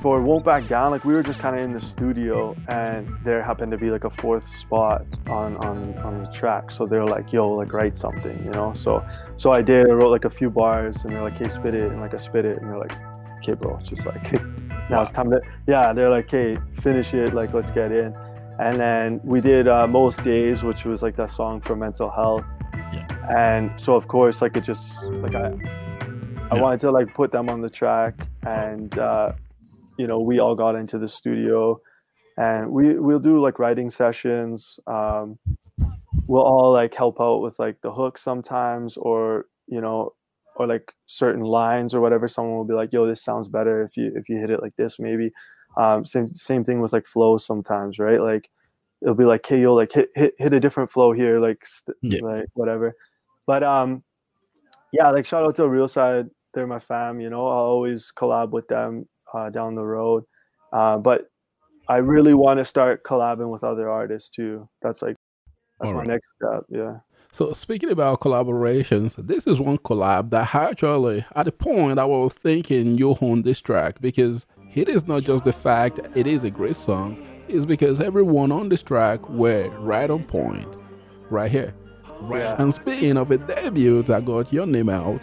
for 0.00 0.22
Won't 0.22 0.44
Back 0.44 0.68
Down, 0.68 0.90
like 0.90 1.04
we 1.04 1.14
were 1.14 1.22
just 1.22 1.40
kind 1.40 1.56
of 1.56 1.62
in 1.62 1.72
the 1.72 1.80
studio, 1.80 2.56
and 2.68 3.08
there 3.24 3.42
happened 3.42 3.72
to 3.72 3.78
be 3.78 3.90
like 3.90 4.04
a 4.04 4.10
fourth 4.10 4.46
spot 4.46 5.04
on 5.28 5.56
on 5.58 5.98
on 5.98 6.22
the 6.22 6.30
track. 6.30 6.70
So 6.70 6.86
they're 6.86 7.04
like, 7.04 7.32
"Yo, 7.32 7.50
like 7.50 7.72
write 7.72 7.96
something," 7.96 8.44
you 8.44 8.50
know. 8.50 8.72
So 8.74 9.04
so 9.36 9.50
I 9.50 9.62
did. 9.62 9.86
I 9.86 9.92
wrote 9.92 10.10
like 10.10 10.24
a 10.24 10.30
few 10.30 10.50
bars, 10.50 11.02
and 11.04 11.12
they're 11.12 11.22
like, 11.22 11.38
"Hey, 11.38 11.48
spit 11.48 11.74
it," 11.74 11.90
and 11.90 12.00
like 12.00 12.14
I 12.14 12.18
spit 12.18 12.44
it, 12.44 12.58
and 12.58 12.70
they're 12.70 12.78
like, 12.78 12.92
"Okay, 13.38 13.54
bro, 13.54 13.76
it's 13.78 13.88
just 13.88 14.06
like 14.06 14.32
now 14.90 15.02
it's 15.02 15.10
time 15.10 15.30
to 15.30 15.40
yeah." 15.66 15.92
They're 15.92 16.10
like, 16.10 16.30
"Hey, 16.30 16.58
finish 16.80 17.12
it, 17.14 17.34
like 17.34 17.52
let's 17.52 17.70
get 17.70 17.90
in." 17.92 18.14
And 18.58 18.78
then 18.78 19.20
we 19.22 19.40
did 19.40 19.68
uh, 19.68 19.86
most 19.86 20.24
days, 20.24 20.62
which 20.62 20.84
was 20.84 21.02
like 21.02 21.16
that 21.16 21.30
song 21.30 21.60
for 21.60 21.76
mental 21.76 22.10
health. 22.10 22.50
And 23.30 23.70
so 23.80 23.94
of 23.94 24.08
course, 24.08 24.40
like 24.42 24.56
it 24.56 24.64
just 24.64 25.02
like 25.04 25.34
I 25.34 25.48
I 26.50 26.56
Yeah. 26.56 26.62
wanted 26.62 26.80
to 26.80 26.90
like 26.90 27.12
put 27.12 27.30
them 27.32 27.48
on 27.50 27.60
the 27.60 27.70
track. 27.70 28.26
And 28.46 28.96
uh, 28.98 29.32
you 29.98 30.06
know 30.06 30.20
we 30.20 30.38
all 30.38 30.54
got 30.54 30.74
into 30.76 30.98
the 30.98 31.08
studio. 31.08 31.80
And 32.36 32.70
we 32.70 32.98
we'll 32.98 33.18
do 33.18 33.40
like 33.40 33.58
writing 33.58 33.90
sessions. 33.90 34.78
Um, 34.86 35.38
we'll 36.26 36.42
all 36.42 36.72
like 36.72 36.94
help 36.94 37.20
out 37.20 37.42
with 37.42 37.58
like 37.58 37.80
the 37.82 37.92
hook 37.92 38.16
sometimes 38.18 38.96
or 38.96 39.46
you 39.66 39.80
know 39.80 40.14
or 40.56 40.66
like 40.66 40.92
certain 41.06 41.42
lines 41.42 41.94
or 41.94 42.00
whatever. 42.00 42.28
Someone 42.28 42.56
will 42.56 42.64
be 42.64 42.74
like 42.74 42.92
yo 42.92 43.06
this 43.06 43.22
sounds 43.22 43.48
better 43.48 43.82
if 43.82 43.96
you 43.96 44.12
if 44.14 44.28
you 44.28 44.38
hit 44.38 44.50
it 44.50 44.62
like 44.62 44.76
this 44.76 44.98
maybe. 44.98 45.32
Um, 45.76 46.04
same 46.04 46.26
same 46.28 46.64
thing 46.64 46.80
with 46.80 46.92
like 46.92 47.06
flows 47.06 47.44
sometimes 47.44 47.98
right? 47.98 48.20
Like 48.20 48.48
it'll 49.02 49.14
be 49.14 49.24
like 49.24 49.46
hey 49.46 49.60
yo 49.60 49.74
like 49.74 49.92
hit 49.92 50.10
hit, 50.14 50.34
hit 50.38 50.52
a 50.52 50.60
different 50.60 50.90
flow 50.90 51.12
here 51.12 51.36
like 51.38 51.58
st- 51.66 51.96
Yeah. 52.02 52.20
like 52.22 52.46
whatever 52.54 52.94
but 53.48 53.62
um 53.64 54.04
yeah 54.92 55.10
like 55.10 55.26
shout 55.26 55.42
out 55.42 55.56
to 55.56 55.66
real 55.66 55.88
side 55.88 56.26
they're 56.54 56.66
my 56.66 56.78
fam 56.78 57.20
you 57.20 57.30
know? 57.30 57.46
I'll 57.46 57.72
always 57.74 58.12
collab 58.16 58.50
with 58.50 58.68
them 58.68 59.08
uh, 59.34 59.50
down 59.50 59.74
the 59.74 59.84
road. 59.84 60.24
Uh, 60.72 60.98
but 60.98 61.30
i 61.88 61.96
really 61.96 62.34
want 62.34 62.58
to 62.58 62.64
start 62.64 63.02
collabing 63.04 63.50
with 63.50 63.64
other 63.64 63.88
artists 63.88 64.28
too. 64.28 64.68
That's 64.82 65.00
like 65.00 65.16
that's 65.80 65.92
my 65.92 66.04
next 66.04 66.26
step 66.36 66.64
yeah. 66.68 66.98
So 67.32 67.52
speaking 67.52 67.90
about 67.90 68.20
collaborations, 68.20 69.14
this 69.26 69.46
is 69.46 69.60
one 69.60 69.78
collab 69.78 70.30
that 70.30 70.54
actually 70.54 71.24
at 71.34 71.44
the 71.44 71.52
point 71.52 71.98
I 71.98 72.04
was 72.04 72.34
thinking 72.34 72.98
you 72.98 73.16
own 73.20 73.42
this 73.42 73.60
track 73.60 74.00
because 74.00 74.46
it 74.74 74.88
is 74.88 75.06
not 75.06 75.22
just 75.22 75.44
the 75.44 75.52
fact 75.52 76.00
it 76.14 76.26
is 76.26 76.44
a 76.44 76.50
great 76.50 76.76
song, 76.76 77.16
it's 77.48 77.64
because 77.64 78.00
everyone 78.00 78.52
on 78.52 78.68
this 78.68 78.82
track 78.82 79.26
were 79.30 79.70
right 79.78 80.10
on 80.10 80.24
point. 80.24 80.68
Right 81.30 81.50
here. 81.50 81.74
Right. 82.20 82.58
And 82.58 82.72
speaking 82.72 83.16
of 83.16 83.30
a 83.30 83.38
debut 83.38 84.02
that 84.04 84.24
got 84.24 84.52
your 84.52 84.66
name 84.66 84.88
out, 84.88 85.22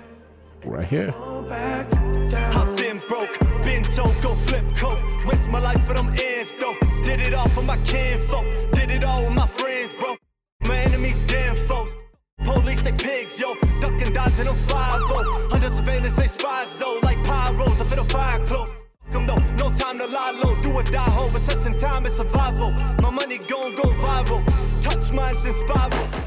right 0.63 0.87
here. 0.87 1.13
I've 1.17 2.75
been 2.75 2.97
broke, 3.07 3.37
been 3.63 3.83
told 3.83 4.15
go 4.21 4.33
flip 4.35 4.75
coat. 4.75 4.97
Waste 5.25 5.49
my 5.49 5.59
life 5.59 5.85
for 5.85 5.93
them 5.93 6.07
ends 6.21 6.55
though. 6.59 6.75
Did 7.03 7.19
it 7.19 7.33
all 7.33 7.49
for 7.49 7.61
my 7.63 7.77
kinfolk, 7.79 8.49
did 8.71 8.91
it 8.91 9.03
all 9.03 9.21
with 9.21 9.33
my 9.33 9.47
friends, 9.47 9.93
bro. 9.99 10.15
My 10.67 10.77
enemies, 10.77 11.21
damn 11.27 11.55
foes. 11.55 11.95
Police, 12.43 12.81
they 12.81 12.91
pigs, 12.91 13.39
yo. 13.39 13.55
Ducking 13.81 14.13
dodge 14.13 14.39
in 14.39 14.47
a 14.47 14.53
5 14.53 15.51
Under 15.51 15.69
surveillance, 15.69 16.15
they 16.15 16.27
spies 16.27 16.77
though. 16.77 16.99
Like 17.03 17.17
pyros, 17.17 17.81
I 17.81 17.87
fit 17.87 17.99
a 17.99 18.03
fire 18.05 18.45
close. 18.45 18.71
Fuck 19.15 19.21
'em, 19.21 19.27
though, 19.27 19.55
no 19.57 19.69
time 19.69 19.99
to 19.99 20.07
lie 20.07 20.31
low. 20.31 20.53
Do 20.63 20.71
or 20.73 20.83
die, 20.83 21.09
ho. 21.09 21.25
Assessing 21.35 21.77
time 21.79 22.05
is 22.05 22.15
survival. 22.15 22.71
My 23.01 23.11
money 23.11 23.37
gon' 23.37 23.75
go 23.75 23.83
viral. 23.83 24.43
Touch 24.83 25.13
minds 25.13 25.45
in 25.45 25.53
spirals. 25.53 26.24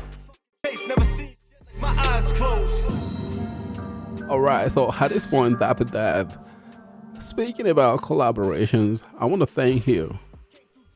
Alright, 4.28 4.70
so 4.70 4.92
at 4.92 5.08
this 5.08 5.24
point, 5.24 5.60
after 5.62 5.84
that, 5.84 6.36
speaking 7.18 7.66
about 7.66 8.02
collaborations, 8.02 9.02
I 9.18 9.24
want 9.24 9.40
to 9.40 9.46
thank 9.46 9.86
you. 9.86 10.18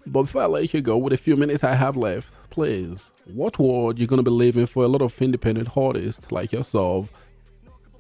But 0.07 0.25
before 0.25 0.43
I 0.43 0.47
let 0.47 0.75
you 0.75 0.83
go, 0.83 0.99
with 0.99 1.15
a 1.15 1.17
few 1.17 1.37
minutes 1.37 1.65
I 1.65 1.75
have 1.75 1.97
left, 1.97 2.51
please, 2.51 3.11
what 3.25 3.59
world 3.59 3.99
you're 3.99 4.07
gonna 4.07 4.23
be 4.23 4.31
leaving 4.31 4.67
for 4.67 4.85
a 4.85 4.89
lot 4.89 5.01
of 5.01 5.21
independent 5.23 5.75
artists 5.77 6.31
like 6.31 6.53
yourself, 6.53 7.11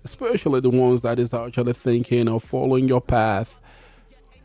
especially 0.04 0.60
the 0.60 0.68
ones 0.68 1.00
that 1.02 1.18
is 1.18 1.32
actually 1.32 1.72
thinking 1.72 2.28
of 2.28 2.42
following 2.42 2.86
your 2.86 3.00
path 3.00 3.58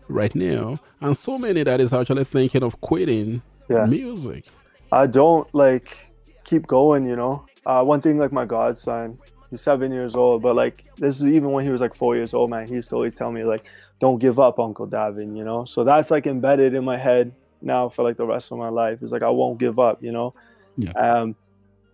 right 0.07 0.33
now, 0.35 0.79
and 1.01 1.17
so 1.17 1.37
many 1.37 1.63
that 1.63 1.81
is 1.81 1.93
actually 1.93 2.23
thinking 2.23 2.63
of 2.63 2.79
quitting 2.79 3.41
Yeah. 3.69 3.85
music. 3.85 4.45
I 4.91 5.07
don't 5.07 5.53
like 5.53 6.13
keep 6.45 6.65
going, 6.65 7.05
you 7.05 7.17
know. 7.17 7.43
Uh, 7.65 7.83
one 7.83 7.99
thing 7.99 8.17
like 8.17 8.31
my 8.31 8.45
godson, 8.45 9.17
he's 9.49 9.61
seven 9.61 9.91
years 9.91 10.15
old, 10.15 10.41
but 10.41 10.55
like 10.55 10.85
this 10.97 11.17
is 11.17 11.25
even 11.25 11.51
when 11.51 11.65
he 11.65 11.71
was 11.71 11.81
like 11.81 11.93
four 11.93 12.15
years 12.15 12.33
old, 12.33 12.49
man. 12.49 12.67
He 12.67 12.73
used 12.75 12.89
to 12.89 12.95
always 12.95 13.15
tell 13.15 13.31
me 13.31 13.43
like, 13.43 13.65
"Don't 13.99 14.19
give 14.19 14.39
up, 14.39 14.59
Uncle 14.59 14.87
Davin," 14.87 15.35
you 15.37 15.43
know. 15.43 15.65
So 15.65 15.83
that's 15.83 16.11
like 16.11 16.27
embedded 16.27 16.73
in 16.73 16.83
my 16.83 16.97
head 16.97 17.33
now 17.61 17.89
for 17.89 18.03
like 18.03 18.17
the 18.17 18.25
rest 18.25 18.51
of 18.51 18.57
my 18.57 18.69
life. 18.69 18.99
It's 19.01 19.11
like 19.11 19.23
I 19.23 19.29
won't 19.29 19.59
give 19.59 19.79
up, 19.79 20.03
you 20.03 20.11
know. 20.11 20.33
Yeah. 20.77 20.91
Um, 20.91 21.35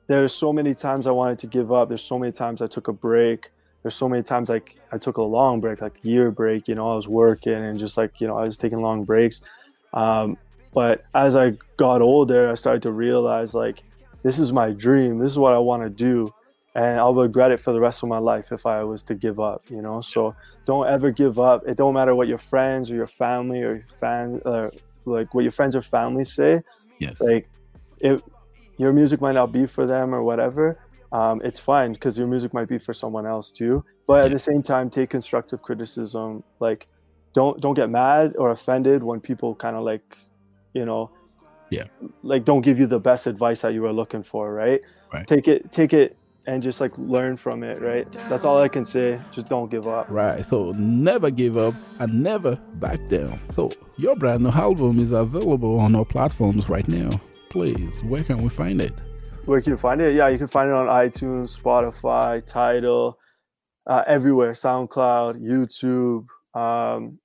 there's 0.08 0.34
so 0.34 0.52
many 0.52 0.74
times 0.74 1.08
I 1.08 1.12
wanted 1.12 1.40
to 1.40 1.48
give 1.48 1.72
up. 1.72 1.88
There's 1.88 2.04
so 2.04 2.20
many 2.20 2.32
times 2.32 2.62
I 2.62 2.68
took 2.68 2.88
a 2.90 2.94
break. 2.94 3.52
There's 3.82 3.96
so 3.96 4.10
many 4.10 4.24
times 4.24 4.50
like 4.50 4.76
I 4.92 4.98
took 4.98 5.18
a 5.18 5.22
long 5.22 5.62
break, 5.62 5.82
like 5.82 5.98
year 6.04 6.32
break. 6.32 6.68
You 6.68 6.76
know, 6.76 6.90
I 6.90 6.96
was 6.96 7.08
working 7.08 7.54
and 7.54 7.80
just 7.80 7.98
like 7.98 8.20
you 8.20 8.28
know 8.28 8.38
I 8.38 8.44
was 8.44 8.58
taking 8.58 8.80
long 8.80 9.04
breaks. 9.06 9.42
Um, 9.94 10.38
But 10.74 11.04
as 11.14 11.36
I 11.36 11.54
got 11.78 12.02
older, 12.02 12.50
I 12.50 12.56
started 12.56 12.82
to 12.84 12.92
realize 12.92 13.54
like 13.54 13.84
this 14.24 14.40
is 14.40 14.52
my 14.52 14.72
dream. 14.72 15.20
This 15.20 15.32
is 15.32 15.38
what 15.38 15.54
I 15.54 15.60
want 15.60 15.84
to 15.84 15.90
do. 15.90 16.34
And 16.76 17.00
I'll 17.00 17.14
regret 17.14 17.52
it 17.52 17.60
for 17.60 17.72
the 17.72 17.80
rest 17.80 18.02
of 18.02 18.10
my 18.10 18.18
life 18.18 18.52
if 18.52 18.66
I 18.66 18.84
was 18.84 19.04
to 19.04 19.14
give 19.14 19.40
up, 19.40 19.64
you 19.70 19.82
know? 19.82 20.02
So 20.02 20.36
don't 20.66 20.88
ever 20.88 21.12
give 21.12 21.40
up. 21.40 21.68
It 21.68 21.78
don't 21.78 21.94
matter 21.94 22.16
what 22.16 22.28
your 22.28 22.40
friends 22.40 22.90
or 22.90 22.96
your 22.96 23.08
family 23.08 23.62
or 23.62 23.76
your 23.76 23.86
fan, 24.00 24.42
uh, 24.44 24.70
like 25.06 25.34
what 25.36 25.42
your 25.42 25.52
friends 25.52 25.76
or 25.76 25.84
family 25.84 26.26
say. 26.26 26.62
Yes. 26.98 27.20
Like, 27.20 27.48
if 28.00 28.22
your 28.78 28.92
music 28.92 29.22
might 29.22 29.34
not 29.34 29.52
be 29.52 29.68
for 29.68 29.86
them 29.86 30.16
or 30.16 30.24
whatever, 30.24 30.80
um, 31.12 31.42
it's 31.44 31.60
fine 31.60 31.94
because 31.94 32.18
your 32.18 32.26
music 32.28 32.56
might 32.56 32.68
be 32.68 32.80
for 32.80 32.92
someone 32.94 33.28
else 33.28 33.52
too. 33.52 33.86
But 34.08 34.26
at 34.26 34.32
the 34.32 34.40
same 34.40 34.64
time, 34.64 34.90
take 34.90 35.12
constructive 35.12 35.62
criticism. 35.62 36.44
Like, 36.60 36.88
don't 37.34 37.62
don't 37.62 37.76
get 37.76 37.90
mad 37.90 38.34
or 38.38 38.50
offended 38.50 39.04
when 39.04 39.20
people 39.20 39.54
kind 39.54 39.76
of 39.76 39.84
like, 39.84 40.18
you 40.74 40.86
know, 40.86 41.12
Yeah. 41.70 41.86
like 42.24 42.46
don't 42.46 42.62
give 42.62 42.80
you 42.80 42.88
the 42.88 43.00
best 43.00 43.28
advice 43.28 43.62
that 43.62 43.74
you 43.74 43.84
were 43.84 43.94
looking 43.94 44.24
for. 44.24 44.54
Right. 44.54 44.82
Right. 45.14 45.28
Take 45.28 45.48
it, 45.48 45.72
take 45.72 45.94
it, 45.94 46.18
and 46.46 46.62
just 46.62 46.82
like 46.82 46.98
learn 46.98 47.38
from 47.38 47.64
it. 47.64 47.82
Right. 47.82 48.12
That's 48.30 48.46
all 48.46 48.60
I 48.60 48.68
can 48.68 48.86
say. 48.86 49.20
Just 49.32 49.48
don't 49.48 49.70
give 49.70 49.88
up. 49.88 50.10
Right, 50.10 50.46
so 50.46 50.72
never 50.72 51.32
give 51.32 51.58
up 51.58 51.74
and 52.00 52.24
never 52.24 52.56
back 52.76 53.06
down. 53.06 53.42
So, 53.50 53.72
your 53.98 54.16
brand 54.16 54.44
new 54.44 54.50
album 54.50 55.00
is 55.00 55.12
available 55.12 55.80
on 55.80 55.96
all 55.96 56.06
platforms 56.06 56.70
right 56.70 56.88
now. 56.88 57.22
Please, 57.50 58.04
where 58.04 58.24
can 58.24 58.38
we 58.38 58.50
find 58.50 58.82
it? 58.82 58.94
Where 59.46 59.62
can 59.62 59.72
you 59.72 59.78
find 59.78 60.02
it? 60.02 60.14
Yeah, 60.16 60.30
you 60.30 60.38
can 60.38 60.48
find 60.48 60.70
it 60.70 60.76
on 60.76 60.88
iTunes, 60.88 61.58
Spotify, 61.60 62.46
Tidal, 62.46 63.20
uh, 63.86 64.04
everywhere. 64.08 64.54
SoundCloud, 64.54 65.42
YouTube, 65.42 66.26
um, 66.60 67.20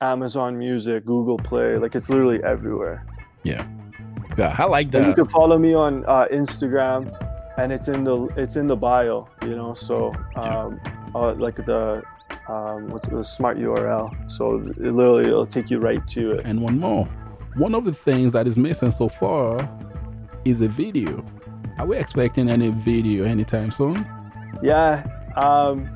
Amazon 0.00 0.56
Music, 0.56 1.04
Google 1.04 1.36
Play. 1.36 1.76
Like 1.76 1.94
it's 1.94 2.08
literally 2.08 2.42
everywhere. 2.44 3.04
Yeah, 3.42 3.66
Yeah, 4.36 4.54
I 4.58 4.64
like 4.64 4.94
And 4.94 5.06
you 5.06 5.14
can 5.14 5.28
follow 5.28 5.58
me 5.58 5.74
on 5.74 6.04
uh, 6.06 6.26
Instagram, 6.32 7.12
and 7.58 7.72
it's 7.72 7.88
in 7.88 8.04
the 8.04 8.26
it's 8.36 8.56
in 8.56 8.68
the 8.68 8.76
bio. 8.76 9.28
You 9.42 9.56
know, 9.56 9.74
so 9.74 10.14
um, 10.36 10.80
uh, 11.14 11.34
like 11.34 11.56
the 11.56 12.02
um, 12.46 12.88
what's 12.88 13.08
the 13.08 13.22
smart 13.22 13.58
URL. 13.58 14.30
So 14.30 14.56
it 14.56 14.78
literally 14.78 15.26
it'll 15.26 15.46
take 15.46 15.68
you 15.70 15.78
right 15.78 16.06
to 16.08 16.32
it. 16.32 16.46
And 16.46 16.62
one 16.62 16.78
more. 16.78 17.04
One 17.56 17.74
of 17.74 17.84
the 17.84 17.92
things 17.92 18.32
that 18.32 18.46
is 18.46 18.56
missing 18.56 18.92
so 18.92 19.08
far 19.08 19.58
is 20.44 20.60
a 20.60 20.68
video. 20.68 21.24
Are 21.78 21.86
we 21.86 21.96
expecting 21.96 22.48
any 22.48 22.70
video 22.70 23.24
anytime 23.24 23.70
soon? 23.70 24.06
Yeah, 24.62 25.04
um, 25.36 25.88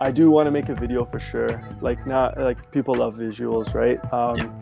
I 0.00 0.10
do 0.10 0.30
want 0.30 0.46
to 0.48 0.50
make 0.50 0.68
a 0.68 0.74
video 0.74 1.04
for 1.04 1.20
sure. 1.20 1.62
Like 1.80 2.04
not 2.06 2.36
like 2.38 2.70
people 2.72 2.96
love 2.96 3.14
visuals, 3.16 3.74
right? 3.74 4.00
Um, 4.12 4.52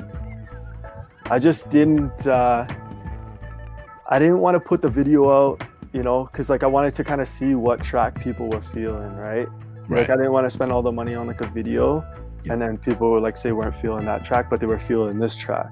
I 1.31 1.39
just 1.39 1.71
didn't. 1.71 2.27
Uh, 2.27 2.67
I 4.09 4.19
didn't 4.19 4.41
want 4.41 4.57
to 4.57 4.61
put 4.61 4.83
the 4.83 4.91
video 4.91 5.31
out, 5.31 5.65
you 5.93 6.03
know, 6.03 6.25
because 6.25 6.49
like 6.51 6.63
I 6.63 6.67
wanted 6.67 6.95
to 6.95 7.05
kind 7.05 7.21
of 7.21 7.29
see 7.29 7.55
what 7.55 7.83
track 7.83 8.21
people 8.23 8.49
were 8.49 8.63
feeling, 8.63 9.15
right? 9.17 9.49
Like 9.89 10.11
I 10.11 10.17
didn't 10.17 10.33
want 10.33 10.47
to 10.47 10.51
spend 10.51 10.73
all 10.73 10.83
the 10.83 10.93
money 10.93 11.15
on 11.15 11.27
like 11.27 11.41
a 11.41 11.47
video, 11.49 12.05
Yeah. 12.45 12.55
and 12.55 12.63
then 12.63 12.79
people 12.79 13.11
would 13.13 13.23
like 13.23 13.37
say 13.37 13.53
weren't 13.53 13.75
feeling 13.75 14.07
that 14.07 14.25
track, 14.25 14.49
but 14.49 14.61
they 14.61 14.67
were 14.67 14.79
feeling 14.79 15.19
this 15.19 15.37
track. 15.37 15.71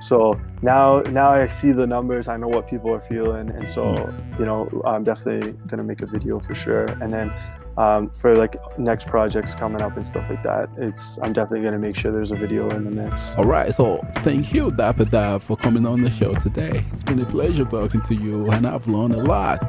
So 0.00 0.38
now, 0.62 1.00
now 1.12 1.30
I 1.30 1.48
see 1.48 1.70
the 1.70 1.86
numbers. 1.86 2.26
I 2.26 2.36
know 2.36 2.48
what 2.48 2.68
people 2.68 2.92
are 2.92 3.00
feeling, 3.00 3.50
and 3.50 3.68
so 3.68 3.94
hmm. 3.94 4.40
you 4.40 4.46
know, 4.46 4.68
I'm 4.84 5.04
definitely 5.04 5.52
gonna 5.68 5.84
make 5.84 6.02
a 6.02 6.06
video 6.06 6.38
for 6.40 6.54
sure. 6.54 6.84
And 7.00 7.12
then 7.12 7.32
um, 7.76 8.10
for 8.10 8.36
like 8.36 8.56
next 8.78 9.06
projects 9.06 9.54
coming 9.54 9.82
up 9.82 9.96
and 9.96 10.04
stuff 10.04 10.28
like 10.28 10.42
that, 10.42 10.68
it's 10.76 11.18
I'm 11.22 11.32
definitely 11.32 11.64
gonna 11.64 11.78
make 11.78 11.96
sure 11.96 12.12
there's 12.12 12.32
a 12.32 12.36
video 12.36 12.68
in 12.70 12.84
the 12.84 12.90
mix. 12.90 13.14
All 13.36 13.44
right, 13.44 13.72
so 13.72 14.06
thank 14.16 14.52
you, 14.52 14.70
Dapper 14.70 15.04
Dap, 15.04 15.42
for 15.42 15.56
coming 15.56 15.86
on 15.86 16.02
the 16.02 16.10
show 16.10 16.34
today. 16.34 16.84
It's 16.92 17.02
been 17.02 17.20
a 17.20 17.26
pleasure 17.26 17.64
talking 17.64 18.02
to 18.02 18.14
you, 18.14 18.50
and 18.50 18.66
I've 18.66 18.86
learned 18.86 19.14
a 19.14 19.22
lot. 19.22 19.62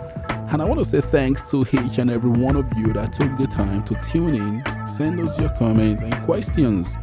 And 0.51 0.62
I 0.62 0.66
want 0.66 0.84
to 0.84 0.86
say 0.86 1.01
thanks 1.01 1.49
to 1.49 1.66
each 1.72 1.97
and 1.97 2.12
every 2.12 2.30
one 2.30 2.56
of 2.56 2.66
you 2.78 2.93
that 2.93 3.14
took 3.14 3.36
the 3.38 3.47
time 3.47 3.82
to 3.84 3.95
tune 4.12 4.36
in, 4.36 4.64
send 4.86 5.20
us 5.20 5.39
your 5.39 5.49
comments 5.49 6.04
and 6.04 6.14
questions. 6.26 6.95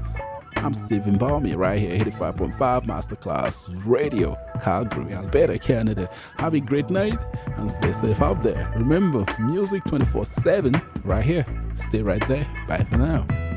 I'm 0.63 0.75
Stephen 0.75 1.17
Balmy 1.17 1.55
right 1.55 1.81
here, 1.81 1.97
85.5 2.05 2.85
Masterclass 2.85 3.67
Radio, 3.87 4.37
Calgary, 4.63 5.15
Alberta, 5.15 5.59
Canada. 5.59 6.11
Have 6.37 6.53
a 6.53 6.61
great 6.61 6.91
night 6.91 7.19
and 7.57 7.71
stay 7.71 7.93
safe 7.93 8.21
out 8.21 8.43
there. 8.43 8.71
Remember, 8.77 9.25
music 9.39 9.83
24 9.85 10.27
7 10.27 10.75
right 11.05 11.25
here. 11.25 11.47
Stay 11.75 12.03
right 12.03 12.27
there. 12.29 12.47
Bye 12.69 12.85
for 12.85 12.99
now. 12.99 13.50